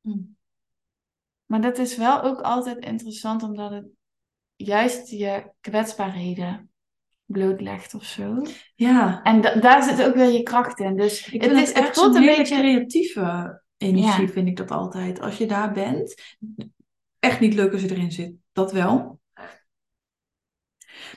Mm. 0.00 0.36
Maar 1.46 1.60
dat 1.60 1.78
is 1.78 1.96
wel 1.96 2.22
ook 2.22 2.40
altijd 2.40 2.78
interessant, 2.78 3.42
omdat 3.42 3.70
het 3.70 3.86
juist 4.56 5.08
je 5.10 5.52
kwetsbaarheden 5.60 6.69
blootlegt 7.32 7.94
of 7.94 8.04
zo. 8.04 8.42
Ja. 8.74 9.22
En 9.22 9.40
da- 9.40 9.54
daar 9.54 9.82
zit 9.82 10.02
ook 10.06 10.14
weer 10.14 10.30
je 10.30 10.42
kracht 10.42 10.78
in. 10.78 10.96
Dus 10.96 11.26
Ik 11.32 11.42
het, 11.42 11.50
vind 11.50 11.62
is, 11.62 11.68
het 11.68 11.76
echt 11.84 11.96
een 11.96 12.14
hele 12.16 12.36
beetje... 12.36 12.56
creatieve 12.58 13.62
energie, 13.76 14.26
Ja. 14.26 14.32
vind 14.32 14.48
ik 14.48 14.56
dat 14.56 14.70
altijd. 14.70 15.20
Als 15.20 15.38
je 15.38 15.46
daar 15.46 15.72
bent, 15.72 16.36
echt 17.18 17.40
niet 17.40 17.54
leuk 17.54 17.72
als 17.72 17.82
je 17.82 17.90
erin 17.90 18.12
zit. 18.12 18.34
Dat 18.52 18.72
wel. 18.72 19.20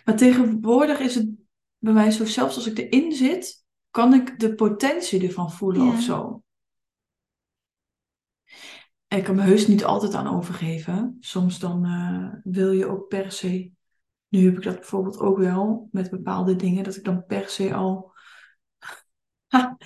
Maar 0.06 0.16
tegenwoordig 0.16 1.00
is 1.00 1.16
het 1.16 1.30
bij 1.78 1.94
mij 1.94 2.12
zo, 2.12 2.26
zelfs 2.26 2.56
als 2.56 2.68
ik 2.68 2.78
erin 2.78 3.12
zit, 3.12 3.66
kan 3.92 4.14
ik 4.14 4.40
de 4.40 4.56
potentie 4.56 5.28
ervan 5.28 5.52
voelen 5.52 5.86
Ja. 5.86 5.92
of 5.92 6.02
zo. 6.02 6.44
En 9.08 9.18
ik 9.18 9.24
kan 9.24 9.36
me 9.36 9.42
heus 9.42 9.68
niet 9.68 9.84
altijd 9.84 10.14
aan 10.14 10.36
overgeven. 10.36 11.18
Soms 11.20 11.60
dan 11.60 11.86
eh, 11.86 12.40
wil 12.54 12.72
je 12.72 12.86
ook 12.86 13.08
per 13.08 13.32
se. 13.32 13.72
Nu 14.34 14.46
heb 14.46 14.58
ik 14.58 14.64
dat 14.64 14.76
bijvoorbeeld 14.76 15.20
ook 15.20 15.38
wel 15.38 15.88
met 15.92 16.10
bepaalde 16.10 16.56
dingen, 16.56 16.84
dat 16.84 16.96
ik 16.96 17.04
dan 17.04 17.26
per 17.26 17.50
se 17.50 17.74
al 17.74 18.12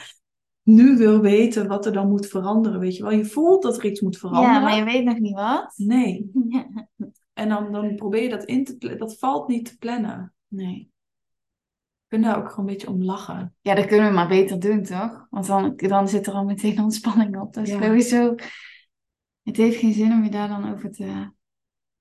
nu 0.64 0.98
wil 0.98 1.22
weten 1.22 1.68
wat 1.68 1.86
er 1.86 1.94
dan 1.94 2.08
moet 2.08 2.28
veranderen. 2.28 2.80
Weet 2.80 2.96
je 2.96 3.04
wel, 3.04 3.12
je 3.12 3.26
voelt 3.26 3.64
dat 3.64 3.78
er 3.78 3.86
iets 3.86 4.02
moet 4.02 4.18
veranderen. 4.18 4.54
Ja, 4.54 4.60
maar 4.60 4.76
je 4.76 4.84
weet 4.84 5.04
nog 5.04 5.20
niet 5.20 5.36
wat. 5.36 5.74
Nee. 5.76 6.32
En 7.34 7.50
dan, 7.50 7.72
dan 7.72 7.96
probeer 7.96 8.24
je 8.24 8.30
dat 8.30 8.44
in 8.44 8.64
te 8.66 8.78
plannen. 8.78 9.00
Dat 9.00 9.18
valt 9.18 9.48
niet 9.48 9.66
te 9.66 9.78
plannen. 9.78 10.34
Nee. 10.48 10.80
Ik 10.80 12.08
ben 12.08 12.22
daar 12.22 12.38
ook 12.38 12.50
gewoon 12.50 12.68
een 12.68 12.74
beetje 12.74 12.90
om 12.90 13.04
lachen. 13.04 13.56
Ja, 13.62 13.76
dat 13.76 13.86
kunnen 13.86 14.08
we 14.08 14.14
maar 14.14 14.28
beter 14.28 14.60
doen, 14.60 14.84
toch? 14.84 15.28
Want 15.30 15.48
dan, 15.48 15.76
dan 15.76 16.08
zit 16.08 16.28
er 16.28 16.34
al 16.34 16.46
meteen 16.46 16.80
ontspanning 16.80 17.40
op. 17.40 17.54
Dus 17.54 17.70
Ja. 17.70 17.82
sowieso, 17.82 18.36
het 19.44 19.58
heeft 19.58 19.78
geen 19.78 19.94
zin 19.94 20.12
om 20.12 20.24
je 20.24 20.30
daar 20.30 20.48
dan 20.48 20.74
over 20.74 20.92
te 20.92 21.32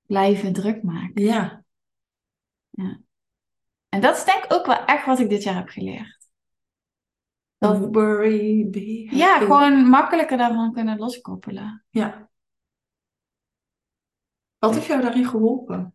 blijven 0.06 0.52
druk 0.52 0.82
maken. 0.82 1.22
Ja. 1.22 1.64
En 3.88 4.00
dat 4.00 4.16
is 4.16 4.24
denk 4.24 4.44
ik 4.44 4.52
ook 4.52 4.66
wel 4.66 4.84
echt 4.84 5.06
wat 5.06 5.18
ik 5.18 5.28
dit 5.28 5.42
jaar 5.42 5.54
heb 5.54 5.68
geleerd. 5.68 6.28
Dat- 7.58 7.78
worry, 7.78 8.68
be. 8.70 9.16
Ja, 9.16 9.38
gewoon 9.38 9.88
makkelijker 9.88 10.36
daarvan 10.36 10.72
kunnen 10.72 10.98
loskoppelen. 10.98 11.84
Ja. 11.90 12.30
Wat 14.58 14.74
heeft 14.74 14.86
jou 14.86 15.02
daarin 15.02 15.26
geholpen? 15.26 15.94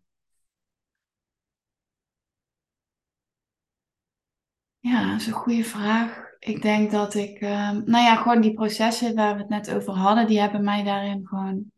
Ja, 4.80 5.12
dat 5.12 5.20
is 5.22 5.28
een 5.28 5.34
goede 5.34 5.64
vraag. 5.64 6.30
Ik 6.40 6.62
denk 6.62 6.92
dat 6.92 7.14
ik, 7.14 7.40
ehm, 7.40 7.82
nou 7.86 8.04
ja, 8.04 8.16
gewoon 8.16 8.42
die 8.42 8.54
processen 8.54 9.16
waar 9.16 9.34
we 9.36 9.40
het 9.42 9.50
net 9.50 9.72
over 9.74 9.94
hadden, 9.94 10.28
die 10.28 10.40
hebben 10.40 10.64
mij 10.64 10.84
daarin 10.84 11.28
gewoon 11.28 11.72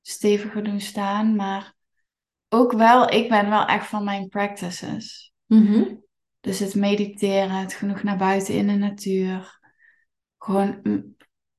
steviger 0.00 0.64
doen 0.64 0.80
staan. 0.80 1.36
Maar 1.36 1.74
ook 2.54 2.72
wel, 2.72 3.10
ik 3.10 3.28
ben 3.28 3.48
wel 3.50 3.66
echt 3.66 3.86
van 3.86 4.04
mijn 4.04 4.28
practices. 4.28 5.32
Dus 6.40 6.58
het 6.58 6.74
mediteren, 6.74 7.50
het 7.50 7.74
genoeg 7.74 8.02
naar 8.02 8.16
buiten 8.16 8.54
in 8.54 8.66
de 8.66 8.72
natuur. 8.72 9.60
Gewoon 10.38 10.78
mm, 10.82 11.16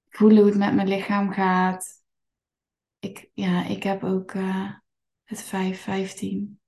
voelen 0.09 0.37
hoe 0.37 0.47
het 0.49 0.57
met 0.57 0.73
mijn 0.73 0.87
lichaam 0.87 1.31
gaat. 1.31 1.87
Ik, 2.99 3.29
ja, 3.33 3.65
ik 3.65 3.83
heb 3.83 4.03
ook 4.03 4.31
eh, 4.31 4.71
het 5.23 5.41
515 5.41 6.59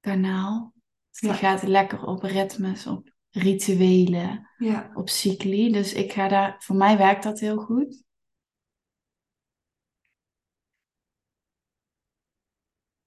kanaal. 0.00 0.72
Dus 1.10 1.20
die 1.20 1.30
Ja. 1.30 1.36
gaat 1.36 1.62
lekker 1.62 2.02
op 2.04 2.22
ritmes, 2.22 2.86
op 2.86 3.10
rituelen, 3.30 4.50
Ja. 4.58 4.90
op 4.94 5.08
cycli. 5.08 5.72
Dus 5.72 5.92
ik 5.92 6.12
ga 6.12 6.28
daar, 6.28 6.56
voor 6.58 6.76
mij 6.76 6.96
werkt 6.96 7.22
dat 7.22 7.40
heel 7.40 7.56
goed. 7.58 8.04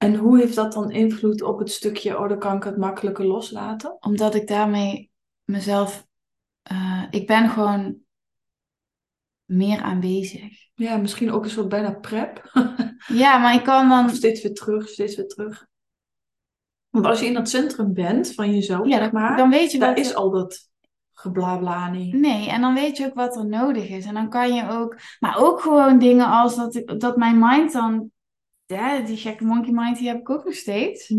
En 0.01 0.15
hoe 0.15 0.39
heeft 0.39 0.55
dat 0.55 0.73
dan 0.73 0.91
invloed 0.91 1.41
op 1.41 1.59
het 1.59 1.71
stukje, 1.71 2.19
oh, 2.19 2.29
dan 2.29 2.39
kan 2.39 2.55
ik 2.55 2.63
het 2.63 2.77
makkelijker 2.77 3.25
loslaten? 3.25 3.97
Omdat 3.99 4.35
ik 4.35 4.47
daarmee 4.47 5.11
mezelf, 5.43 6.07
eh, 6.61 7.03
ik 7.09 7.27
ben 7.27 7.49
gewoon 7.49 7.97
meer 9.45 9.81
aanwezig. 9.81 10.69
Ja, 10.73 10.97
misschien 10.97 11.31
ook 11.31 11.43
een 11.43 11.49
soort 11.49 11.69
bijna 11.69 11.91
prep. 11.91 12.41
Ja, 13.07 13.37
maar 13.37 13.53
ik 13.53 13.63
kan 13.63 13.89
dan 13.89 14.05
Of 14.05 14.13
steeds 14.13 14.41
weer 14.41 14.53
terug, 14.53 14.87
steeds 14.87 15.15
weer 15.15 15.27
terug. 15.27 15.65
Want 16.89 17.05
als 17.05 17.19
je 17.19 17.25
in 17.25 17.33
dat 17.33 17.49
centrum 17.49 17.93
bent 17.93 18.33
van 18.33 18.53
jezelf, 18.53 18.87
Ja, 18.87 19.09
maar, 19.11 19.37
Dan 19.37 19.49
weet 19.49 19.71
je 19.71 19.79
daar 19.79 19.97
is 19.97 20.09
er- 20.09 20.15
al 20.15 20.29
dat 20.29 20.69
geblabla 21.13 21.89
niet. 21.89 22.13
Nee, 22.13 22.49
en 22.49 22.61
dan 22.61 22.73
weet 22.73 22.97
je 22.97 23.05
ook 23.05 23.13
wat 23.13 23.35
er 23.35 23.45
nodig 23.45 23.89
is. 23.89 24.05
En 24.05 24.13
dan 24.13 24.29
kan 24.29 24.53
je 24.53 24.69
ook... 24.69 24.97
Maar 25.19 25.37
ook 25.37 25.61
gewoon 25.61 25.99
dingen 25.99 26.27
als 26.27 26.55
dat, 26.55 26.99
dat 26.99 27.17
mijn 27.17 27.39
mind 27.39 27.71
dan... 27.71 28.11
Ja, 28.71 28.99
die 28.99 29.17
gekke 29.17 29.43
monkey 29.43 29.71
mind, 29.73 29.97
die 29.97 30.07
heb 30.07 30.19
ik 30.19 30.29
ook 30.29 30.45
nog 30.45 30.53
steeds. 30.53 31.13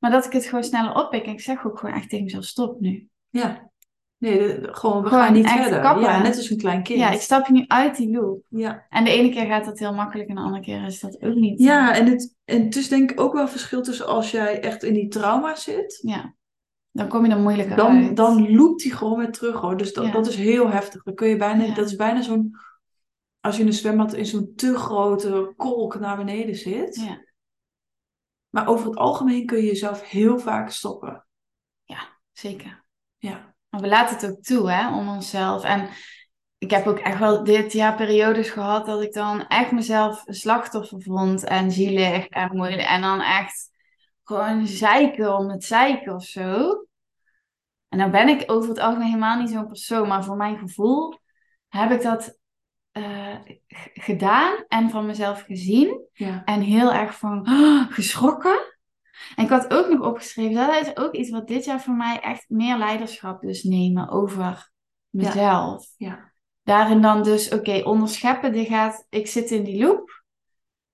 Maar 0.00 0.10
dat 0.10 0.24
ik 0.24 0.32
het 0.32 0.44
gewoon 0.46 0.64
sneller 0.64 0.94
oppik. 0.94 1.24
En 1.24 1.32
ik 1.32 1.40
zeg 1.40 1.66
ook 1.66 1.78
gewoon 1.78 1.94
echt 1.94 2.08
tegen 2.08 2.24
mezelf, 2.24 2.44
stop 2.44 2.80
nu. 2.80 3.08
Ja. 3.30 3.70
Nee, 4.18 4.38
de- 4.38 4.68
gewoon, 4.70 5.02
we 5.02 5.08
Gewoon 5.08 5.24
gaan 5.24 5.32
niet 5.32 5.48
verder. 5.50 5.80
kappen. 5.80 6.02
Ja, 6.02 6.22
net 6.22 6.36
als 6.36 6.50
een 6.50 6.56
klein 6.58 6.82
kind. 6.82 6.98
Ja, 6.98 7.10
ik 7.10 7.20
stap 7.20 7.48
nu 7.48 7.64
uit 7.66 7.96
die 7.96 8.10
loop. 8.10 8.44
ja. 8.48 8.86
En 8.88 9.04
de 9.04 9.10
ene 9.10 9.28
keer 9.30 9.46
gaat 9.46 9.64
dat 9.64 9.78
heel 9.78 9.94
makkelijk 9.94 10.28
en 10.28 10.34
de 10.34 10.40
andere 10.40 10.62
keer 10.62 10.84
is 10.84 11.00
dat 11.00 11.22
ook 11.22 11.34
niet. 11.34 11.60
Ja, 11.60 11.94
en 11.94 12.06
het, 12.06 12.36
en 12.44 12.64
het 12.64 12.76
is 12.76 12.88
denk 12.88 13.10
ik 13.10 13.20
ook 13.20 13.32
wel 13.32 13.48
verschil 13.48 13.82
tussen 13.82 14.06
als 14.06 14.30
jij 14.30 14.60
echt 14.60 14.82
in 14.82 14.94
die 14.94 15.08
trauma 15.08 15.54
zit. 15.54 15.98
Ja. 16.02 16.34
Dan 16.92 17.08
kom 17.08 17.24
je 17.26 17.30
er 17.32 17.38
moeilijker 17.38 17.76
Dan, 17.76 17.96
uit. 18.04 18.16
dan 18.16 18.54
loopt 18.56 18.82
die 18.82 18.92
gewoon 18.94 19.18
weer 19.18 19.30
terug 19.32 19.60
hoor. 19.60 19.76
Dus 19.76 19.92
dat, 19.92 20.04
Ja. 20.06 20.12
dat 20.12 20.26
is 20.26 20.36
heel 20.36 20.70
heftig. 20.70 21.02
Dan 21.02 21.14
kun 21.14 21.28
je 21.28 21.36
bijna, 21.36 21.64
Ja. 21.64 21.74
dat 21.74 21.86
is 21.86 21.96
bijna 21.96 22.22
zo'n, 22.22 22.54
als 23.40 23.56
je 23.56 23.62
in 23.62 23.68
een 23.68 23.72
zwembad 23.72 24.12
in 24.12 24.26
zo'n 24.26 24.52
te 24.56 24.76
grote 24.76 25.52
kolk 25.56 25.98
naar 25.98 26.16
beneden 26.16 26.54
zit. 26.54 26.96
Ja. 26.96 27.26
Maar 28.48 28.68
over 28.68 28.86
het 28.86 28.96
algemeen 28.96 29.46
kun 29.46 29.58
je 29.58 29.66
jezelf 29.66 30.08
heel 30.08 30.38
vaak 30.38 30.70
stoppen. 30.70 31.22
Zeker. 32.38 32.84
Ja. 33.16 33.54
Maar 33.68 33.80
we 33.80 33.88
laten 33.88 34.16
het 34.16 34.30
ook 34.30 34.42
toe, 34.42 34.70
hè, 34.70 34.96
om 34.96 35.08
onszelf. 35.08 35.64
En 35.64 35.88
ik 36.58 36.70
heb 36.70 36.86
ook 36.86 36.98
echt 36.98 37.18
wel 37.18 37.44
dit 37.44 37.72
jaar 37.72 37.96
periodes 37.96 38.50
gehad 38.50 38.86
dat 38.86 39.02
ik 39.02 39.12
dan 39.12 39.46
echt 39.46 39.72
mezelf 39.72 40.26
een 40.26 40.34
slachtoffer 40.34 41.02
vond 41.02 41.44
en 41.44 41.70
zielig 41.70 42.26
en 42.26 42.56
moeilijk. 42.56 42.82
En 42.82 43.00
dan 43.00 43.20
echt 43.20 43.70
gewoon 44.24 44.66
zeiken 44.66 45.36
om 45.36 45.50
het 45.50 45.64
zeiken 45.64 46.14
of 46.14 46.24
zo. 46.24 46.86
En 47.88 47.98
dan 47.98 48.10
ben 48.10 48.28
ik 48.28 48.50
over 48.50 48.68
het 48.68 48.78
algemeen 48.78 49.06
helemaal 49.06 49.40
niet 49.40 49.50
zo'n 49.50 49.66
persoon, 49.66 50.08
maar 50.08 50.24
voor 50.24 50.36
mijn 50.36 50.58
gevoel 50.58 51.18
heb 51.68 51.90
ik 51.90 52.02
dat 52.02 52.38
eh, 53.04 53.56
gedaan 53.94 54.64
en 54.68 54.90
van 54.90 55.06
mezelf 55.06 55.42
gezien. 55.42 56.06
Ja. 56.12 56.42
En 56.44 56.60
heel 56.60 56.92
erg 56.92 57.18
van 57.18 57.44
"Ah, 57.44 57.92
geschrokken. 57.92 58.76
En 59.36 59.44
ik 59.44 59.50
had 59.50 59.74
ook 59.74 59.88
nog 59.88 60.06
opgeschreven, 60.06 60.66
dat 60.66 60.86
is 60.86 60.96
ook 60.96 61.14
iets 61.14 61.30
wat 61.30 61.48
dit 61.48 61.64
jaar 61.64 61.80
voor 61.80 61.94
mij 61.94 62.20
echt 62.20 62.44
meer 62.48 62.76
leiderschap 62.76 63.40
dus 63.40 63.62
nemen 63.62 64.08
over 64.08 64.70
mezelf. 65.08 65.86
Ja. 65.96 66.32
Daarin 66.62 67.02
dan 67.02 67.22
dus, 67.22 67.52
oké, 67.52 67.82
onderscheppen, 67.84 68.52
die 68.52 68.66
gaat, 68.66 69.06
ik 69.08 69.26
zit 69.26 69.50
in 69.50 69.64
die 69.64 69.84
loop. 69.84 70.17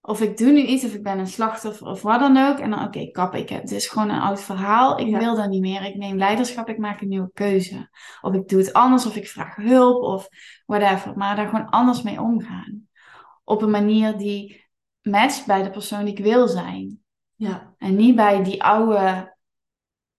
Of 0.07 0.21
ik 0.21 0.37
doe 0.37 0.53
nu 0.53 0.61
iets, 0.63 0.85
of 0.85 0.95
ik 0.95 1.03
ben 1.03 1.19
een 1.19 1.27
slachtoffer, 1.27 1.87
of 1.87 2.03
wat 2.03 2.21
dan 2.21 2.37
ook. 2.37 2.59
En 2.59 2.71
dan, 2.71 2.85
oké, 2.85 3.11
kap 3.11 3.35
ik 3.35 3.49
het. 3.49 3.61
Het 3.61 3.71
is 3.71 3.87
gewoon 3.89 4.09
een 4.11 4.21
oud 4.21 4.41
verhaal. 4.43 4.99
Ik 4.99 5.07
Ja. 5.07 5.19
wil 5.19 5.35
dat 5.37 5.49
niet 5.49 5.61
meer. 5.61 5.85
Ik 5.85 5.95
neem 5.97 6.17
leiderschap, 6.17 6.69
ik 6.69 6.79
maak 6.79 7.01
een 7.01 7.09
nieuwe 7.09 7.31
keuze. 7.35 7.89
Of 8.21 8.35
ik 8.35 8.49
doe 8.49 8.59
het 8.59 8.73
anders, 8.73 9.07
of 9.07 9.17
ik 9.17 9.29
vraag 9.29 9.57
hulp, 9.57 10.03
of 10.03 10.29
whatever. 10.67 11.17
Maar 11.17 11.37
daar 11.37 11.49
gewoon 11.49 11.69
anders 11.69 12.03
mee 12.03 12.21
omgaan. 12.21 12.89
Op 13.45 13.63
een 13.63 13.71
manier 13.71 14.17
die 14.17 14.67
matcht 15.03 15.47
bij 15.47 15.63
de 15.63 15.71
persoon 15.71 16.05
die 16.05 16.15
ik 16.17 16.25
wil 16.25 16.49
zijn. 16.49 17.03
Ja. 17.35 17.75
En 17.79 17.97
niet 17.97 18.17
bij 18.17 18.43
die 18.43 18.63
oude 18.63 19.37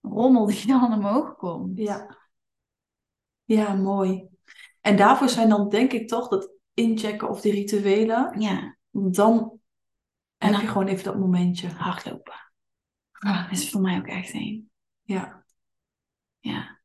rommel 0.01 0.45
die 0.45 0.67
dan 0.79 0.93
omhoog 0.93 1.35
komt. 1.35 1.77
Ja. 1.77 2.17
Ja, 3.43 3.73
mooi. 3.73 4.27
En 4.81 4.97
daarvoor 4.97 5.29
zijn 5.29 5.49
dan 5.49 5.69
denk 5.69 5.91
ik 5.91 6.07
toch 6.07 6.27
dat 6.27 6.49
inchecken 6.73 7.29
of 7.29 7.41
die 7.41 7.51
rituelen. 7.51 8.39
Ja, 8.39 8.77
Dan 8.91 9.54
En 10.37 10.53
heb 10.53 10.61
je 10.61 10.67
gewoon 10.67 10.87
even 10.87 11.03
dat 11.03 11.19
momentje. 11.19 11.67
hardlopen. 11.69 12.33
Dat 13.11 13.51
is 13.51 13.69
voor 13.69 13.81
mij 13.81 13.97
ook 13.97 14.07
echt 14.07 14.31
één. 14.33 14.71
Ja, 15.03 15.45
Ja. 16.39 16.79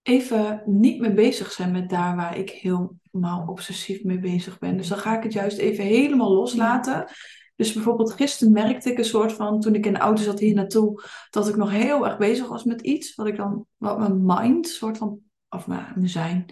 even 0.02 0.62
niet 0.66 1.00
meer 1.00 1.14
bezig 1.14 1.52
zijn 1.52 1.70
met 1.72 1.88
daar 1.90 2.16
waar 2.16 2.36
ik 2.36 2.50
helemaal 2.50 3.46
obsessief 3.46 4.04
mee 4.04 4.18
bezig 4.18 4.58
ben. 4.58 4.76
Dus 4.76 4.88
dan 4.88 4.98
ga 4.98 5.16
ik 5.16 5.22
het 5.22 5.32
juist 5.32 5.58
even 5.58 5.84
helemaal 5.84 6.32
loslaten. 6.32 7.10
Dus 7.58 7.72
bijvoorbeeld 7.72 8.12
gisteren 8.12 8.52
merkte 8.52 8.90
ik 8.90 8.98
een 8.98 9.04
soort 9.04 9.32
van, 9.32 9.60
toen 9.60 9.74
ik 9.74 9.86
in 9.86 9.92
de 9.92 9.98
auto 9.98 10.22
zat 10.22 10.38
hier 10.38 10.54
naartoe, 10.54 11.02
dat 11.30 11.48
ik 11.48 11.56
nog 11.56 11.70
heel 11.70 12.06
erg 12.06 12.18
bezig 12.18 12.48
was 12.48 12.64
met 12.64 12.80
iets. 12.80 13.14
Wat 13.14 13.26
ik 13.26 13.36
dan, 13.36 13.66
wat 13.76 13.98
mijn 13.98 14.24
mind, 14.24 14.68
soort 14.68 14.98
van, 14.98 15.20
of 15.48 15.66
mijn, 15.66 16.08
zijn, 16.08 16.46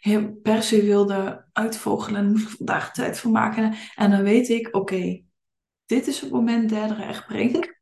heel 0.00 0.32
per 0.42 0.62
se 0.62 0.82
wilde 0.82 1.48
uitvogelen. 1.52 2.20
En 2.20 2.30
moest 2.30 2.48
ik 2.48 2.56
vandaag 2.56 2.92
tijd 2.92 3.18
voor 3.18 3.30
maken. 3.30 3.74
En 3.94 4.10
dan 4.10 4.22
weet 4.22 4.48
ik, 4.48 4.68
oké, 4.76 5.22
dit 5.86 6.06
is 6.06 6.20
het 6.20 6.30
moment 6.30 6.68
der 6.68 6.96
rechtbreng. 6.96 7.80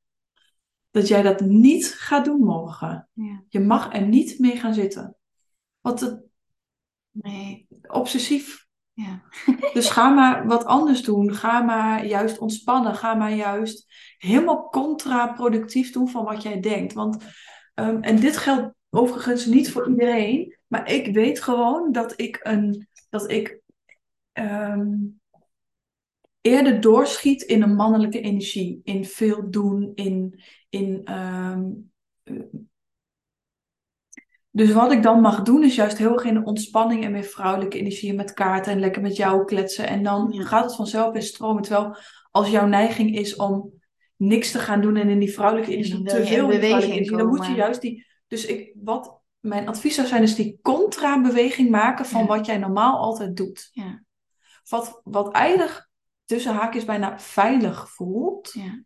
dat 0.91 1.09
jij 1.09 1.23
dat 1.23 1.41
niet 1.41 1.87
gaat 1.87 2.25
doen 2.25 2.41
morgen. 2.41 3.09
Ja. 3.13 3.43
Je 3.49 3.61
mag 3.61 3.95
er 3.95 4.07
niet 4.07 4.39
mee 4.39 4.57
gaan 4.57 4.75
zitten. 4.75 5.17
Want 5.81 6.01
het 6.01 6.29
Nee. 7.11 7.67
obsessief. 7.87 8.69
Ja. 8.93 9.23
Dus 9.73 9.91
ga 9.91 10.09
maar 10.09 10.47
wat 10.47 10.65
anders 10.65 11.03
doen. 11.03 11.35
Ga 11.35 11.63
maar 11.63 12.07
juist 12.07 12.39
ontspannen. 12.39 12.95
Ga 12.95 13.15
maar 13.15 13.35
juist 13.35 13.87
helemaal 14.19 14.69
contraproductief 14.69 15.93
doen 15.93 16.09
van 16.09 16.25
wat 16.25 16.43
jij 16.43 16.61
denkt. 16.61 16.93
Want, 16.93 17.25
ehm, 17.75 17.97
en 18.01 18.21
dit 18.21 18.37
geldt 18.37 18.75
overigens 18.91 19.47
niet 19.47 19.71
voor 19.71 19.89
iedereen. 19.89 20.59
Maar 20.67 20.91
ik 20.93 21.15
weet 21.15 21.43
gewoon 21.43 21.93
dat 21.93 22.21
ik 22.21 22.41
een 22.43 22.89
dat 23.11 23.31
ik 23.31 23.61
ehm, 24.33 24.97
eerder 26.41 26.81
doorschiet 26.81 27.43
in 27.43 27.63
een 27.63 27.75
mannelijke 27.75 28.21
energie. 28.21 28.81
In 28.85 29.05
veel 29.05 29.51
doen, 29.51 29.93
in, 29.95 30.43
in 30.69 31.01
ehm, 31.05 31.71
eh, 32.23 32.43
dus 34.51 34.73
wat 34.73 34.93
ik 34.93 35.03
dan 35.03 35.21
mag 35.21 35.43
doen 35.43 35.65
is 35.65 35.75
juist 35.75 35.99
heel 35.99 36.13
erg 36.13 36.25
in 36.25 36.35
de 36.35 36.45
ontspanning 36.45 37.05
en 37.05 37.13
meer 37.13 37.23
vrouwelijke 37.25 37.79
energie 37.79 38.11
en 38.11 38.17
met 38.17 38.33
kaarten 38.33 38.73
en 38.73 38.81
lekker 38.81 39.03
met 39.03 39.17
jou 39.17 39.45
kletsen. 39.45 39.87
En 39.89 40.03
dan 40.03 40.29
Ja. 40.33 40.45
gaat 40.45 40.65
het 40.65 40.75
vanzelf 40.75 41.15
in 41.15 41.23
stromen. 41.23 41.63
Terwijl 41.63 41.97
als 42.31 42.49
jouw 42.51 42.67
neiging 42.67 43.17
is 43.17 43.37
om 43.37 43.73
niks 44.17 44.51
te 44.51 44.59
gaan 44.59 44.81
doen 44.81 44.97
en 44.97 45.09
in 45.09 45.19
die 45.19 45.33
vrouwelijke 45.33 45.73
energie 45.73 46.03
te 46.05 46.25
veel 46.27 46.47
beweging 46.47 46.93
energie, 46.93 47.17
dan 47.17 47.27
moet 47.27 47.47
je 47.47 47.53
juist 47.55 47.81
die... 47.81 48.07
Dus 48.27 48.47
ik, 48.47 48.73
wat 48.83 49.21
mijn 49.41 49.69
advies 49.69 49.95
zou 49.95 50.07
zijn 50.07 50.23
is 50.23 50.35
die 50.35 50.59
contra-beweging 50.63 51.71
maken 51.71 52.05
van 52.07 52.21
Ja. 52.21 52.27
wat 52.27 52.47
jij 52.47 52.59
normaal 52.59 52.99
altijd 52.99 53.37
doet. 53.37 53.69
Ja. 53.73 54.03
Wat, 54.69 55.01
wat 55.05 55.33
eigenlijk 55.33 55.89
tussen 56.25 56.55
haakjes 56.55 56.85
bijna 56.85 57.19
veilig 57.19 57.91
voelt, 57.91 58.51
Ja. 58.53 58.83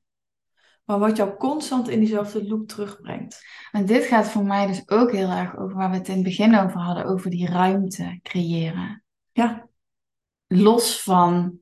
Maar 0.84 0.98
wat 0.98 1.16
jou 1.16 1.36
constant 1.36 1.88
in 1.88 1.98
diezelfde 1.98 2.46
loop 2.46 2.68
terugbrengt. 2.68 3.42
En 3.72 3.86
dit 3.86 4.04
gaat 4.04 4.28
voor 4.28 4.44
mij 4.44 4.66
dus 4.66 4.88
ook 4.88 5.12
heel 5.12 5.30
erg 5.30 5.56
over 5.56 5.76
waar 5.76 5.90
we 5.90 5.96
het 5.96 6.08
in 6.08 6.14
het 6.14 6.22
begin 6.22 6.58
over 6.58 6.80
hadden, 6.80 7.04
over 7.04 7.30
die 7.30 7.48
ruimte 7.48 8.18
creëren. 8.22 9.04
Ja, 9.32 9.68
Los 10.46 11.02
van 11.02 11.58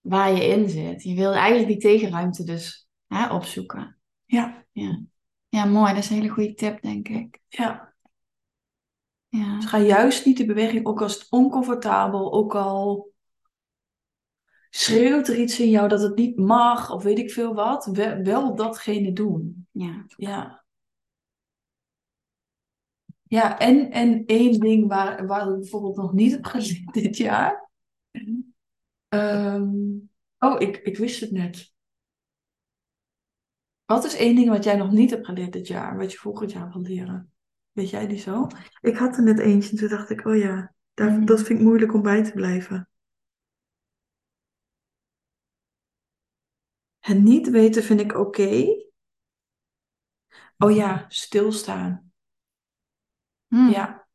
waar 0.00 0.32
je 0.32 0.44
in 0.46 0.68
zit. 0.68 1.02
Je 1.02 1.14
wil 1.14 1.32
eigenlijk 1.32 1.68
die 1.68 1.78
tegenruimte 1.90 2.44
dus 2.44 2.88
hè, 3.06 3.32
opzoeken. 3.32 3.98
ja, 4.24 4.64
Ja. 4.72 5.00
ja, 5.48 5.64
mooi. 5.64 5.94
Dat 5.94 6.02
is 6.02 6.10
een 6.10 6.16
hele 6.16 6.28
goede 6.28 6.54
tip, 6.54 6.82
denk 6.82 7.08
ik. 7.08 7.38
ja. 7.48 7.94
Ja. 9.28 9.56
Dus 9.56 9.64
ga 9.64 9.78
juist 9.78 10.26
niet 10.26 10.36
de 10.36 10.44
beweging, 10.46 10.86
ook 10.86 11.02
als 11.02 11.14
het 11.14 11.26
oncomfortabel, 11.30 12.32
ook 12.32 12.54
al 12.54 13.10
schreeuwt 14.76 15.28
er 15.28 15.38
iets 15.38 15.60
in 15.60 15.70
jou 15.70 15.88
dat 15.88 16.00
het 16.02 16.16
niet 16.16 16.36
mag, 16.36 16.90
of 16.90 17.02
weet 17.02 17.18
ik 17.18 17.30
veel 17.30 17.54
wat, 17.54 17.86
wel, 17.86 18.22
wel 18.22 18.54
datgene 18.54 19.12
doen. 19.12 19.66
Ja. 19.70 20.04
Ja. 20.16 20.64
Ja, 23.22 23.58
en, 23.58 23.90
en 23.90 24.26
één 24.26 24.60
ding 24.60 24.88
waar, 24.88 25.26
waar 25.26 25.48
ik 25.48 25.54
bijvoorbeeld 25.58 25.96
nog 25.96 26.12
niet 26.12 26.32
heb 26.32 26.44
geleerd 26.44 26.92
dit 27.02 27.16
jaar. 27.16 27.70
Ehm, 29.08 29.68
oh, 30.38 30.60
ik, 30.60 30.76
ik 30.76 30.96
wist 30.96 31.20
het 31.20 31.30
net. 31.30 31.74
Wat 33.84 34.04
is 34.04 34.16
één 34.16 34.34
ding 34.36 34.48
wat 34.48 34.64
jij 34.64 34.76
nog 34.76 34.90
niet 34.90 35.10
hebt 35.10 35.26
geleerd 35.26 35.52
dit 35.52 35.66
jaar, 35.66 35.96
wat 35.96 36.12
je 36.12 36.18
volgend 36.18 36.52
jaar 36.52 36.72
wil 36.72 36.82
leren? 36.82 37.32
Weet 37.72 37.90
jij 37.90 38.06
die 38.06 38.18
zo? 38.18 38.46
Ik 38.80 38.96
had 38.96 39.16
er 39.16 39.22
net 39.22 39.38
eentje 39.38 39.70
en 39.70 39.76
toen 39.76 39.88
dacht 39.88 40.10
ik, 40.10 40.26
oh 40.26 40.36
ja, 40.36 40.74
daar, 40.94 41.10
Mm. 41.10 41.24
dat 41.24 41.42
vind 41.42 41.58
ik 41.58 41.64
moeilijk 41.64 41.94
om 41.94 42.02
bij 42.02 42.24
te 42.24 42.32
blijven. 42.32 42.88
Het 47.06 47.22
niet 47.22 47.50
weten 47.50 47.82
vind 47.82 48.00
ik 48.00 48.14
oké. 48.14 48.84
Oh 50.58 50.74
ja, 50.74 51.04
stilstaan. 51.08 52.12
Hm. 53.46 53.68
Ja. 53.68 54.08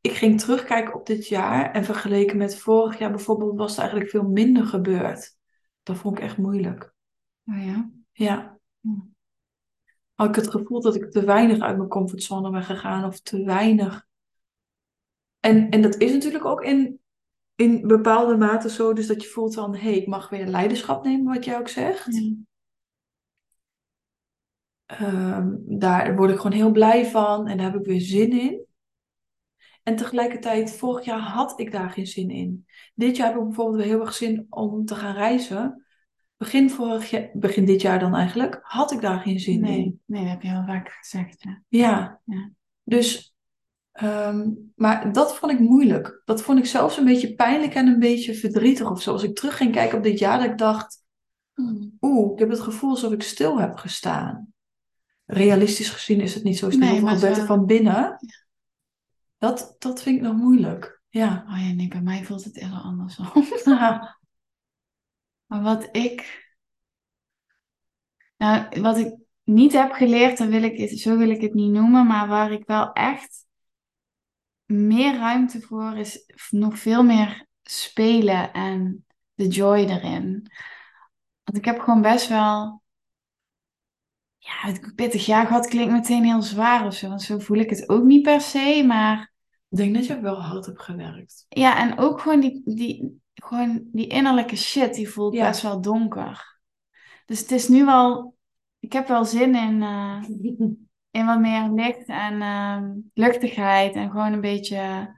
Ik 0.00 0.12
ging 0.12 0.40
terugkijken 0.40 0.94
op 0.94 1.06
dit 1.06 1.28
jaar 1.28 1.72
en 1.72 1.84
vergeleken 1.84 2.36
met 2.36 2.58
vorig 2.58 2.98
jaar 2.98 3.10
bijvoorbeeld 3.10 3.56
was 3.56 3.74
er 3.74 3.80
eigenlijk 3.80 4.10
veel 4.10 4.22
minder 4.22 4.66
gebeurd. 4.66 5.36
Dat 5.82 5.96
vond 5.96 6.18
ik 6.18 6.24
echt 6.24 6.36
moeilijk. 6.36 6.94
Oh 7.44 7.64
ja. 7.64 7.90
Ja. 8.12 8.58
Hm. 8.80 9.00
Had 10.14 10.28
ik 10.28 10.34
het 10.34 10.50
gevoel 10.50 10.80
dat 10.80 10.94
ik 10.94 11.10
te 11.10 11.24
weinig 11.24 11.60
uit 11.60 11.76
mijn 11.76 11.88
comfortzone 11.88 12.50
ben 12.50 12.64
gegaan 12.64 13.04
of 13.04 13.20
te 13.20 13.44
weinig. 13.44 14.06
En, 15.40 15.70
en 15.70 15.82
dat 15.82 15.96
is 15.96 16.12
natuurlijk 16.12 16.44
ook 16.44 16.62
in, 16.62 17.03
in 17.54 17.86
bepaalde 17.86 18.36
mate 18.36 18.70
zo, 18.70 18.92
dus 18.92 19.06
dat 19.06 19.22
je 19.22 19.28
voelt 19.28 19.54
van, 19.54 19.74
hé, 19.74 19.80
hey, 19.80 19.96
ik 19.96 20.06
mag 20.06 20.28
weer 20.28 20.46
leiderschap 20.46 21.04
nemen, 21.04 21.34
wat 21.34 21.44
jij 21.44 21.58
ook 21.58 21.68
zegt. 21.68 22.08
Ehm, 24.86 25.54
daar 25.58 26.16
word 26.16 26.30
ik 26.30 26.36
gewoon 26.36 26.52
heel 26.52 26.70
blij 26.70 27.06
van 27.06 27.46
en 27.46 27.56
daar 27.56 27.70
heb 27.72 27.80
ik 27.80 27.86
weer 27.86 28.00
zin 28.00 28.30
in. 28.40 28.66
En 29.82 29.96
tegelijkertijd, 29.96 30.76
vorig 30.76 31.04
jaar 31.04 31.18
had 31.18 31.60
ik 31.60 31.72
daar 31.72 31.90
geen 31.90 32.06
zin 32.06 32.30
in. 32.30 32.66
Dit 32.94 33.16
jaar 33.16 33.26
heb 33.28 33.36
ik 33.36 33.44
bijvoorbeeld 33.44 33.76
weer 33.76 33.86
heel 33.86 34.00
erg 34.00 34.14
zin 34.14 34.46
om 34.48 34.84
te 34.84 34.94
gaan 34.94 35.14
reizen. 35.14 35.84
Begin, 36.36 36.70
vorig 36.70 37.10
jaar, 37.10 37.30
begin 37.32 37.64
dit 37.64 37.80
jaar 37.80 37.98
dan 37.98 38.14
eigenlijk, 38.14 38.58
had 38.62 38.92
ik 38.92 39.00
daar 39.00 39.20
geen 39.20 39.40
zin 39.40 39.54
in. 39.54 39.60
Nee, 39.60 40.00
nee, 40.06 40.22
dat 40.22 40.30
heb 40.30 40.42
je 40.42 40.48
heel 40.48 40.64
vaak 40.66 40.88
gezegd. 40.88 41.42
Ja. 41.42 41.62
Ja. 41.68 42.20
Ja. 42.24 42.50
Dus, 42.82 43.33
ehm, 43.94 44.50
maar 44.74 45.12
dat 45.12 45.36
vond 45.36 45.52
ik 45.52 45.58
moeilijk. 45.58 46.22
Dat 46.24 46.42
vond 46.42 46.58
ik 46.58 46.66
zelfs 46.66 46.96
een 46.96 47.04
beetje 47.04 47.34
pijnlijk 47.34 47.74
en 47.74 47.86
een 47.86 47.98
beetje 47.98 48.34
verdrietig 48.34 48.90
of 48.90 49.02
zo. 49.02 49.12
Als 49.12 49.22
ik 49.22 49.34
terug 49.34 49.56
ging 49.56 49.72
kijken 49.72 49.98
op 49.98 50.04
dit 50.04 50.18
jaar, 50.18 50.38
dat 50.38 50.50
ik 50.50 50.58
dacht, 50.58 51.02
oeh, 52.00 52.32
ik 52.32 52.38
heb 52.38 52.48
het 52.48 52.60
gevoel 52.60 52.90
alsof 52.90 53.12
ik 53.12 53.22
stil 53.22 53.60
heb 53.60 53.76
gestaan. 53.76 54.52
Realistisch 55.24 55.90
gezien 55.90 56.20
is 56.20 56.34
het 56.34 56.42
niet 56.44 56.58
zo 56.58 56.70
stil, 56.70 56.88
Nee, 56.88 57.00
maar 57.02 57.12
het 57.12 57.20
beter 57.20 57.36
wel- 57.36 57.46
van 57.46 57.66
binnen. 57.66 58.18
Dat, 59.38 59.76
dat 59.78 60.02
vind 60.02 60.16
ik 60.16 60.22
nog 60.22 60.36
moeilijk. 60.36 61.02
Ja. 61.08 61.44
Oh 61.48 61.58
ja, 61.66 61.72
nee, 61.72 61.88
bij 61.88 62.02
mij 62.02 62.24
voelt 62.24 62.44
het 62.44 62.60
heel 62.60 62.76
andersom. 62.76 63.26
Ja. 63.64 64.18
Maar 65.46 65.62
wat 65.62 65.88
ik. 65.92 66.42
Nou, 68.36 68.80
wat 68.80 68.98
ik 68.98 69.16
niet 69.42 69.72
heb 69.72 69.92
geleerd, 69.92 70.38
dan 70.38 70.48
wil 70.48 70.62
ik 70.62 70.78
het, 70.78 70.98
zo 70.98 71.16
wil 71.16 71.30
ik 71.30 71.40
het 71.40 71.54
niet 71.54 71.70
noemen, 71.70 72.06
maar 72.06 72.28
waar 72.28 72.52
ik 72.52 72.66
wel 72.66 72.92
echt 72.92 73.43
meer 74.74 75.16
ruimte 75.16 75.60
voor 75.60 75.96
is 75.96 76.32
nog 76.50 76.78
veel 76.78 77.02
meer 77.02 77.46
spelen 77.62 78.52
en 78.52 79.04
de 79.34 79.48
joy 79.48 79.78
erin. 79.78 80.50
Want 81.44 81.58
ik 81.58 81.64
heb 81.64 81.78
gewoon 81.80 82.02
best 82.02 82.28
wel. 82.28 82.82
Ja, 84.38 84.52
het 84.60 84.92
pittig 84.94 85.26
jaar 85.26 85.46
gehad 85.46 85.66
klinkt 85.66 85.92
meteen 85.92 86.24
heel 86.24 86.42
zwaar 86.42 86.86
of 86.86 86.94
zo, 86.94 87.08
want 87.08 87.22
zo 87.22 87.38
voel 87.38 87.58
ik 87.58 87.70
het 87.70 87.88
ook 87.88 88.02
niet 88.02 88.22
per 88.22 88.40
se, 88.40 88.84
maar. 88.86 89.32
Ik 89.68 89.76
denk 89.76 89.94
dat 89.94 90.06
je 90.06 90.20
wel 90.20 90.42
hard 90.42 90.66
hebt 90.66 90.82
gewerkt. 90.82 91.46
Ja, 91.48 91.78
en 91.78 91.98
ook 91.98 92.20
gewoon 92.20 92.40
die, 92.40 92.62
die, 92.64 93.20
gewoon 93.34 93.88
die 93.92 94.06
innerlijke 94.06 94.56
shit, 94.56 94.94
die 94.94 95.08
voelt 95.08 95.34
Ja. 95.34 95.48
best 95.48 95.62
wel 95.62 95.80
donker. 95.80 96.58
Dus 97.26 97.40
het 97.40 97.50
is 97.50 97.68
nu 97.68 97.84
wel, 97.84 98.36
ik 98.78 98.92
heb 98.92 99.08
wel 99.08 99.24
zin 99.24 99.54
in, 99.54 99.82
eh, 99.82 100.22
in 101.14 101.26
wat 101.26 101.40
meer 101.40 101.70
licht 101.74 102.06
en 102.06 102.42
ehm, 102.42 102.92
luchtigheid 103.12 103.94
en 103.94 104.10
gewoon 104.10 104.32
een 104.32 104.40
beetje 104.40 105.14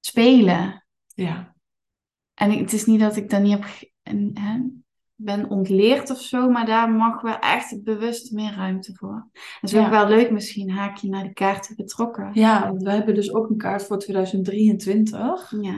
spelen. 0.00 0.84
Ja. 1.14 1.54
En 2.34 2.50
ik- 2.50 2.58
het 2.58 2.72
is 2.72 2.86
niet 2.86 3.00
dat 3.00 3.16
ik 3.16 3.30
dan 3.30 3.42
niet 3.42 3.52
heb, 3.52 3.90
en, 4.02 4.30
hè, 4.34 4.60
ben 5.14 5.48
ontleerd 5.50 6.10
of 6.10 6.20
zo, 6.20 6.50
maar 6.50 6.66
daar 6.66 6.90
mag 6.90 7.20
wel 7.20 7.38
echt 7.38 7.82
bewust 7.82 8.32
meer 8.32 8.54
ruimte 8.54 8.94
voor. 8.94 9.28
Dat 9.60 9.72
is 9.72 9.76
ook 9.78 9.88
wel 9.90 10.08
leuk 10.08 10.30
misschien, 10.30 10.70
haakje 10.70 11.08
naar 11.08 11.22
de 11.22 11.32
kaarten 11.32 11.76
betrokken. 11.76 12.30
ja, 12.32 12.66
want 12.68 12.82
we 12.82 12.90
hebben 12.90 13.14
dus 13.14 13.34
ook 13.34 13.50
een 13.50 13.56
kaart 13.56 13.84
voor 13.86 13.98
2023. 13.98 15.52
Ja. 15.60 15.74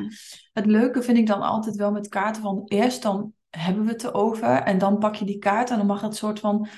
Het 0.52 0.66
leuke 0.66 1.02
vind 1.02 1.18
ik 1.18 1.26
dan 1.26 1.40
altijd 1.42 1.76
wel 1.76 1.92
met 1.92 2.08
kaarten 2.08 2.42
van 2.42 2.62
eerst 2.64 3.02
dan 3.02 3.32
hebben 3.50 3.84
we 3.84 3.90
het 3.90 4.04
erover 4.04 4.48
en 4.62 4.78
dan 4.78 4.98
pak 4.98 5.14
je 5.14 5.24
die 5.24 5.38
kaart 5.38 5.70
en 5.70 5.76
dan 5.76 5.86
mag 5.86 6.00
het 6.00 6.16
soort 6.16 6.40
van 6.40 6.68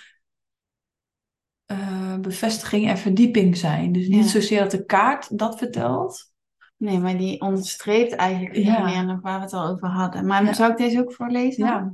eh, 1.66 2.16
bevestiging 2.18 2.88
en 2.88 2.98
verdieping 2.98 3.56
zijn. 3.56 3.92
Dus 3.92 4.08
niet 4.08 4.24
Ja. 4.24 4.30
zozeer 4.30 4.60
dat 4.60 4.70
de 4.70 4.84
kaart 4.84 5.38
dat 5.38 5.58
vertelt. 5.58 6.32
Nee, 6.76 6.98
maar 6.98 7.16
die 7.16 7.40
onderstreept 7.40 8.12
eigenlijk 8.12 8.56
Ja. 8.56 8.84
meer 8.84 9.04
nog 9.04 9.20
waar 9.20 9.38
we 9.38 9.44
het 9.44 9.52
al 9.52 9.68
over 9.68 9.88
hadden. 9.88 10.26
Maar 10.26 10.44
Ja. 10.44 10.52
zou 10.52 10.70
ik 10.70 10.76
deze 10.78 11.00
ook 11.00 11.12
voorlezen? 11.12 11.64
Ja. 11.66 11.92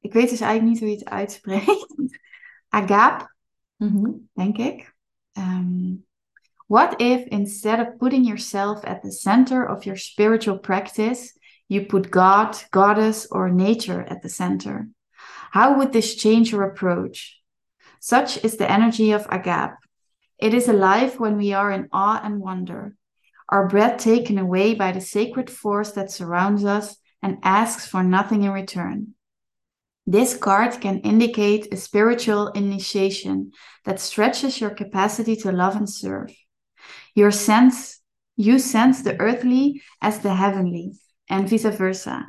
Ik 0.00 0.12
weet 0.12 0.30
dus 0.30 0.40
eigenlijk 0.40 0.72
niet 0.72 0.80
hoe 0.80 0.90
je 0.90 0.96
het 0.96 1.08
uitspreekt. 1.08 1.86
Agape, 2.68 3.34
Mhm. 3.76 4.10
denk 4.32 4.58
ik. 4.58 4.94
Um, 5.38 6.04
what 6.66 7.00
if 7.00 7.24
instead 7.24 7.88
of 7.88 7.96
putting 7.96 8.26
yourself 8.26 8.84
at 8.84 9.02
the 9.02 9.10
center 9.10 9.68
of 9.68 9.84
your 9.84 9.98
spiritual 9.98 10.58
practice, 10.58 11.38
you 11.66 11.86
put 11.86 12.06
God, 12.14 12.66
Goddess, 12.70 13.28
or 13.28 13.54
nature 13.54 14.08
at 14.08 14.20
the 14.22 14.28
center? 14.28 14.90
How 15.50 15.74
would 15.76 15.92
this 15.92 16.20
change 16.20 16.50
your 16.50 16.64
approach? 16.70 17.44
Such 18.06 18.44
is 18.44 18.56
the 18.56 18.70
energy 18.70 19.10
of 19.10 19.26
agape. 19.30 19.78
It 20.38 20.54
is 20.54 20.68
alive 20.68 21.18
when 21.18 21.36
we 21.36 21.52
are 21.52 21.72
in 21.72 21.88
awe 21.90 22.20
and 22.22 22.38
wonder, 22.38 22.94
our 23.48 23.66
breath 23.66 23.98
taken 23.98 24.38
away 24.38 24.76
by 24.76 24.92
the 24.92 25.00
sacred 25.00 25.50
force 25.50 25.90
that 25.98 26.12
surrounds 26.12 26.64
us 26.64 26.98
and 27.20 27.38
asks 27.42 27.84
for 27.84 28.04
nothing 28.04 28.44
in 28.44 28.52
return. 28.52 29.14
This 30.06 30.36
card 30.36 30.80
can 30.80 31.00
indicate 31.00 31.74
a 31.74 31.76
spiritual 31.76 32.46
initiation 32.52 33.50
that 33.84 33.98
stretches 33.98 34.60
your 34.60 34.70
capacity 34.70 35.34
to 35.38 35.50
love 35.50 35.74
and 35.74 35.90
serve. 35.90 36.30
Your 37.16 37.32
sense, 37.32 38.00
you 38.36 38.60
sense 38.60 39.02
the 39.02 39.18
earthly 39.18 39.82
as 40.00 40.20
the 40.20 40.32
heavenly, 40.32 40.92
and 41.28 41.50
vice 41.50 41.64
versa. 41.64 42.28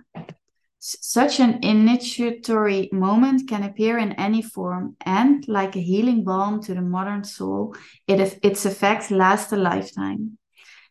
Such 0.80 1.40
an 1.40 1.64
initiatory 1.64 2.90
moment 2.92 3.48
can 3.48 3.64
appear 3.64 3.98
in 3.98 4.14
any 4.14 4.42
form, 4.42 4.96
and 5.02 5.48
like 5.48 5.76
a 5.76 5.80
healing 5.82 6.24
balm 6.24 6.62
to 6.64 6.74
the 6.74 6.82
modern 6.82 7.24
soul, 7.24 7.76
it, 8.08 8.40
its 8.44 8.66
effects 8.66 9.12
last 9.12 9.52
a 9.52 9.58
lifetime. 9.58 10.38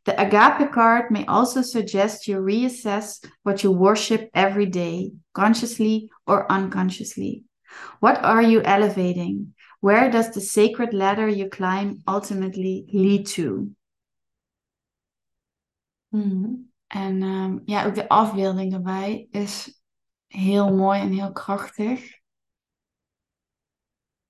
The 0.04 0.20
agape 0.20 0.72
card 0.72 1.10
may 1.10 1.24
also 1.26 1.62
suggest 1.62 2.28
you 2.28 2.38
reassess 2.38 3.24
what 3.42 3.64
you 3.64 3.72
worship 3.72 4.30
every 4.34 4.66
day, 4.66 5.12
consciously 5.34 6.10
or 6.26 6.50
unconsciously. 6.50 7.44
What 8.00 8.22
are 8.24 8.42
you 8.42 8.62
elevating? 8.62 9.54
Where 9.80 10.10
does 10.10 10.30
the 10.32 10.40
sacred 10.40 10.94
ladder 10.94 11.28
you 11.28 11.48
climb 11.48 12.02
ultimately 12.06 12.86
lead 12.92 13.26
to? 13.38 13.70
Mhm. 16.12 16.65
En 16.86 17.22
ehm, 17.22 17.58
ja, 17.64 17.84
ook 17.84 17.94
de 17.94 18.08
afbeelding 18.08 18.72
erbij 18.72 19.26
is 19.30 19.82
heel 20.26 20.74
mooi 20.74 21.00
en 21.00 21.12
heel 21.12 21.32
krachtig. 21.32 22.20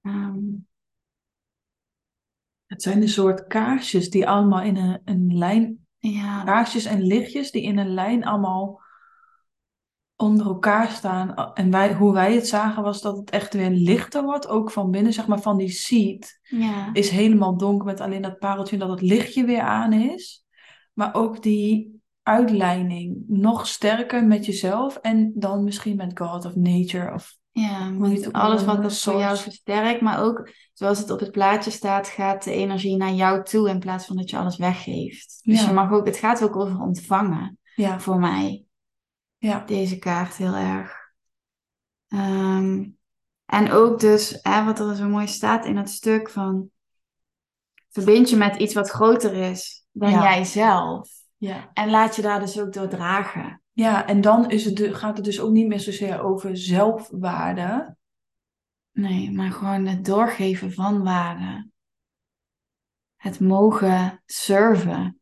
Ehm, 0.00 0.38
Het 2.66 2.82
zijn 2.82 3.02
een 3.02 3.08
soort 3.08 3.46
kaarsjes 3.46 4.10
die 4.10 4.28
allemaal 4.28 4.62
in 4.62 4.76
een, 4.76 5.00
een 5.04 5.38
lijn, 5.38 5.86
ja, 5.98 6.44
kaarsjes 6.44 6.84
en 6.84 7.02
lichtjes 7.02 7.50
die 7.50 7.62
in 7.62 7.78
een 7.78 7.94
lijn 7.94 8.24
allemaal 8.24 8.80
onder 10.16 10.46
elkaar 10.46 10.88
staan. 10.88 11.54
En 11.54 11.70
wij, 11.70 11.94
hoe 11.94 12.12
wij 12.12 12.34
het 12.34 12.48
zagen 12.48 12.82
was 12.82 13.00
dat 13.02 13.16
het 13.16 13.30
echt 13.30 13.54
weer 13.54 13.70
lichter 13.70 14.22
wordt, 14.22 14.48
ook 14.48 14.70
van 14.70 14.90
binnen, 14.90 15.12
zeg 15.12 15.26
maar 15.26 15.40
van 15.40 15.56
die 15.56 15.68
seed 15.68 16.40
ja, 16.42 16.90
is 16.92 17.10
helemaal 17.10 17.56
donker 17.56 17.86
met 17.86 18.00
alleen 18.00 18.22
dat 18.22 18.38
pareltje 18.38 18.76
dat 18.76 18.90
het 18.90 19.00
lichtje 19.00 19.44
weer 19.44 19.60
aan 19.60 19.92
is. 19.92 20.44
Maar 20.92 21.14
ook 21.14 21.42
die 21.42 21.95
uitlijning 22.26 23.24
nog 23.26 23.66
sterker 23.66 24.26
met 24.26 24.46
jezelf 24.46 24.96
en 24.96 25.32
dan 25.34 25.64
misschien 25.64 25.96
met 25.96 26.18
God 26.18 26.44
of 26.44 26.54
nature 26.54 27.12
of 27.14 27.36
ja. 27.50 27.92
Alles 28.32 28.64
wat 28.64 28.82
dat 28.82 28.98
voor 29.00 29.18
jou 29.18 29.36
versterkt, 29.38 30.00
maar 30.00 30.22
ook 30.22 30.50
zoals 30.72 30.98
het 30.98 31.10
op 31.10 31.20
het 31.20 31.30
plaatje 31.30 31.70
staat, 31.70 32.08
gaat 32.08 32.44
de 32.44 32.52
energie 32.52 32.96
naar 32.96 33.12
jou 33.12 33.44
toe 33.44 33.68
in 33.68 33.78
plaats 33.78 34.06
van 34.06 34.16
dat 34.16 34.30
je 34.30 34.36
alles 34.36 34.56
weggeeft. 34.56 35.40
Dus 35.42 35.60
Ja. 35.60 35.66
je 35.68 35.72
mag 35.74 35.90
ook, 35.92 36.06
het 36.06 36.16
gaat 36.16 36.42
ook 36.42 36.56
over 36.56 36.80
ontvangen 36.80 37.58
ja, 37.74 38.00
voor 38.00 38.18
mij. 38.18 38.64
ja, 39.38 39.62
deze 39.66 39.98
kaart 39.98 40.36
heel 40.36 40.54
erg. 40.54 40.92
Ehm, 42.08 42.84
en 43.46 43.70
ook 43.70 44.00
dus, 44.00 44.38
hè, 44.42 44.64
wat 44.64 44.78
er 44.80 44.96
zo 44.96 45.08
mooi 45.08 45.26
staat 45.26 45.64
in 45.64 45.76
het 45.76 45.90
stuk 45.90 46.30
van... 46.30 46.68
Verbind 47.90 48.30
je 48.30 48.36
met 48.36 48.56
iets 48.56 48.74
wat 48.74 48.90
groter 48.90 49.34
is 49.34 49.86
dan 49.92 50.10
Ja. 50.10 50.22
jijzelf. 50.22 51.08
Ja. 51.36 51.70
En 51.72 51.90
laat 51.90 52.16
je 52.16 52.22
daar 52.22 52.40
dus 52.40 52.60
ook 52.60 52.72
door 52.72 52.88
dragen. 52.88 53.62
Ja, 53.72 54.06
en 54.06 54.20
dan 54.20 54.50
is 54.50 54.64
het, 54.64 54.76
de- 54.76 54.94
gaat 54.94 55.16
het 55.16 55.24
dus 55.24 55.40
ook 55.40 55.52
niet 55.52 55.66
meer 55.66 55.80
zozeer 55.80 56.20
over 56.22 56.56
zelfwaarde. 56.56 57.96
Nee, 58.92 59.30
maar 59.30 59.50
gewoon 59.50 59.86
het 59.86 60.04
doorgeven 60.04 60.72
van 60.72 61.02
waarde. 61.02 61.68
Het 63.16 63.40
mogen 63.40 64.22
serven. 64.26 65.20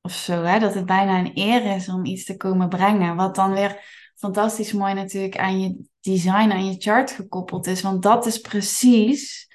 Of 0.00 0.12
zo, 0.12 0.42
hè? 0.42 0.58
dat 0.58 0.74
het 0.74 0.86
bijna 0.86 1.18
een 1.18 1.30
eer 1.34 1.76
is 1.76 1.88
om 1.88 2.04
iets 2.04 2.24
te 2.24 2.36
komen 2.36 2.68
brengen. 2.68 3.16
Wat 3.16 3.34
dan 3.34 3.52
weer 3.52 3.84
fantastisch 4.16 4.72
mooi 4.72 4.94
natuurlijk 4.94 5.38
aan 5.38 5.60
je 5.60 5.88
design, 6.00 6.50
aan 6.50 6.66
je 6.66 6.80
chart 6.80 7.10
gekoppeld 7.10 7.66
is. 7.66 7.82
Want 7.82 8.02
dat 8.02 8.26
is 8.26 8.38
precies 8.38 9.48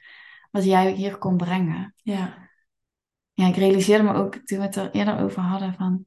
wat 0.52 0.64
jij 0.64 0.92
hier 0.92 1.18
kon 1.18 1.38
brengen. 1.38 1.94
Ja, 1.96 2.47
Ja, 3.38 3.48
ik 3.48 3.56
realiseerde 3.56 4.04
me 4.04 4.14
ook 4.14 4.36
toen 4.36 4.58
we 4.58 4.64
het 4.64 4.76
er 4.76 4.92
eerder 4.92 5.20
over 5.20 5.42
hadden 5.42 5.74
van... 5.74 6.06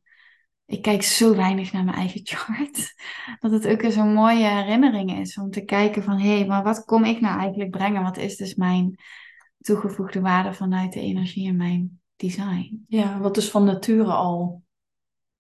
Ik 0.65 0.83
kijk 0.83 1.03
zo 1.03 1.37
weinig 1.37 1.73
naar 1.73 1.85
mijn 1.85 1.97
eigen 1.97 2.21
chart. 2.31 2.95
Dat 3.39 3.51
het 3.51 3.67
ook 3.67 3.83
eens 3.83 3.97
een 3.97 4.13
mooie 4.13 4.47
herinnering 4.49 5.19
is 5.19 5.39
om 5.39 5.51
te 5.51 5.65
kijken 5.65 6.03
van... 6.03 6.19
Hé, 6.19 6.37
hey, 6.37 6.47
maar 6.47 6.63
wat 6.63 6.85
kom 6.85 7.05
ik 7.05 7.21
nou 7.21 7.39
eigenlijk 7.39 7.71
brengen? 7.71 8.03
Wat 8.03 8.17
is 8.17 8.37
dus 8.37 8.55
mijn 8.55 8.95
toegevoegde 9.61 10.21
waarde 10.21 10.53
vanuit 10.53 10.93
de 10.93 11.01
energie 11.01 11.47
in 11.47 11.57
mijn 11.57 12.01
design? 12.17 12.85
ja, 12.89 13.19
wat 13.21 13.35
dus 13.35 13.51
van 13.51 13.65
nature 13.65 14.13
al. 14.13 14.63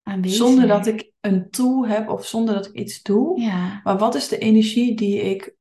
Aanwezig. 0.02 0.38
Zonder 0.46 0.66
dat 0.68 0.86
ik 0.86 1.10
een 1.20 1.50
tool 1.50 1.86
heb 1.86 2.08
of 2.08 2.26
zonder 2.26 2.54
dat 2.54 2.66
ik 2.66 2.72
iets 2.74 3.02
doe. 3.02 3.40
Ja, 3.40 3.80
Maar 3.84 3.98
wat 3.98 4.14
is 4.14 4.28
de 4.28 4.38
energie 4.38 4.96
die 4.96 5.20
ik, 5.20 5.54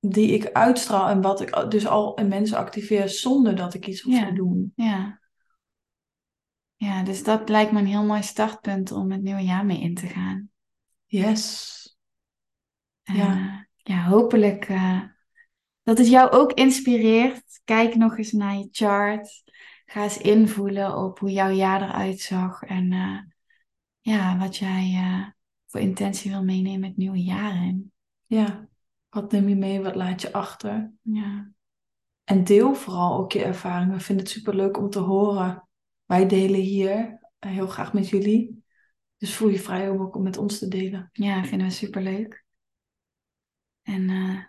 die 0.00 0.28
ik 0.30 0.52
uitstraal 0.52 1.08
en 1.08 1.20
wat 1.20 1.40
ik 1.40 1.66
dus 1.68 1.86
al 1.86 2.14
in 2.14 2.28
mensen 2.28 2.56
activeer 2.58 3.08
zonder 3.08 3.56
dat 3.56 3.74
ik 3.74 3.86
iets 3.86 4.00
hoef 4.00 4.14
Ja. 4.14 4.26
te 4.26 4.32
doen? 4.34 4.72
ja. 4.76 5.22
Ja, 6.84 7.02
dus 7.02 7.22
dat 7.24 7.48
lijkt 7.48 7.72
me 7.72 7.78
een 7.78 7.86
heel 7.86 8.04
mooi 8.04 8.22
startpunt 8.22 8.92
om 8.92 9.12
het 9.12 9.22
nieuwe 9.22 9.40
jaar 9.40 9.66
mee 9.66 9.80
in 9.80 9.94
te 9.94 10.06
gaan. 10.06 10.48
Yes. 11.06 11.72
En, 13.02 13.14
Ja. 13.16 13.32
eh, 13.36 13.58
ja, 13.76 14.04
hopelijk 14.04 14.64
eh, 14.64 15.00
dat 15.82 15.98
het 15.98 16.08
jou 16.08 16.30
ook 16.30 16.52
inspireert. 16.52 17.60
Kijk 17.64 17.94
nog 17.94 18.18
eens 18.18 18.32
naar 18.32 18.54
je 18.54 18.68
chart. 18.70 19.42
Ga 19.86 20.02
eens 20.02 20.18
invoelen 20.18 20.96
op 20.96 21.18
hoe 21.18 21.30
jouw 21.32 21.50
jaar 21.50 21.82
eruit 21.82 22.20
zag. 22.20 22.62
En 22.62 22.92
eh, 22.92 23.18
ja, 24.00 24.38
wat 24.38 24.56
jij 24.56 24.92
eh, 24.94 25.26
voor 25.66 25.80
intentie 25.80 26.30
wil 26.30 26.44
meenemen 26.44 26.88
het 26.88 26.96
nieuwe 26.96 27.22
jaar 27.22 27.54
in. 27.54 27.92
Ja. 28.26 28.68
Wat 29.08 29.32
neem 29.32 29.48
je 29.48 29.56
mee? 29.56 29.80
Wat 29.82 29.94
laat 29.94 30.22
je 30.22 30.32
achter? 30.32 30.92
Ja, 31.02 31.50
En 32.24 32.44
deel 32.44 32.74
vooral 32.74 33.18
ook 33.18 33.32
je 33.32 33.44
ervaringen. 33.44 33.94
Ik 33.94 34.00
vind 34.00 34.20
het 34.20 34.28
superleuk 34.28 34.78
om 34.78 34.90
te 34.90 34.98
horen. 34.98 35.68
Wij 36.04 36.26
delen 36.26 36.60
hier 36.60 37.18
eh, 37.38 37.50
heel 37.50 37.66
graag 37.66 37.92
met 37.92 38.08
jullie. 38.08 38.64
Dus 39.16 39.34
voel 39.34 39.48
je 39.48 39.58
vrij 39.58 39.88
om 39.88 40.00
ook 40.00 40.18
met 40.18 40.36
ons 40.36 40.58
te 40.58 40.68
delen. 40.68 41.08
ja 41.12 41.44
vinden 41.44 41.66
we 41.66 41.72
superleuk. 41.72 42.44
En 43.82 44.10
eh, 44.10 44.44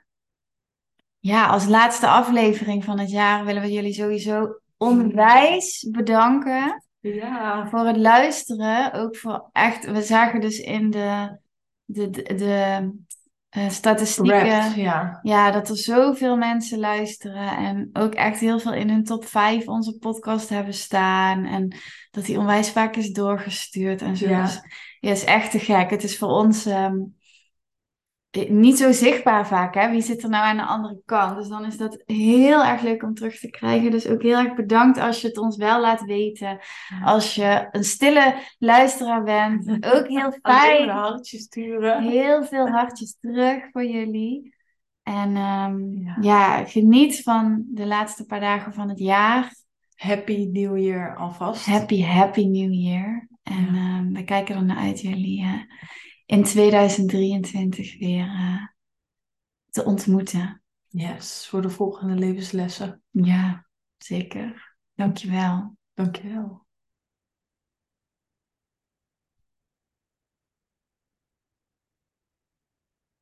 ja, 1.19 1.47
als 1.47 1.65
laatste 1.67 2.07
aflevering 2.07 2.83
van 2.83 2.99
het 2.99 3.09
jaar 3.09 3.45
willen 3.45 3.61
we 3.61 3.71
jullie 3.71 3.93
sowieso 3.93 4.59
onwijs 4.77 5.87
bedanken. 5.91 6.83
Ja. 6.99 7.69
voor 7.69 7.85
het 7.85 7.97
luisteren. 7.97 8.93
Ook 8.93 9.15
voor 9.15 9.49
echt, 9.51 9.85
we 9.85 10.01
zagen 10.01 10.41
dus 10.41 10.59
in 10.59 10.89
de, 10.89 11.39
de, 11.85 12.09
de, 12.09 12.33
de 12.35 12.91
eh, 13.55 13.69
statistieken. 13.69 14.75
Ja. 14.75 15.19
Ja, 15.21 15.51
dat 15.51 15.69
er 15.69 15.77
zoveel 15.77 16.37
mensen 16.37 16.79
luisteren. 16.79 17.57
En 17.57 17.89
ook 17.93 18.13
echt 18.13 18.39
heel 18.39 18.59
veel 18.59 18.73
in 18.73 18.89
hun 18.89 19.03
top 19.03 19.25
5 19.25 19.67
onze 19.67 19.97
podcast 19.97 20.49
hebben 20.49 20.73
staan. 20.73 21.45
En 21.45 21.75
dat 22.11 22.25
die 22.25 22.39
onwijs 22.39 22.69
vaak 22.69 22.95
is 22.95 23.11
doorgestuurd 23.11 24.01
en 24.01 24.17
zo. 24.17 24.29
Ja. 24.29 24.41
Dus, 24.41 24.61
ja, 24.99 25.11
is 25.11 25.23
echt 25.23 25.51
te 25.51 25.59
gek. 25.59 25.89
Het 25.89 26.03
is 26.03 26.17
voor 26.17 26.29
ons 26.29 26.65
ehm, 26.65 26.95
niet 28.49 28.77
zo 28.77 28.91
zichtbaar 28.91 29.47
vaak. 29.47 29.73
Hè? 29.75 29.89
Wie 29.89 30.01
zit 30.01 30.23
er 30.23 30.29
nou 30.29 30.45
aan 30.45 30.57
de 30.57 30.63
andere 30.63 31.01
kant? 31.05 31.37
Dus 31.37 31.47
dan 31.47 31.65
is 31.65 31.77
dat 31.77 32.03
heel 32.05 32.63
erg 32.63 32.81
leuk 32.81 33.03
om 33.03 33.13
terug 33.13 33.39
te 33.39 33.49
krijgen. 33.49 33.91
Dus 33.91 34.07
ook 34.07 34.21
heel 34.21 34.37
erg 34.37 34.55
bedankt 34.55 34.97
als 34.99 35.21
je 35.21 35.27
het 35.27 35.37
ons 35.37 35.57
wel 35.57 35.81
laat 35.81 36.01
weten. 36.05 36.59
Als 37.03 37.35
je 37.35 37.67
een 37.71 37.83
stille 37.83 38.35
luisteraar 38.59 39.23
bent. 39.23 39.85
Ook 39.93 40.07
heel 40.07 40.31
fijn. 40.41 40.89
hartjes 40.89 41.41
sturen. 41.41 42.03
Heel 42.03 42.43
veel 42.43 42.67
hartjes 42.67 43.17
terug 43.19 43.63
voor 43.71 43.85
jullie. 43.85 44.53
En 45.03 45.35
ehm, 45.35 45.91
Ja. 45.91 46.17
ja. 46.21 46.65
geniet 46.65 47.21
van 47.23 47.63
de 47.67 47.85
laatste 47.85 48.25
paar 48.25 48.39
dagen 48.39 48.73
van 48.73 48.89
het 48.89 48.99
jaar. 48.99 49.53
Happy 49.95 50.49
New 50.51 50.77
Year 50.77 51.15
alvast. 51.15 51.65
Happy, 51.65 52.01
happy 52.03 52.45
New 52.45 52.73
Year. 52.73 53.27
En 53.43 53.69
Ja. 53.73 53.97
ehm, 53.97 54.11
we 54.13 54.23
kijken 54.23 54.55
er 54.55 54.63
naar 54.65 54.77
uit 54.77 55.01
jullie 55.01 55.41
eh, 55.41 55.53
in 56.25 56.43
2023 56.43 57.99
weer 57.99 58.25
eh, 58.25 58.67
te 59.69 59.85
ontmoeten. 59.85 60.63
Yes, 60.87 61.47
voor 61.47 61.61
de 61.61 61.69
volgende 61.69 62.15
levenslessen. 62.15 63.03
Ja, 63.09 63.67
zeker. 63.97 64.77
Dankjewel. 64.93 65.77
Dankjewel. 65.93 66.64